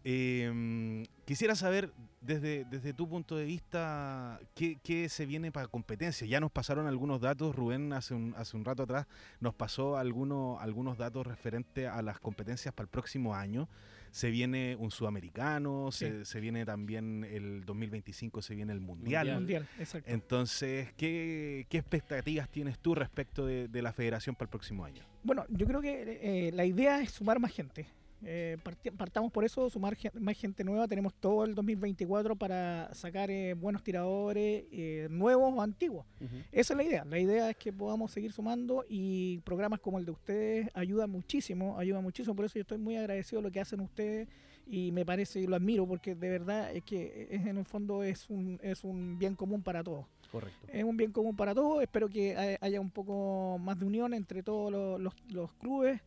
eh, 0.08 1.04
quisiera 1.26 1.56
saber 1.56 1.92
desde, 2.22 2.64
desde 2.66 2.94
tu 2.94 3.08
punto 3.10 3.36
de 3.36 3.46
vista 3.46 4.40
qué, 4.54 4.78
qué 4.84 5.10
se 5.10 5.26
viene 5.26 5.52
para 5.52 5.68
competencia. 5.68 6.28
Ya 6.28 6.40
nos 6.40 6.52
pasaron 6.52 6.86
algunos 6.86 7.22
datos, 7.22 7.56
Rubén 7.56 7.92
hace 7.94 8.14
un, 8.14 8.36
hace 8.38 8.56
un 8.56 8.66
rato 8.66 8.84
atrás 8.84 9.08
nos 9.40 9.56
pasó 9.56 9.98
algunos, 9.98 10.62
algunos 10.62 10.98
datos 11.00 11.26
referentes 11.26 11.88
a 11.88 12.04
las 12.04 12.20
competencias 12.20 12.72
para 12.74 12.86
el 12.86 12.90
próximo 12.92 13.34
año. 13.34 13.68
Se 14.16 14.30
viene 14.30 14.78
un 14.80 14.92
sudamericano, 14.92 15.92
se, 15.92 16.24
se 16.24 16.40
viene 16.40 16.64
también 16.64 17.26
el 17.30 17.66
2025, 17.66 18.42
se 18.42 18.56
viene 18.56 18.72
el 18.72 18.80
mundial. 18.80 19.28
Mundial. 19.28 19.40
Mundial, 19.40 19.68
exacto. 19.78 20.10
Entonces, 20.10 20.94
¿qué, 20.96 21.68
qué 21.68 21.80
expectativas 21.80 22.48
tienes 22.48 22.80
tú 22.80 22.96
respecto 22.96 23.46
de, 23.46 23.68
de 23.68 23.82
la 23.82 23.92
federación 23.92 24.34
para 24.34 24.46
el 24.46 24.52
próximo 24.52 24.86
año? 24.86 25.04
Bueno, 25.22 25.46
yo 25.50 25.68
creo 25.68 25.82
que 25.82 26.48
eh, 26.48 26.52
la 26.54 26.64
idea 26.64 27.02
es 27.02 27.12
sumar 27.12 27.40
más 27.40 27.52
gente. 27.52 27.88
Eh, 28.24 28.58
partamos 28.98 29.32
por 29.32 29.44
eso, 29.46 29.70
sumar 29.70 29.96
gen- 29.96 30.12
más 30.20 30.38
gente 30.38 30.64
nueva. 30.64 30.88
Tenemos 30.88 31.14
todo 31.14 31.44
el 31.46 31.54
2024 31.54 32.36
para 32.36 32.90
sacar 32.94 33.30
eh, 33.30 33.54
buenos 33.54 33.84
tiradores, 33.84 34.64
eh, 34.72 35.08
nuevos 35.12 35.54
o 35.56 35.62
antiguos. 35.62 36.06
Esa 36.52 36.74
es 36.74 36.78
la 36.78 36.84
idea. 36.84 37.06
La 37.06 37.20
idea 37.20 37.50
es 37.50 37.58
que 37.58 37.72
podamos 37.74 38.12
seguir 38.12 38.32
sumando 38.32 38.84
y 38.90 39.40
programas 39.40 39.80
como 39.80 40.00
el 40.00 40.06
de 40.06 40.12
ustedes 40.12 40.70
ayudan 40.74 41.10
muchísimo, 41.12 41.78
ayudan 41.78 42.04
muchísimo. 42.04 42.36
Por 42.36 42.46
eso 42.46 42.56
yo 42.56 42.62
estoy 42.62 42.78
muy 42.80 42.96
agradecido 42.98 43.42
de 43.42 43.48
lo 43.48 43.52
que 43.52 43.60
hacen 43.60 43.80
ustedes 43.82 44.28
y 44.68 44.92
me 44.92 45.06
parece 45.06 45.42
y 45.42 45.46
lo 45.48 45.56
admiro 45.56 45.86
porque 45.86 46.16
de 46.16 46.30
verdad 46.30 46.72
es 46.76 46.84
que 46.84 47.28
es, 47.30 47.46
en 47.46 47.58
el 47.60 47.66
fondo 47.66 48.02
es 48.02 48.28
un, 48.32 48.60
es 48.64 48.84
un 48.84 49.20
bien 49.20 49.36
común 49.36 49.62
para 49.62 49.84
todos. 49.84 50.06
Correcto. 50.32 50.66
Es 50.68 50.84
un 50.84 50.98
bien 50.98 51.12
común 51.12 51.36
para 51.36 51.54
todos. 51.54 51.84
Espero 51.84 52.10
que 52.10 52.36
hay- 52.36 52.56
haya 52.60 52.82
un 52.82 52.90
poco 52.90 53.58
más 53.60 53.78
de 53.80 53.86
unión 53.86 54.14
entre 54.16 54.42
todos 54.42 54.72
los, 54.72 55.00
los- 55.00 55.16
los 55.32 55.54
clubes. 55.54 56.02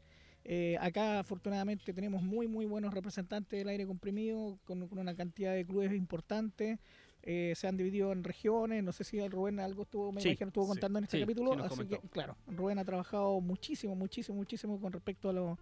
Eh, 0.51 0.79
acá 0.81 1.19
afortunadamente 1.19 1.93
tenemos 1.93 2.23
muy 2.23 2.49
muy 2.49 2.65
buenos 2.65 2.95
representantes 2.95 3.59
del 3.59 3.69
aire 3.69 3.87
comprimido 3.87 4.59
con, 4.65 4.89
con 4.89 4.99
una 4.99 5.15
cantidad 5.15 5.53
de 5.53 5.67
clubes 5.67 5.93
importantes. 5.93 6.79
Eh, 7.23 7.53
se 7.55 7.69
han 7.69 7.77
dividido 7.77 8.13
en 8.13 8.25
regiones. 8.25 8.83
No 8.83 8.93
sé 8.93 9.05
si 9.05 9.19
el 9.19 9.31
Rubén 9.31 9.61
algo 9.61 9.83
estuvo, 9.83 10.11
me 10.11 10.23
Sí, 10.23 10.29
imagino, 10.31 10.49
estuvo 10.49 10.65
sí, 10.65 10.71
contando 10.71 10.99
en 11.01 11.05
este 11.05 11.19
sí, 11.19 11.21
capítulo. 11.21 11.53
así 11.63 11.85
que, 11.85 11.99
claro, 12.09 12.35
Rubén 12.47 12.79
ha 12.79 12.85
trabajado 12.87 13.39
muchísimo, 13.43 13.95
muchísimo, 13.95 14.39
muchísimo 14.39 14.81
con 14.81 14.91
respecto 14.91 15.29
a 15.29 15.33
lo, 15.35 15.59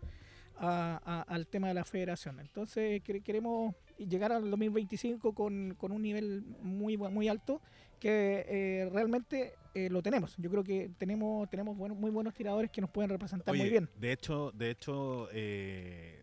a- 0.58 1.00
a- 1.04 1.22
al 1.22 1.48
tema 1.48 1.66
de 1.66 1.74
la 1.74 1.84
federación. 1.84 2.38
Entonces 2.38 3.02
quere- 3.02 3.22
queremos 3.22 3.74
llegar 3.98 4.30
al 4.30 4.48
2025 4.48 5.32
con, 5.34 5.74
con 5.76 5.90
un 5.90 6.02
nivel 6.02 6.44
muy 6.62 6.96
muy 6.96 7.26
alto 7.26 7.60
que 7.98 8.44
eh, 8.48 8.90
realmente 8.92 9.54
eh, 9.74 9.88
lo 9.90 10.02
tenemos. 10.02 10.34
Yo 10.38 10.50
creo 10.50 10.64
que 10.64 10.90
tenemos 10.98 11.48
tenemos 11.50 11.76
buenos- 11.76 11.98
muy 11.98 12.10
buenos 12.10 12.34
tiradores 12.34 12.70
que 12.70 12.80
nos 12.80 12.90
pueden 12.90 13.10
representar 13.10 13.54
muy 13.54 13.68
bien. 13.68 13.88
De 13.98 14.12
hecho, 14.12 14.50
de 14.52 14.70
hecho, 14.70 15.28
eh, 15.32 16.22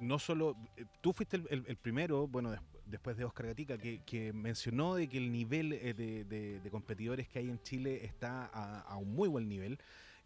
no 0.00 0.18
solo 0.18 0.56
eh, 0.76 0.84
tú 1.00 1.12
fuiste 1.12 1.36
el, 1.36 1.46
el- 1.50 1.64
el 1.66 1.76
primero, 1.76 2.26
bueno, 2.28 2.50
des- 2.50 2.60
después 2.86 3.16
de 3.16 3.24
Oscar 3.24 3.46
Gatica, 3.46 3.78
que, 3.78 4.00
que 4.06 4.32
mencionó 4.32 4.94
de 4.94 5.08
que 5.08 5.18
el 5.18 5.32
nivel 5.32 5.72
eh, 5.72 5.94
de, 5.94 6.24
de- 6.24 6.60
de 6.60 6.70
competidores 6.70 7.28
que 7.28 7.38
hay 7.40 7.48
en 7.48 7.60
Chile 7.62 8.04
está 8.04 8.46
a, 8.52 8.80
a 8.82 8.96
un 8.96 9.12
muy 9.14 9.28
buen 9.28 9.48
nivel 9.48 9.78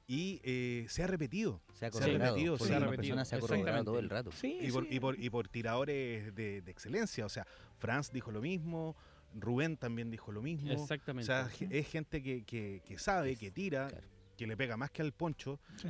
y 0.06 0.40
eh, 0.42 0.86
se 0.88 1.02
ha 1.04 1.06
repetido. 1.06 1.60
Se 1.72 1.86
ha 1.86 1.92
Se 1.92 2.02
ha 2.02 2.06
repetido, 2.08 2.58
se 2.58 2.74
ha 2.74 2.80
repetido, 2.80 3.14
persona 3.16 3.24
se 3.24 3.36
ha 3.36 3.38
corroborado 3.40 3.60
exactamente. 3.68 3.84
todo 3.86 3.98
el 4.00 4.10
rato. 4.10 4.32
Sí, 4.32 4.58
Y 4.60 4.70
por, 4.72 4.82
sí. 4.88 4.94
y 4.96 5.00
por, 5.00 5.18
y 5.20 5.30
por 5.30 5.48
tiradores 5.48 6.34
de, 6.34 6.60
de 6.62 6.70
excelencia. 6.70 7.24
O 7.24 7.28
sea, 7.28 7.46
Franz 7.78 8.10
dijo 8.12 8.30
lo 8.32 8.40
mismo, 8.42 8.96
Rubén 9.34 9.76
también 9.76 10.10
dijo 10.10 10.32
lo 10.32 10.42
mismo. 10.42 10.70
O 10.70 10.74
Exactamente. 10.74 11.26
sea, 11.26 11.48
ge- 11.48 11.68
es 11.70 11.86
gente 11.88 12.22
que, 12.22 12.44
que- 12.44 12.82
que 12.84 12.98
sabe, 12.98 13.36
que 13.36 13.50
tira, 13.50 13.88
Claro. 13.88 14.06
Que 14.40 14.46
le 14.46 14.56
pega 14.56 14.74
más 14.78 14.90
que 14.90 15.02
al 15.02 15.12
poncho. 15.12 15.60
Sí, 15.76 15.88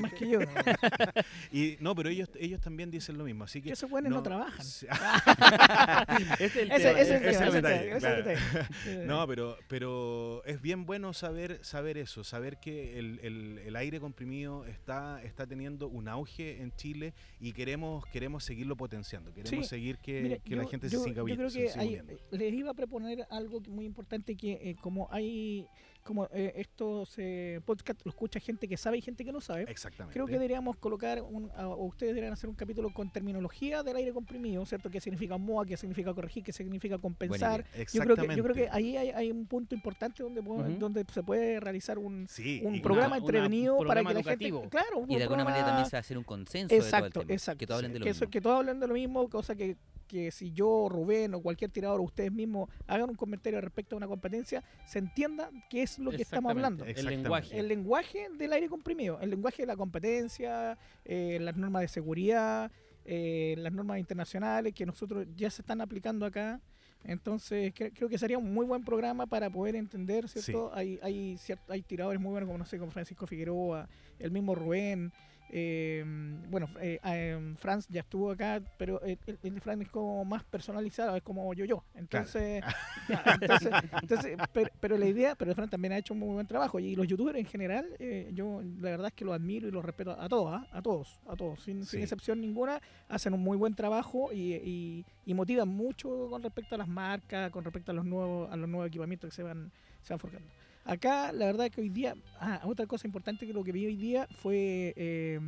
más 0.00 0.12
que 0.14 0.28
yo. 0.30 0.38
Y 1.52 1.76
no, 1.80 1.92
pero 1.96 2.08
ellos, 2.08 2.30
ellos 2.38 2.60
también 2.60 2.88
dicen 2.88 3.18
lo 3.18 3.24
mismo. 3.24 3.42
Así 3.42 3.60
que 3.60 3.70
Que 3.70 3.72
esos 3.72 3.90
buenos 3.90 4.12
no, 4.12 4.22
trabajan. 4.22 4.64
Es 6.38 6.54
el 6.56 6.70
Ese, 6.70 6.84
tema. 6.88 7.00
ese 7.00 7.00
es 7.00 7.10
el 7.10 7.28
ese 7.28 7.44
es 7.46 7.52
tema, 7.52 7.70
el 7.74 7.88
ese 7.88 7.96
es 7.96 8.04
el 8.04 8.24
detalle. 8.24 9.06
No, 9.06 9.26
pero, 9.26 9.56
pero 9.68 10.44
es 10.44 10.62
bien 10.62 10.86
bueno 10.86 11.12
saber, 11.12 11.58
saber 11.64 11.98
eso, 11.98 12.22
saber 12.22 12.58
que 12.58 12.96
el, 12.98 13.18
el- 13.24 13.58
el 13.66 13.74
aire 13.76 13.98
comprimido 13.98 14.64
está, 14.66 15.20
está 15.24 15.46
teniendo 15.46 15.88
un 15.88 16.06
auge 16.06 16.62
en 16.62 16.70
Chile 16.76 17.12
y 17.40 17.52
queremos, 17.52 18.06
queremos 18.06 18.44
seguirlo 18.44 18.76
potenciando. 18.76 19.32
Queremos 19.34 19.50
Sí. 19.66 19.68
seguir 19.68 19.98
que, 19.98 20.40
que 20.44 20.54
la 20.54 20.64
gente 20.66 20.88
yo- 20.88 21.00
se 21.02 21.08
siga 21.08 21.24
Yo 21.26 21.34
creo 21.36 21.50
que 21.50 21.70
hay- 21.76 22.00
les 22.30 22.52
iba 22.54 22.70
a 22.70 22.74
proponer 22.74 23.26
algo 23.30 23.60
muy 23.68 23.84
importante 23.84 24.36
que 24.36 24.52
eh, 24.52 24.76
como 24.80 25.08
hay 25.10 25.66
como 26.02 26.26
eh, 26.32 26.52
estos 26.56 27.14
eh, 27.18 27.60
podcasts 27.64 28.04
lo 28.04 28.10
escucha 28.10 28.40
gente 28.40 28.66
que 28.68 28.76
sabe 28.76 28.98
y 28.98 29.00
gente 29.02 29.24
que 29.24 29.32
no 29.32 29.40
sabe. 29.40 29.64
Exactamente. 29.68 30.12
Creo 30.14 30.26
que 30.26 30.32
deberíamos 30.32 30.76
colocar, 30.76 31.22
un, 31.22 31.50
a- 31.56 31.68
o 31.68 31.84
ustedes 31.86 32.10
deberían 32.14 32.32
hacer 32.32 32.48
un 32.48 32.56
capítulo 32.56 32.92
con 32.92 33.10
terminología 33.12 33.82
del 33.82 33.96
aire 33.96 34.12
comprimido, 34.12 34.64
¿cierto? 34.66 34.90
¿Qué 34.90 35.00
significa 35.00 35.36
MOA? 35.36 35.66
¿Qué 35.66 35.76
significa 35.76 36.12
corregir? 36.14 36.42
¿Qué 36.42 36.52
significa 36.52 36.98
compensar? 36.98 37.64
Yo 37.92 38.02
creo, 38.02 38.16
que, 38.16 38.36
yo 38.36 38.42
creo 38.42 38.54
que 38.54 38.68
ahí 38.70 38.96
hay, 38.96 39.10
hay 39.10 39.30
un 39.30 39.46
punto 39.46 39.74
importante 39.74 40.22
donde, 40.22 40.42
donde 40.78 41.04
se 41.12 41.22
puede 41.22 41.60
realizar 41.60 41.98
un, 41.98 42.26
Sí, 42.28 42.60
un 42.64 42.80
programa 42.82 43.16
una- 43.16 43.16
entretenido 43.18 43.76
un 43.76 43.86
para 43.86 44.02
que 44.04 44.14
la 44.14 44.22
gente... 44.22 44.50
Claro, 44.70 44.98
un 44.98 45.10
Y 45.10 45.16
de 45.16 45.22
alguna 45.24 45.44
manera 45.44 45.66
también 45.66 45.86
se 45.86 45.92
va 45.96 45.98
a 45.98 46.00
hacer 46.00 46.18
un 46.18 46.24
consenso 46.24 46.74
de 46.74 46.78
todo 46.80 46.86
Exacto, 46.88 47.20
el 47.20 47.26
tema. 47.26 47.34
exacto. 47.36 47.58
Que 47.58 47.66
todos 47.66 47.78
hablen 47.78 47.92
de 47.92 47.98
lo 47.98 48.04
que, 48.04 48.10
eso- 48.10 48.20
mismo. 48.20 48.30
que 48.30 48.40
todos 48.40 48.56
hablen 48.58 48.80
de 48.80 48.86
lo 48.86 48.94
mismo, 48.94 49.28
cosa 49.28 49.54
que, 49.54 49.76
que 50.10 50.32
si 50.32 50.50
yo, 50.50 50.88
Rubén 50.88 51.34
o 51.34 51.40
cualquier 51.40 51.70
tirador 51.70 52.00
o 52.00 52.02
ustedes 52.02 52.32
mismos 52.32 52.68
hagan 52.88 53.08
un 53.10 53.14
comentario 53.14 53.60
respecto 53.60 53.94
a 53.94 53.98
una 53.98 54.08
competencia, 54.08 54.64
se 54.84 54.98
entienda 54.98 55.50
qué 55.70 55.82
es 55.82 56.00
lo 56.00 56.10
que 56.10 56.22
estamos 56.22 56.50
hablando. 56.50 56.84
El 56.98 57.04
lenguaje. 57.22 57.58
El 57.60 57.68
lenguaje 57.68 58.26
del 58.36 58.52
aire 58.52 58.68
comprimido, 58.68 59.20
el 59.20 59.30
lenguaje 59.30 59.62
de 59.62 59.66
la 59.66 59.76
competencia, 59.76 60.76
eh, 61.04 61.38
las 61.40 61.56
normas 61.56 61.82
de 61.82 61.88
seguridad, 61.88 62.72
eh, 63.04 63.54
las 63.58 63.72
normas 63.72 64.00
internacionales 64.00 64.74
que 64.74 64.84
nosotros 64.84 65.28
ya 65.36 65.48
se 65.48 65.62
están 65.62 65.80
aplicando 65.80 66.26
acá. 66.26 66.60
Entonces 67.04 67.72
cre- 67.72 67.92
creo 67.94 68.08
que 68.08 68.18
sería 68.18 68.36
un 68.36 68.52
muy 68.52 68.66
buen 68.66 68.84
programa 68.84 69.26
para 69.26 69.48
poder 69.48 69.76
entender, 69.76 70.28
¿cierto? 70.28 70.70
Hay, 70.74 70.98
hay, 71.02 71.36
cier- 71.36 71.60
hay 71.68 71.82
tiradores 71.82 72.20
muy 72.20 72.30
buenos 72.32 72.46
como 72.48 72.58
no 72.58 72.64
sé, 72.66 72.78
como 72.78 72.90
Francisco 72.90 73.26
Figueroa, 73.26 73.88
el 74.18 74.30
mismo 74.32 74.54
Rubén. 74.54 75.12
Eh, 75.52 76.04
bueno, 76.48 76.68
eh, 76.80 76.98
eh, 77.04 77.54
Franz 77.56 77.86
ya 77.88 78.00
estuvo 78.00 78.30
acá, 78.30 78.60
pero 78.78 79.00
el, 79.02 79.18
el- 79.26 79.38
el 79.42 79.54
de 79.54 79.60
Franz 79.60 79.82
es 79.82 79.88
como 79.88 80.24
más 80.24 80.44
personalizado, 80.44 81.16
es 81.16 81.22
como 81.22 81.52
yo-yo. 81.54 81.84
Entonces, 81.94 82.62
ya, 83.08 83.22
entonces, 83.40 83.70
entonces, 84.02 84.36
pero, 84.52 84.70
pero 84.80 84.96
la 84.96 85.06
idea, 85.06 85.34
pero 85.34 85.54
Fran 85.54 85.68
también 85.68 85.92
ha 85.92 85.98
hecho 85.98 86.14
un 86.14 86.20
muy 86.20 86.34
buen 86.34 86.46
trabajo 86.46 86.78
y 86.78 86.94
los 86.94 87.06
youtubers 87.06 87.38
en 87.38 87.46
general, 87.46 87.86
eh, 87.98 88.30
yo 88.32 88.62
la 88.62 88.90
verdad 88.90 89.08
es 89.08 89.12
que 89.14 89.24
los 89.24 89.34
admiro 89.34 89.68
y 89.68 89.70
los 89.70 89.84
respeto 89.84 90.12
a 90.18 90.28
todos, 90.28 90.52
¿ah? 90.54 90.66
a 90.72 90.82
todos, 90.82 91.18
a 91.26 91.36
todos, 91.36 91.60
sin, 91.62 91.84
sin 91.84 92.00
excepción 92.02 92.40
ninguna, 92.40 92.80
hacen 93.08 93.34
un 93.34 93.40
muy 93.40 93.56
buen 93.56 93.74
trabajo 93.74 94.32
y, 94.32 94.54
y- 94.54 95.04
y 95.26 95.34
motivan 95.34 95.68
mucho 95.68 96.28
con 96.30 96.42
respecto 96.42 96.74
a 96.74 96.78
las 96.78 96.88
marcas, 96.88 97.50
con 97.50 97.62
respecto 97.64 97.92
a 97.92 97.94
los 97.94 98.04
nuevos, 98.04 98.50
a 98.52 98.56
los 98.56 98.68
nuevos 98.68 98.88
equipamientos 98.88 99.30
que 99.30 99.36
se 99.36 99.42
van, 99.42 99.70
se 100.02 100.12
van 100.12 100.18
forjando. 100.20 100.48
Acá, 100.84 101.32
la 101.32 101.46
verdad 101.46 101.66
es 101.66 101.72
que 101.72 101.80
hoy 101.80 101.90
día, 101.90 102.14
ah, 102.40 102.60
otra 102.64 102.86
cosa 102.86 103.06
importante 103.06 103.46
que 103.46 103.52
lo 103.52 103.62
que 103.62 103.72
vi 103.72 103.86
hoy 103.86 103.96
día 103.96 104.26
fue 104.30 104.94
eh, 104.96 105.40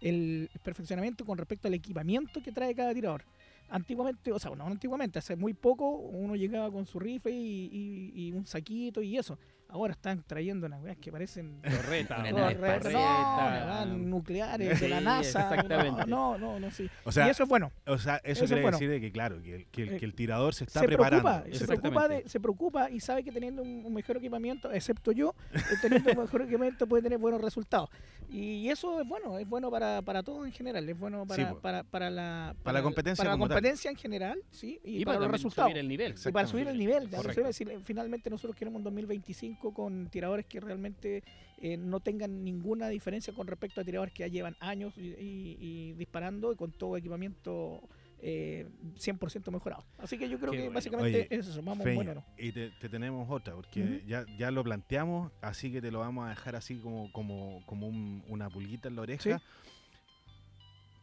el 0.00 0.50
perfeccionamiento 0.62 1.24
con 1.24 1.38
respecto 1.38 1.68
al 1.68 1.74
equipamiento 1.74 2.42
que 2.42 2.52
trae 2.52 2.74
cada 2.74 2.92
tirador 2.92 3.24
antiguamente, 3.70 4.32
o 4.32 4.38
sea, 4.38 4.52
no 4.54 4.66
antiguamente, 4.66 5.18
hace 5.18 5.36
muy 5.36 5.54
poco 5.54 5.88
uno 5.88 6.36
llegaba 6.36 6.70
con 6.70 6.86
su 6.86 6.98
rifle 6.98 7.32
y, 7.32 8.32
un 8.34 8.46
saquito 8.46 9.02
y 9.02 9.18
eso. 9.18 9.38
Ahora 9.74 9.90
están 9.92 10.22
trayendo 10.24 10.68
unas 10.68 10.80
weas 10.80 10.96
que 10.98 11.10
parecen 11.10 11.60
Torreta, 11.60 12.18
Una 12.20 12.30
una 12.30 12.40
nave 12.42 12.54
torres, 12.54 12.76
espacial. 12.94 13.88
no, 13.88 13.96
nucleares 14.08 14.80
de 14.80 14.88
la 14.88 15.00
NASA. 15.00 15.40
exactamente. 15.52 16.06
No, 16.06 16.38
no, 16.38 16.60
no, 16.60 16.70
sí. 16.70 16.88
O 17.02 17.10
sea, 17.10 17.26
y 17.26 17.30
eso 17.30 17.42
es 17.42 17.48
bueno. 17.48 17.72
o 17.84 17.98
sea, 17.98 18.18
eso, 18.18 18.44
eso 18.44 18.44
es 18.44 18.50
quiere 18.50 18.62
bueno. 18.62 18.76
decir 18.78 18.88
de 18.88 19.00
que, 19.00 19.10
claro, 19.10 19.42
que 19.42 19.54
el, 19.56 19.66
que 19.66 19.82
el- 19.82 19.88
Eh, 19.94 19.96
que 19.98 20.04
el 20.04 20.14
tirador 20.14 20.54
se 20.54 20.62
está 20.62 20.78
se 20.78 20.86
preparando. 20.86 21.24
preocupa, 21.28 21.58
se 21.58 21.66
preocupa, 21.66 22.08
de- 22.08 22.28
se 22.28 22.38
preocupa 22.40 22.88
y 22.90 23.00
sabe 23.00 23.24
que 23.24 23.32
teniendo 23.32 23.62
un, 23.62 23.82
un 23.84 23.92
mejor 23.92 24.16
equipamiento, 24.18 24.70
excepto 24.70 25.10
yo, 25.10 25.34
eh, 25.52 25.58
teniendo 25.82 26.12
un 26.12 26.18
mejor 26.18 26.42
equipamiento 26.42 26.86
puede 26.86 27.02
tener 27.02 27.18
buenos 27.18 27.40
resultados. 27.40 27.90
Y 28.30 28.68
eso 28.70 29.00
es 29.00 29.08
bueno, 29.08 29.38
es 29.40 29.48
bueno 29.48 29.70
para, 29.72 30.02
para 30.02 30.22
todo 30.22 30.46
en 30.46 30.52
general, 30.52 30.88
es 30.88 30.98
bueno 30.98 31.26
para, 31.26 31.54
para, 31.60 31.82
para 31.82 32.10
la, 32.10 32.54
Para 32.62 32.78
la 32.78 32.82
competencia 32.84 33.22
para 33.22 33.34
la 33.36 33.40
tal. 33.40 33.48
competencia 33.48 33.90
en 33.90 33.96
general, 33.96 34.40
sí, 34.50 34.80
y, 34.84 35.02
Y 35.02 35.04
para, 35.04 35.18
los 35.18 35.30
resultados. 35.32 35.68
subir 35.70 35.78
el 35.78 35.88
nivel. 35.88 36.14
Y 36.14 36.30
para 36.32 36.46
subir 36.46 36.66
el 36.68 36.78
nivel, 36.78 37.82
finalmente 37.84 38.30
nosotros 38.30 38.56
queremos 38.56 38.78
un 38.78 38.84
2025 38.84 39.63
con 39.72 40.08
tiradores 40.10 40.46
que 40.46 40.60
realmente 40.60 41.22
eh, 41.58 41.76
no 41.76 42.00
tengan 42.00 42.44
ninguna 42.44 42.88
diferencia 42.88 43.32
con 43.32 43.46
respecto 43.46 43.80
a 43.80 43.84
tiradores 43.84 44.12
que 44.12 44.20
ya 44.20 44.26
llevan 44.28 44.56
años 44.60 44.92
y, 44.98 45.08
y- 45.08 45.56
y 45.60 45.92
disparando 45.94 46.52
y 46.52 46.56
con 46.56 46.72
todo 46.72 46.96
equipamiento 46.96 47.80
eh, 48.26 48.66
100% 48.96 49.50
mejorado. 49.50 49.84
Así 49.98 50.16
que 50.18 50.28
yo 50.28 50.38
creo 50.38 50.50
Qué 50.52 50.56
que 50.58 50.62
bueno. 50.64 50.74
básicamente 50.74 51.18
Oye, 51.18 51.26
es 51.30 51.46
eso, 51.46 51.62
vamos 51.62 51.84
Feña, 51.84 51.94
bueno. 51.94 52.24
Y 52.38 52.52
te, 52.52 52.70
te 52.70 52.88
tenemos 52.88 53.28
otra, 53.30 53.54
porque 53.54 54.02
ya, 54.06 54.24
ya 54.38 54.50
lo 54.50 54.64
planteamos, 54.64 55.30
así 55.42 55.70
que 55.70 55.82
te 55.82 55.90
lo 55.90 55.98
vamos 56.00 56.26
a 56.26 56.30
dejar 56.30 56.56
así 56.56 56.76
como, 56.78 57.12
como, 57.12 57.62
como 57.66 57.86
un- 57.86 58.24
una 58.28 58.48
pulguita 58.48 58.88
en 58.88 58.96
la 58.96 59.02
oreja. 59.02 59.38
Sí. 59.38 59.44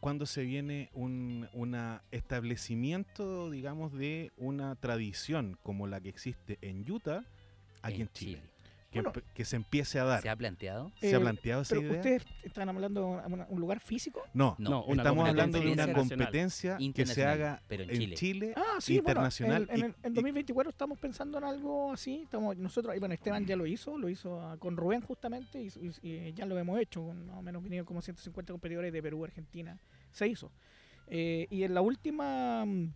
Cuando 0.00 0.26
se 0.26 0.42
viene 0.42 0.90
un 0.94 1.48
una 1.52 2.02
establecimiento, 2.10 3.50
digamos, 3.52 3.92
de 3.92 4.32
una 4.36 4.74
tradición 4.74 5.56
como 5.62 5.86
la 5.86 6.00
que 6.00 6.08
existe 6.08 6.58
en 6.60 6.90
Utah, 6.90 7.24
aquí 7.82 8.02
en, 8.02 8.08
Chile, 8.08 8.40
Que, 8.92 9.00
Bueno, 9.00 9.12
empe- 9.14 9.24
que 9.34 9.44
se 9.46 9.56
empiece 9.56 9.98
a 9.98 10.04
dar. 10.04 10.20
¿Se 10.20 10.28
ha 10.28 10.36
planteado? 10.36 10.92
¿Se 11.00 11.14
ha 11.14 11.16
eh, 11.16 11.20
planteado 11.20 11.62
esa 11.62 11.74
Pero 11.74 11.86
idea? 11.88 11.96
ustedes 11.96 12.22
están 12.42 12.68
hablando 12.68 13.22
de 13.26 13.44
un 13.48 13.58
lugar 13.60 13.80
físico. 13.80 14.22
No, 14.34 14.54
No, 14.58 14.84
estamos 14.86 15.26
hablando 15.26 15.58
de 15.60 15.72
una 15.72 15.92
competencia 15.94 16.76
que 16.94 17.06
se 17.06 17.24
haga 17.24 17.62
pero 17.68 17.84
en 17.84 17.90
en 17.90 17.96
Chile. 17.96 18.16
Chile, 18.16 18.52
Ah, 18.54 18.76
sí, 18.80 18.96
internacional. 18.98 19.64
Bueno, 19.64 19.86
en, 19.86 19.90
en- 19.92 19.96
y- 20.02 20.06
en 20.06 20.12
y- 20.12 20.14
2024 20.14 20.70
estamos 20.70 20.98
pensando 20.98 21.38
en 21.38 21.44
algo 21.44 21.92
así. 21.92 22.20
Estamos 22.24 22.54
nosotros, 22.58 22.94
bueno, 23.00 23.14
Esteban 23.14 23.46
ya 23.46 23.56
lo 23.56 23.64
hizo, 23.66 23.96
lo 23.96 24.10
hizo 24.10 24.56
con 24.58 24.76
Rubén 24.76 25.00
justamente, 25.00 25.62
y, 25.62 25.68
y- 26.02 26.10
y 26.28 26.32
ya 26.34 26.44
lo 26.44 26.58
hemos 26.58 26.78
hecho. 26.78 27.02
con 27.02 27.26
Más 27.26 27.38
o 27.38 27.42
menos 27.42 27.62
vinieron 27.62 27.86
como 27.86 28.02
150 28.02 28.52
competidores 28.52 28.92
de 28.92 29.02
Perú, 29.02 29.24
Argentina. 29.24 29.78
Se 30.10 30.28
hizo. 30.28 30.52
Eh, 31.06 31.46
y 31.48 31.62
en 31.64 31.72
la 31.72 31.80
última 31.80 32.66
mm, 32.66 32.92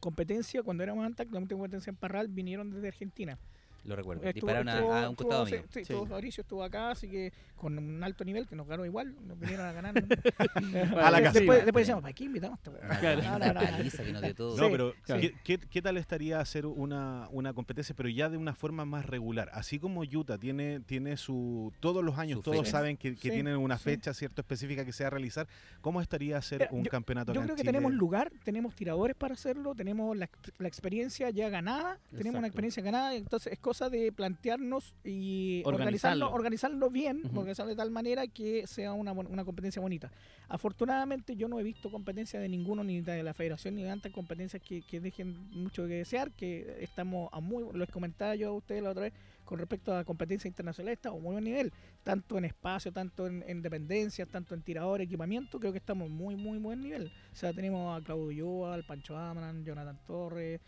competencia, 0.00 0.62
cuando 0.64 0.82
éramos 0.82 1.04
Antac, 1.06 1.30
la 1.32 1.38
última 1.38 1.58
competencia 1.58 1.90
en 1.90 1.96
Parral, 1.96 2.26
vinieron 2.26 2.70
desde 2.70 2.88
Argentina. 2.88 3.38
Lo 3.84 3.96
recuerdo. 3.96 4.22
Estuvo- 4.24 4.34
Dispararon 4.34 4.68
a- 4.68 4.74
estuvo- 4.74 4.92
a, 4.94 5.08
un 5.08 5.14
costado 5.14 5.44
estuvo- 5.44 5.60
mío. 5.60 5.68
Sí, 5.72 5.84
sí, 5.84 5.94
Fabricio 6.08 6.40
estuvo 6.42 6.62
acá, 6.62 6.90
así 6.90 7.08
que 7.08 7.32
con 7.56 7.76
un 7.78 8.04
alto 8.04 8.24
nivel, 8.24 8.46
que 8.46 8.54
nos 8.56 8.66
ganó 8.68 8.84
igual, 8.84 9.14
nos 9.26 9.38
vinieron 9.38 9.66
a 9.66 9.72
ganar. 9.72 9.94
A 11.00 11.10
la 11.10 11.22
casa. 11.22 11.38
Después, 11.38 11.64
después 11.64 11.82
decíamos, 11.82 12.02
¿para 12.02 12.12
qué 12.14 12.24
invitamos 12.24 12.58
a 12.58 12.60
este 12.60 12.70
weón?" 12.70 12.98
Claro. 13.00 13.22
No, 13.22 13.36
Una 13.36 13.38
no, 13.38 13.54
no, 13.54 13.60
no. 13.60 13.70
paliza 13.76 14.04
que 14.04 14.12
nos 14.12 14.22
dio 14.22 14.34
todo. 14.34 14.56
No, 14.56 14.70
pero 14.70 14.92
sí. 14.92 15.12
¿qué, 15.20 15.34
qué, 15.44 15.58
qué 15.58 15.82
tal 15.82 15.96
estaría 15.96 16.40
hacer 16.40 16.66
una, 16.66 17.28
una 17.30 17.52
competencia, 17.54 17.94
pero 17.96 18.08
ya 18.08 18.28
de 18.28 18.36
una 18.36 18.54
forma 18.54 18.84
más 18.84 19.06
regular? 19.06 19.50
Así 19.52 19.78
como 19.78 20.02
Utah 20.02 20.38
tiene, 20.38 20.80
tiene 20.80 21.16
su. 21.16 21.72
Todos 21.80 22.04
los 22.04 22.18
años, 22.18 22.38
Su 22.38 22.42
todos 22.42 22.58
fecha. 22.58 22.70
saben 22.72 22.96
que, 22.96 23.14
que 23.14 23.28
Sí, 23.28 23.30
tienen 23.30 23.56
una 23.56 23.78
sí. 23.78 23.84
fecha 23.84 24.12
cierto 24.14 24.40
específica 24.42 24.84
que 24.84 24.92
se 24.92 25.04
va 25.04 25.08
a 25.08 25.10
realizar. 25.10 25.46
¿Cómo 25.80 26.00
estaría 26.00 26.36
hacer 26.36 26.60
Mira, 26.60 26.70
un 26.72 26.84
yo- 26.84 26.90
campeonato 26.90 27.32
Yo 27.32 27.40
acá 27.40 27.46
creo 27.46 27.54
en 27.54 27.56
que 27.56 27.62
Chile? 27.62 27.72
tenemos 27.72 27.92
lugar, 27.92 28.30
tenemos 28.44 28.74
tiradores 28.74 29.16
para 29.16 29.34
hacerlo, 29.34 29.74
tenemos 29.74 30.16
la, 30.16 30.28
la 30.58 30.68
experiencia 30.68 31.30
ya 31.30 31.48
ganada, 31.48 31.98
tenemos 32.10 32.38
una 32.38 32.38
Exacto. 32.38 32.46
experiencia 32.46 32.82
ganada, 32.82 33.14
entonces 33.14 33.52
es 33.52 33.58
cosa 33.68 33.90
de 33.90 34.10
plantearnos 34.12 34.94
y 35.04 35.62
Organizarlo. 35.66 36.32
organizarlo, 36.32 36.88
bien, 36.90 37.20
Ujú. 37.26 37.40
organizarlo 37.40 37.68
de 37.70 37.76
tal 37.76 37.90
manera 37.90 38.26
que 38.26 38.66
sea 38.66 38.94
una, 38.94 39.12
una 39.12 39.44
competencia 39.44 39.82
bonita. 39.82 40.10
Afortunadamente 40.48 41.36
yo 41.36 41.48
no 41.48 41.60
he 41.60 41.62
visto 41.62 41.90
competencia 41.90 42.40
de 42.40 42.48
ninguno, 42.48 42.82
ni 42.82 43.02
de 43.02 43.22
la 43.22 43.34
federación, 43.34 43.74
ni 43.74 43.82
de 43.82 43.88
tantas 43.90 44.10
competencias 44.12 44.62
que, 44.62 44.80
que 44.80 45.00
dejen 45.00 45.50
mucho 45.50 45.82
que 45.86 45.94
desear, 45.94 46.30
que 46.32 46.78
estamos 46.80 47.28
a 47.30 47.40
muy, 47.40 47.62
lo 47.76 47.86
comentaba 47.88 48.34
yo 48.36 48.48
a 48.48 48.52
ustedes 48.52 48.82
la 48.82 48.90
otra 48.90 49.02
vez, 49.02 49.12
con 49.44 49.58
respecto 49.58 49.94
a 49.94 50.02
competencia 50.04 50.48
internacional, 50.48 50.92
estamos 50.94 51.20
a 51.20 51.22
muy 51.22 51.32
buen 51.32 51.44
nivel, 51.44 51.70
tanto 52.04 52.38
en 52.38 52.46
espacio, 52.46 52.90
tanto 52.90 53.26
en, 53.26 53.44
en 53.46 53.60
dependencias, 53.60 54.28
tanto 54.28 54.54
en 54.54 54.62
tirador, 54.62 55.02
equipamiento, 55.02 55.60
creo 55.60 55.72
que 55.72 55.78
estamos 55.78 56.08
muy, 56.08 56.36
muy 56.36 56.56
buen 56.58 56.80
nivel. 56.82 57.12
O 57.32 57.36
sea, 57.36 57.52
tenemos 57.52 57.98
a 58.00 58.02
Claudio 58.02 58.30
Yoa, 58.30 58.72
al 58.74 58.84
Pancho 58.84 59.16
Amran, 59.16 59.62
Jonathan 59.64 59.98
Torres, 60.06 60.60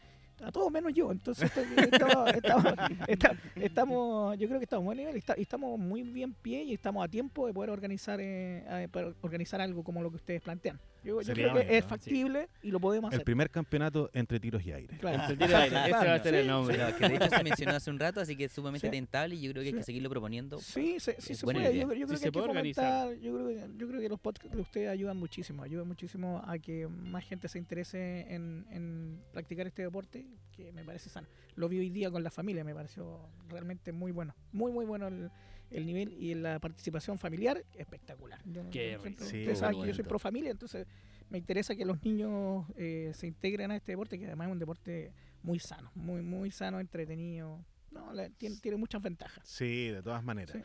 a 0.42 0.50
todos 0.52 0.70
menos 0.70 0.92
yo. 0.92 1.10
Entonces, 1.12 1.44
esto- 1.54 1.60
estamos, 1.60 2.30
estamos, 2.34 2.74
esta- 3.06 3.36
estamos- 3.56 4.38
yo 4.38 4.46
creo 4.48 4.58
que 4.58 4.64
estamos 4.64 4.82
a 4.82 4.86
buen 4.86 4.98
nivel 4.98 5.16
y, 5.16 5.18
está- 5.18 5.34
y 5.38 5.42
estamos 5.42 5.78
muy 5.78 6.02
bien 6.02 6.32
pie 6.34 6.62
y 6.64 6.74
estamos 6.74 7.04
a 7.04 7.08
tiempo 7.08 7.46
de 7.46 7.52
poder 7.54 7.70
organizar 7.70 8.18
eh, 8.20 8.88
organizar 9.22 9.60
algo 9.60 9.82
como 9.84 10.02
lo 10.02 10.10
que 10.10 10.16
ustedes 10.16 10.40
plantean. 10.42 10.78
Yo, 11.02 11.20
yo 11.22 11.32
creo 11.32 11.48
que 11.48 11.52
bonito, 11.60 11.72
es 11.72 11.84
factible 11.84 12.48
y 12.62 12.70
lo 12.70 12.78
podemos 12.80 13.10
El 13.12 13.16
hacer. 13.16 13.24
primer 13.24 13.50
campeonato 13.50 14.10
entre 14.12 14.38
tiros 14.38 14.64
y 14.66 14.72
aire. 14.72 14.98
Claro. 14.98 15.22
Entre 15.22 15.36
tiro 15.36 15.50
y 15.50 15.54
aire, 15.62 15.76
Ese 15.84 15.92
va 15.92 16.14
a 16.14 16.22
ser 16.22 16.34
el 16.34 16.42
Sí, 16.42 16.48
nombre. 16.48 16.76
Claro, 16.76 16.96
que 16.96 17.08
de 17.08 17.14
hecho 17.16 17.36
se 17.36 17.44
mencionó 17.44 17.72
hace 17.74 17.90
un 17.90 17.98
rato, 17.98 18.20
así 18.20 18.36
que 18.36 18.44
es 18.44 18.52
sumamente 18.52 18.86
Sí. 18.86 18.90
tentable 18.90 19.34
y 19.34 19.40
yo 19.40 19.50
creo 19.52 19.62
que 19.62 19.68
hay 19.68 19.72
que 19.74 19.80
Sí. 19.80 19.86
seguirlo 19.86 20.10
proponiendo. 20.10 20.58
Sí, 20.58 21.00
se, 21.00 21.20
sí 21.20 21.34
se 21.34 21.44
puede. 21.44 21.62
Yo, 21.76 21.92
yo 21.94 22.06
creo 22.06 22.18
Sí 22.18 22.30
que 22.30 22.38
hay 22.38 22.44
fomentar. 22.46 23.14
Yo 23.16 23.34
creo, 23.34 23.48
que, 23.48 23.70
yo 23.78 23.88
creo 23.88 24.00
que 24.00 24.08
los 24.08 24.20
podcasts 24.20 24.54
de 24.54 24.62
ustedes 24.62 24.88
ayudan 24.90 25.16
muchísimo. 25.16 25.62
Ayudan 25.62 25.88
muchísimo 25.88 26.42
a 26.46 26.58
que 26.58 26.86
más 26.86 27.24
gente 27.24 27.48
se 27.48 27.58
interese 27.58 28.26
en, 28.34 28.66
en 28.70 29.20
practicar 29.32 29.66
este 29.66 29.82
deporte, 29.82 30.26
que 30.52 30.72
me 30.72 30.84
parece 30.84 31.08
sano. 31.08 31.28
Lo 31.56 31.68
vi 31.68 31.78
hoy 31.78 31.90
día 31.90 32.10
con 32.10 32.22
la 32.22 32.30
familia, 32.30 32.62
me 32.64 32.74
pareció 32.74 33.20
realmente 33.48 33.92
muy 33.92 34.12
bueno. 34.12 34.34
Muy, 34.52 34.70
muy 34.72 34.84
bueno 34.84 35.08
el, 35.08 35.30
el 35.70 35.86
nivel 35.86 36.12
y 36.12 36.34
la 36.34 36.58
participación 36.58 37.18
familiar, 37.18 37.64
espectacular. 37.74 38.40
Yo, 38.44 38.68
Qué 38.70 38.92
yo 38.92 39.00
siempre- 39.00 39.10
rico. 39.10 39.24
Sí, 39.24 39.38
ustedes 39.40 39.58
saben 39.58 39.80
que 39.80 39.88
yo 39.88 39.94
soy 39.94 40.04
pro 40.04 40.18
familia, 40.18 40.50
entonces 40.50 40.86
me 41.28 41.38
interesa 41.38 41.76
que 41.76 41.84
los 41.84 42.02
niños 42.04 42.66
eh, 42.76 43.12
se 43.14 43.26
integren 43.28 43.70
a 43.70 43.76
este 43.76 43.92
deporte, 43.92 44.18
que 44.18 44.26
además 44.26 44.48
es 44.48 44.52
un 44.52 44.58
deporte 44.58 45.12
muy 45.42 45.58
sano, 45.60 45.90
muy, 45.94 46.22
muy 46.22 46.50
sano, 46.50 46.80
entretenido. 46.80 47.64
No, 47.90 48.12
la- 48.12 48.28
tiene, 48.30 48.56
tiene 48.56 48.76
muchas 48.76 49.00
ventajas. 49.02 49.46
Sí, 49.48 49.88
de 49.88 50.02
todas 50.02 50.22
maneras. 50.24 50.56
Sí. 50.56 50.62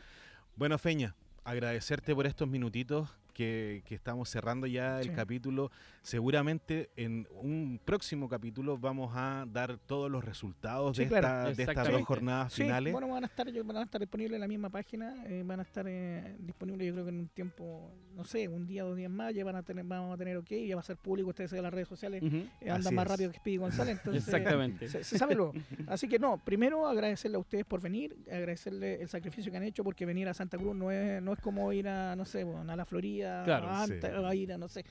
Bueno, 0.56 0.76
Feña, 0.78 1.14
agradecerte 1.44 2.14
por 2.14 2.26
estos 2.26 2.48
minutitos 2.48 3.08
que, 3.40 3.82
que 3.84 3.94
estamos 3.94 4.30
cerrando 4.30 4.66
ya 4.66 4.98
el 5.00 5.08
Sí. 5.08 5.14
capítulo. 5.14 5.70
Seguramente 6.00 6.88
en 6.96 7.28
un 7.42 7.78
próximo 7.84 8.28
capítulo 8.28 8.78
vamos 8.78 9.12
a 9.14 9.44
dar 9.52 9.76
todos 9.76 10.10
los 10.10 10.24
resultados 10.24 10.96
Sí, 10.96 11.02
de, 11.02 11.08
claro. 11.10 11.50
esta- 11.50 11.62
de 11.64 11.70
estas 11.70 11.90
dos 11.92 12.06
jornadas 12.06 12.52
Sí, 12.54 12.62
finales. 12.62 12.92
bueno, 12.94 13.08
van 13.08 13.24
a 13.24 13.26
estar, 13.26 13.46
yo- 13.50 13.62
van 13.64 13.76
a 13.76 13.82
estar 13.82 14.00
disponibles 14.00 14.36
en 14.36 14.40
la 14.40 14.48
misma 14.48 14.70
página, 14.70 15.14
eh, 15.26 15.42
van 15.44 15.60
a 15.60 15.62
estar 15.64 15.84
eh, 15.86 16.36
disponibles 16.38 16.86
yo 16.86 16.92
creo 16.94 17.04
que 17.04 17.10
en 17.10 17.18
un 17.18 17.28
tiempo, 17.28 17.92
no 18.14 18.24
sé, 18.24 18.48
un 18.48 18.66
día, 18.66 18.84
dos 18.84 18.96
días 18.96 19.10
más, 19.10 19.34
ya 19.34 19.44
van 19.44 19.56
a 19.56 19.62
tener, 19.62 19.84
vamos 19.84 20.14
a 20.14 20.16
tener 20.16 20.38
ok, 20.38 20.50
ya 20.66 20.74
va 20.76 20.80
a 20.80 20.84
ser 20.84 20.96
público, 20.96 21.28
ustedes 21.28 21.52
en 21.52 21.62
las 21.62 21.74
redes 21.74 21.88
sociales 21.88 22.22
eh, 22.22 22.70
andan 22.70 22.86
Así 22.86 22.94
más 22.94 23.04
es. 23.04 23.10
rápido 23.10 23.30
que 23.32 23.36
Speedy 23.38 23.56
González, 23.58 23.98
entonces 24.02 24.24
Exactamente. 24.26 24.88
se, 24.88 25.04
se 25.04 25.18
sabe 25.18 25.34
luego. 25.34 25.52
Así 25.86 26.08
que 26.08 26.18
no, 26.18 26.38
primero 26.42 26.86
agradecerle 26.86 27.36
a 27.36 27.40
ustedes 27.40 27.66
por 27.66 27.82
venir, 27.82 28.16
agradecerle 28.30 29.02
el 29.02 29.08
sacrificio 29.08 29.50
que 29.52 29.58
han 29.58 29.64
hecho, 29.64 29.84
porque 29.84 30.06
venir 30.06 30.28
a 30.28 30.34
Santa 30.34 30.56
Cruz 30.56 30.74
no 30.74 30.90
es, 30.90 31.20
no 31.22 31.32
es 31.32 31.40
como 31.40 31.70
ir 31.72 31.88
a, 31.88 32.16
no 32.16 32.24
sé, 32.24 32.44
bueno, 32.44 32.72
a 32.72 32.76
la 32.76 32.84
Florida, 32.84 33.25
Claro, 33.44 33.68
a, 33.68 33.86
sí. 33.86 33.94
Anta- 33.94 34.28
a 34.28 34.34
ir 34.34 34.52
a, 34.52 34.58
no 34.58 34.68
sé. 34.68 34.84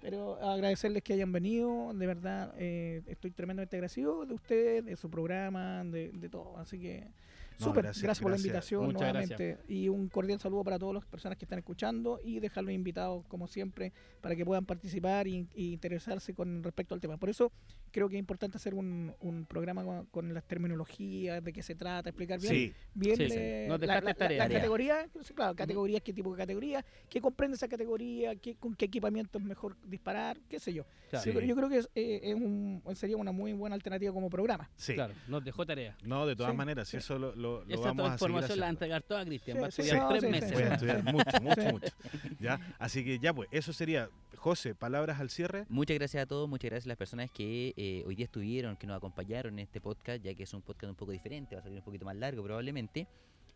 Pero 0.00 0.34
agradecerles 0.42 1.02
que 1.04 1.12
hayan 1.12 1.30
venido, 1.30 1.92
de 1.94 2.06
verdad, 2.06 2.52
eh, 2.58 3.02
estoy 3.06 3.30
tremendamente 3.30 3.76
agradecido 3.76 4.26
de 4.26 4.34
ustedes, 4.34 4.84
de 4.84 4.96
su 4.96 5.08
programa, 5.08 5.84
de, 5.84 6.10
de 6.12 6.28
todo. 6.28 6.58
Así 6.58 6.80
que, 6.80 7.06
No, 7.62 7.68
súper, 7.68 7.82
gracias, 7.84 8.02
gracias, 8.02 8.22
por 8.22 8.30
la 8.30 8.36
invitación 8.36 8.84
Muchas 8.86 9.00
nuevamente. 9.00 9.58
Y 9.68 9.88
un 9.88 10.08
cordial 10.08 10.38
saludo 10.40 10.64
para 10.64 10.78
todas 10.78 10.94
las 10.96 11.04
personas 11.06 11.38
que 11.38 11.44
están 11.44 11.58
escuchando 11.58 12.20
y 12.22 12.40
dejarlos 12.40 12.72
invitados, 12.74 13.24
como 13.28 13.46
siempre, 13.48 13.92
para 14.20 14.36
que 14.36 14.44
puedan 14.44 14.64
participar 14.66 15.26
y, 15.26 15.46
y 15.54 15.72
interesarse 15.72 16.34
con 16.34 16.62
respecto 16.62 16.94
al 16.94 17.00
tema. 17.00 17.16
Por 17.16 17.30
eso 17.30 17.52
creo 17.90 18.08
que 18.08 18.16
es 18.16 18.20
importante 18.20 18.56
hacer 18.56 18.74
un, 18.74 19.14
un 19.20 19.44
programa 19.46 19.84
con, 19.84 20.06
con 20.06 20.32
las 20.34 20.44
terminologías, 20.44 21.42
de 21.44 21.52
qué 21.52 21.62
se 21.62 21.74
trata, 21.74 22.10
explicar 22.10 22.40
bien, 22.40 22.52
Sí, 22.54 22.72
bien 22.94 23.16
Sí, 23.16 23.28
sí. 23.30 23.38
Nos 23.68 23.80
la, 23.80 23.86
dejaste 23.86 24.04
la- 24.06 24.14
tarea. 24.14 24.38
la 24.38 24.44
Tarea. 24.44 24.58
categoría, 24.58 25.08
sí, 25.22 25.34
claro, 25.34 25.54
categorías, 25.54 26.02
qué 26.02 26.12
tipo 26.12 26.32
de 26.32 26.38
categoría, 26.38 26.84
qué 27.08 27.20
comprende 27.20 27.56
esa 27.56 27.68
categoría, 27.68 28.34
qué, 28.36 28.56
con 28.56 28.74
qué 28.74 28.86
equipamiento 28.86 29.38
es 29.38 29.44
mejor 29.44 29.76
disparar, 29.86 30.38
qué 30.48 30.58
sé 30.58 30.72
yo. 30.72 30.84
Claro. 31.10 31.24
Yo, 31.26 31.32
creo- 31.34 31.46
yo 31.48 31.56
creo 31.56 31.68
que 31.68 31.78
es, 31.78 31.90
eh, 31.94 32.20
es 32.22 32.34
un- 32.34 32.82
sería 32.94 33.16
una 33.16 33.32
muy 33.32 33.52
buena 33.52 33.74
alternativa 33.74 34.12
como 34.12 34.30
programa. 34.30 34.70
sí. 34.76 34.94
Claro, 34.94 35.14
nos 35.28 35.44
dejó 35.44 35.66
tarea. 35.66 35.96
No, 36.04 36.26
de 36.26 36.34
todas 36.36 36.52
Sí, 36.52 36.56
maneras, 36.56 36.88
sí. 36.88 36.96
eso 36.96 37.18
lo, 37.18 37.34
lo- 37.34 37.51
lo 37.66 37.74
Esa 37.74 37.82
vamos 37.84 38.10
a 38.10 38.18
seguir 38.18 38.30
información 38.30 38.60
la 38.60 38.68
entregar 38.68 39.02
toda 39.02 39.24
Cristian. 39.24 39.56
Sí, 39.56 39.60
va 39.60 39.66
a 39.66 39.68
estudiar 39.68 40.08
tres 40.08 40.22
meses. 40.30 40.52
Voy 40.52 40.62
a 40.62 40.74
estudiar 40.74 41.02
mucho, 41.12 41.40
mucho, 41.42 41.62
mucho. 41.72 41.92
¿Ya? 42.40 42.74
Así 42.78 43.04
que 43.04 43.18
ya, 43.18 43.32
pues, 43.34 43.48
eso 43.52 43.72
sería. 43.72 44.08
José, 44.36 44.74
palabras 44.74 45.20
al 45.20 45.30
cierre. 45.30 45.66
Muchas 45.68 45.96
gracias 45.96 46.24
a 46.24 46.26
todos, 46.26 46.48
muchas 46.48 46.68
gracias 46.70 46.86
a 46.86 46.88
las 46.88 46.96
personas 46.98 47.30
que 47.30 47.72
eh, 47.76 48.02
hoy 48.06 48.16
día 48.16 48.24
estuvieron, 48.24 48.76
que 48.76 48.88
nos 48.88 48.96
acompañaron 48.96 49.52
en 49.54 49.60
este 49.60 49.80
podcast, 49.80 50.20
ya 50.20 50.34
que 50.34 50.42
es 50.42 50.52
un 50.52 50.62
podcast 50.62 50.90
un 50.90 50.96
poco 50.96 51.12
diferente, 51.12 51.54
va 51.54 51.60
a 51.60 51.62
salir 51.62 51.78
un 51.78 51.84
poquito 51.84 52.04
más 52.04 52.16
largo 52.16 52.42
probablemente. 52.42 53.06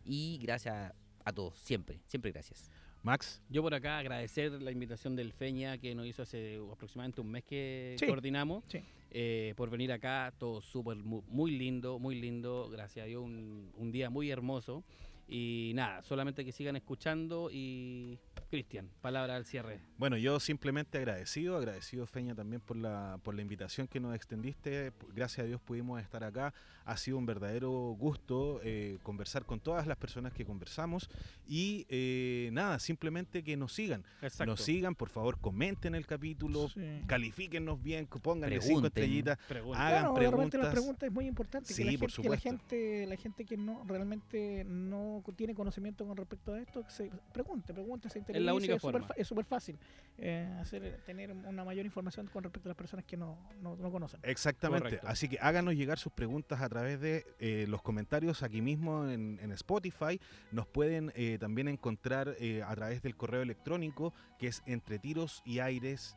Y 0.05 0.38
gracias 0.40 0.92
a 1.24 1.32
todos, 1.32 1.59
siempre, 1.59 1.99
siempre 2.07 2.30
gracias. 2.30 2.70
Max, 3.03 3.40
Yo 3.49 3.62
por 3.62 3.74
acá 3.74 3.99
agradecer 3.99 4.51
la 4.62 4.70
invitación 4.70 5.16
del 5.16 5.32
Feña 5.32 5.76
que 5.78 5.94
nos 5.94 6.07
hizo 6.07 6.22
hace 6.22 6.61
aproximadamente 6.72 7.20
un 7.20 7.30
mes 7.32 7.42
que 7.44 7.97
Sí. 7.99 8.07
coordinamos. 8.07 8.62
Sí. 8.68 8.80
Eh, 9.11 9.55
por 9.57 9.71
venir 9.71 9.93
acá, 9.93 10.33
todo 10.39 10.61
súper, 10.61 10.97
mu- 10.99 11.23
muy, 11.29 11.51
lindo, 11.53 11.99
muy 11.99 12.15
lindo. 12.21 12.69
Gracias 12.71 13.05
a 13.05 13.07
Dios, 13.07 13.23
un 13.25 13.93
día 13.93 14.11
muy 14.11 14.31
hermoso. 14.31 14.85
Y 15.29 15.72
nada, 15.74 16.03
solamente 16.03 16.45
que 16.45 16.53
sigan 16.53 16.77
escuchando 16.77 17.49
y 17.53 18.16
Cristian, 18.49 18.89
palabra 19.01 19.35
al 19.35 19.45
cierre. 19.45 19.81
Bueno, 19.99 20.16
yo 20.16 20.39
simplemente 20.39 20.99
agradecido, 20.99 21.57
agradecido 21.57 22.07
Feña 22.07 22.33
también 22.37 22.61
por 22.61 22.77
la, 22.77 23.18
por 23.24 23.35
la 23.35 23.43
invitación 23.43 23.89
que 23.89 23.99
nos 23.99 24.14
extendiste. 24.14 24.93
Gracias 25.16 25.45
a 25.45 25.49
Dios 25.49 25.61
pudimos 25.61 26.01
estar 26.01 26.22
acá. 26.22 26.55
Ha 26.85 26.97
sido 26.97 27.18
un 27.18 27.27
verdadero 27.27 27.70
gusto 27.99 28.61
eh, 28.62 28.99
conversar 29.03 29.45
con 29.45 29.59
todas 29.59 29.89
las 29.89 29.97
personas 29.97 30.33
que 30.33 30.45
conversamos. 30.45 31.11
Y 31.49 31.87
eh, 31.89 32.51
nada, 32.53 32.79
simplemente 32.79 33.43
que 33.43 33.57
nos 33.57 33.72
sigan. 33.72 34.05
Exacto. 34.22 34.47
Nos 34.47 34.61
sigan, 34.61 34.95
por 34.95 35.09
favor, 35.09 35.41
comenten 35.41 35.97
el 35.97 36.07
capítulo, 36.07 36.68
Sí. 36.68 37.03
califíquenos 37.09 37.83
bien, 37.83 38.07
pónganle 38.07 38.61
cinco 38.61 38.66
Pregunten. 38.83 38.87
estrellitas. 39.03 39.39
Pregunta. 39.49 39.87
Hagan 39.89 40.01
Claro, 40.03 40.14
preguntas. 40.14 40.70
preguntas 40.70 41.03
es 41.09 41.12
muy 41.12 41.27
importante. 41.27 41.74
Sí, 41.74 41.85
que, 41.85 41.91
la 41.93 41.99
por 41.99 42.11
gente, 42.12 42.22
que 42.22 42.29
la 42.29 42.37
supuesto. 42.37 42.49
gente, 42.68 43.07
la 43.07 43.16
gente 43.16 43.45
que 43.45 43.57
no 43.57 43.83
realmente 43.89 44.64
no 44.64 45.16
tiene 45.37 45.55
conocimiento 45.55 46.07
con 46.07 46.17
respecto 46.17 46.53
a 46.53 46.61
esto, 46.61 46.85
se 46.89 47.11
pregunte, 47.33 47.73
pregunte, 47.73 48.09
se 48.09 48.19
interese. 48.19 48.75
es 48.75 48.83
forma. 48.83 49.07
Es 49.17 49.27
súper 49.27 49.45
fácil 49.45 49.79
eh, 50.19 50.49
hacer, 50.61 51.01
tener 51.05 51.33
una 51.33 51.64
mayor 51.64 51.85
información 51.85 52.27
con 52.33 52.43
respecto 52.45 52.69
a 52.69 52.71
las 52.71 52.77
personas 52.77 53.05
que 53.05 53.17
no, 53.17 53.39
no, 53.61 53.77
no 53.77 53.91
conocen. 53.91 54.21
Exactamente. 54.23 54.85
Correcto. 54.85 55.07
Así 55.09 55.29
que 55.29 55.39
háganos 55.41 55.75
llegar 55.75 55.99
sus 55.99 56.12
preguntas 56.12 56.61
a 56.61 56.69
través 56.69 57.01
de 57.01 57.25
eh, 57.39 57.67
los 57.69 57.83
comentarios 57.83 58.43
aquí 58.43 58.62
mismo 58.62 59.09
en, 59.09 59.39
en 59.41 59.53
Spotify. 59.53 60.21
Nos 60.53 60.67
pueden 60.67 61.12
eh, 61.14 61.39
también 61.39 61.69
encontrar 61.69 62.37
eh, 62.39 62.62
a 62.62 62.75
través 62.75 63.03
del 63.03 63.17
correo 63.17 63.43
electrónico 63.43 64.12
que 64.39 64.49
es 64.49 64.62
entre 64.67 64.99
tiros 64.99 65.43
y 65.45 65.61
aires 65.61 66.17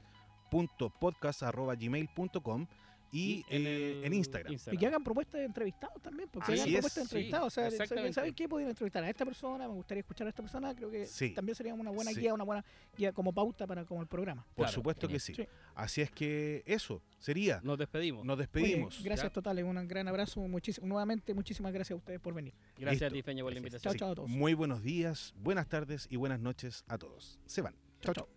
y 3.11 3.43
en, 3.49 3.63
eh, 3.65 4.09
Instagram. 4.15 4.53
Y 4.71 4.77
que 4.77 4.87
hagan 4.87 5.03
propuestas 5.03 5.39
de 5.39 5.45
entrevistados 5.45 6.01
también, 6.01 6.29
porque 6.29 6.51
Así 6.53 6.61
hagan 6.61 6.67
es. 6.67 6.73
propuestas 6.75 7.03
de 7.03 7.09
Sí, 7.09 7.15
entrevistados. 7.15 7.47
o 7.47 7.49
sea. 7.49 8.13
¿saben 8.13 8.33
qué? 8.33 8.47
Podrían 8.49 8.69
entrevistar 8.69 9.03
a 9.03 9.09
esta 9.09 9.25
persona, 9.25 9.67
me 9.67 9.73
gustaría 9.73 10.01
escuchar 10.01 10.27
a 10.27 10.29
esta 10.29 10.41
persona. 10.41 10.75
Creo 10.75 10.89
que 10.89 11.05
Sí. 11.05 11.31
también 11.31 11.55
sería 11.55 11.73
una 11.73 11.91
buena 11.91 12.11
Sí. 12.11 12.19
guía, 12.21 12.33
una 12.33 12.43
buena 12.43 12.63
guía 12.97 13.11
como 13.13 13.33
pauta 13.33 13.65
para 13.67 13.85
como 13.85 14.01
el 14.01 14.07
programa. 14.07 14.43
Por 14.55 14.65
Claro, 14.65 14.71
supuesto 14.73 15.07
que 15.07 15.19
sí. 15.19 15.33
Sí. 15.35 15.47
Así 15.75 16.01
es 16.01 16.11
que 16.11 16.63
eso 16.65 17.01
sería. 17.19 17.61
Nos 17.63 17.77
despedimos. 17.77 18.25
Nos 18.25 18.35
Oye, 18.35 18.43
despedimos. 18.43 19.03
gracias 19.03 19.29
¿ya? 19.29 19.33
totales, 19.33 19.65
un 19.65 19.87
gran 19.87 20.07
abrazo. 20.07 20.41
Muchísimo, 20.41 20.87
nuevamente, 20.87 21.33
muchísimas 21.33 21.71
gracias 21.73 21.95
a 21.95 21.97
ustedes 21.97 22.19
por 22.19 22.33
venir. 22.33 22.53
Gracias 22.77 23.01
a 23.01 23.05
Listo. 23.05 23.15
ti, 23.15 23.21
Feña, 23.23 23.43
por 23.43 23.51
la 23.53 23.57
invitación. 23.59 23.93
Chao, 23.93 23.99
chao 23.99 24.11
a 24.11 24.15
todos. 24.15 24.29
Muy 24.29 24.53
buenos 24.53 24.83
días, 24.83 25.33
buenas 25.37 25.67
tardes 25.67 26.07
y 26.09 26.15
buenas 26.17 26.39
noches 26.39 26.83
a 26.87 26.97
todos. 26.97 27.39
Se 27.45 27.61
van. 27.61 27.75
Chao, 28.01 28.13
chao. 28.13 28.27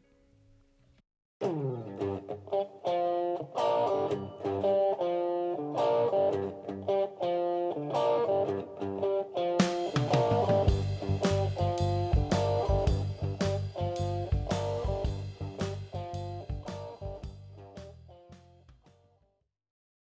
Oh. 3.54 4.81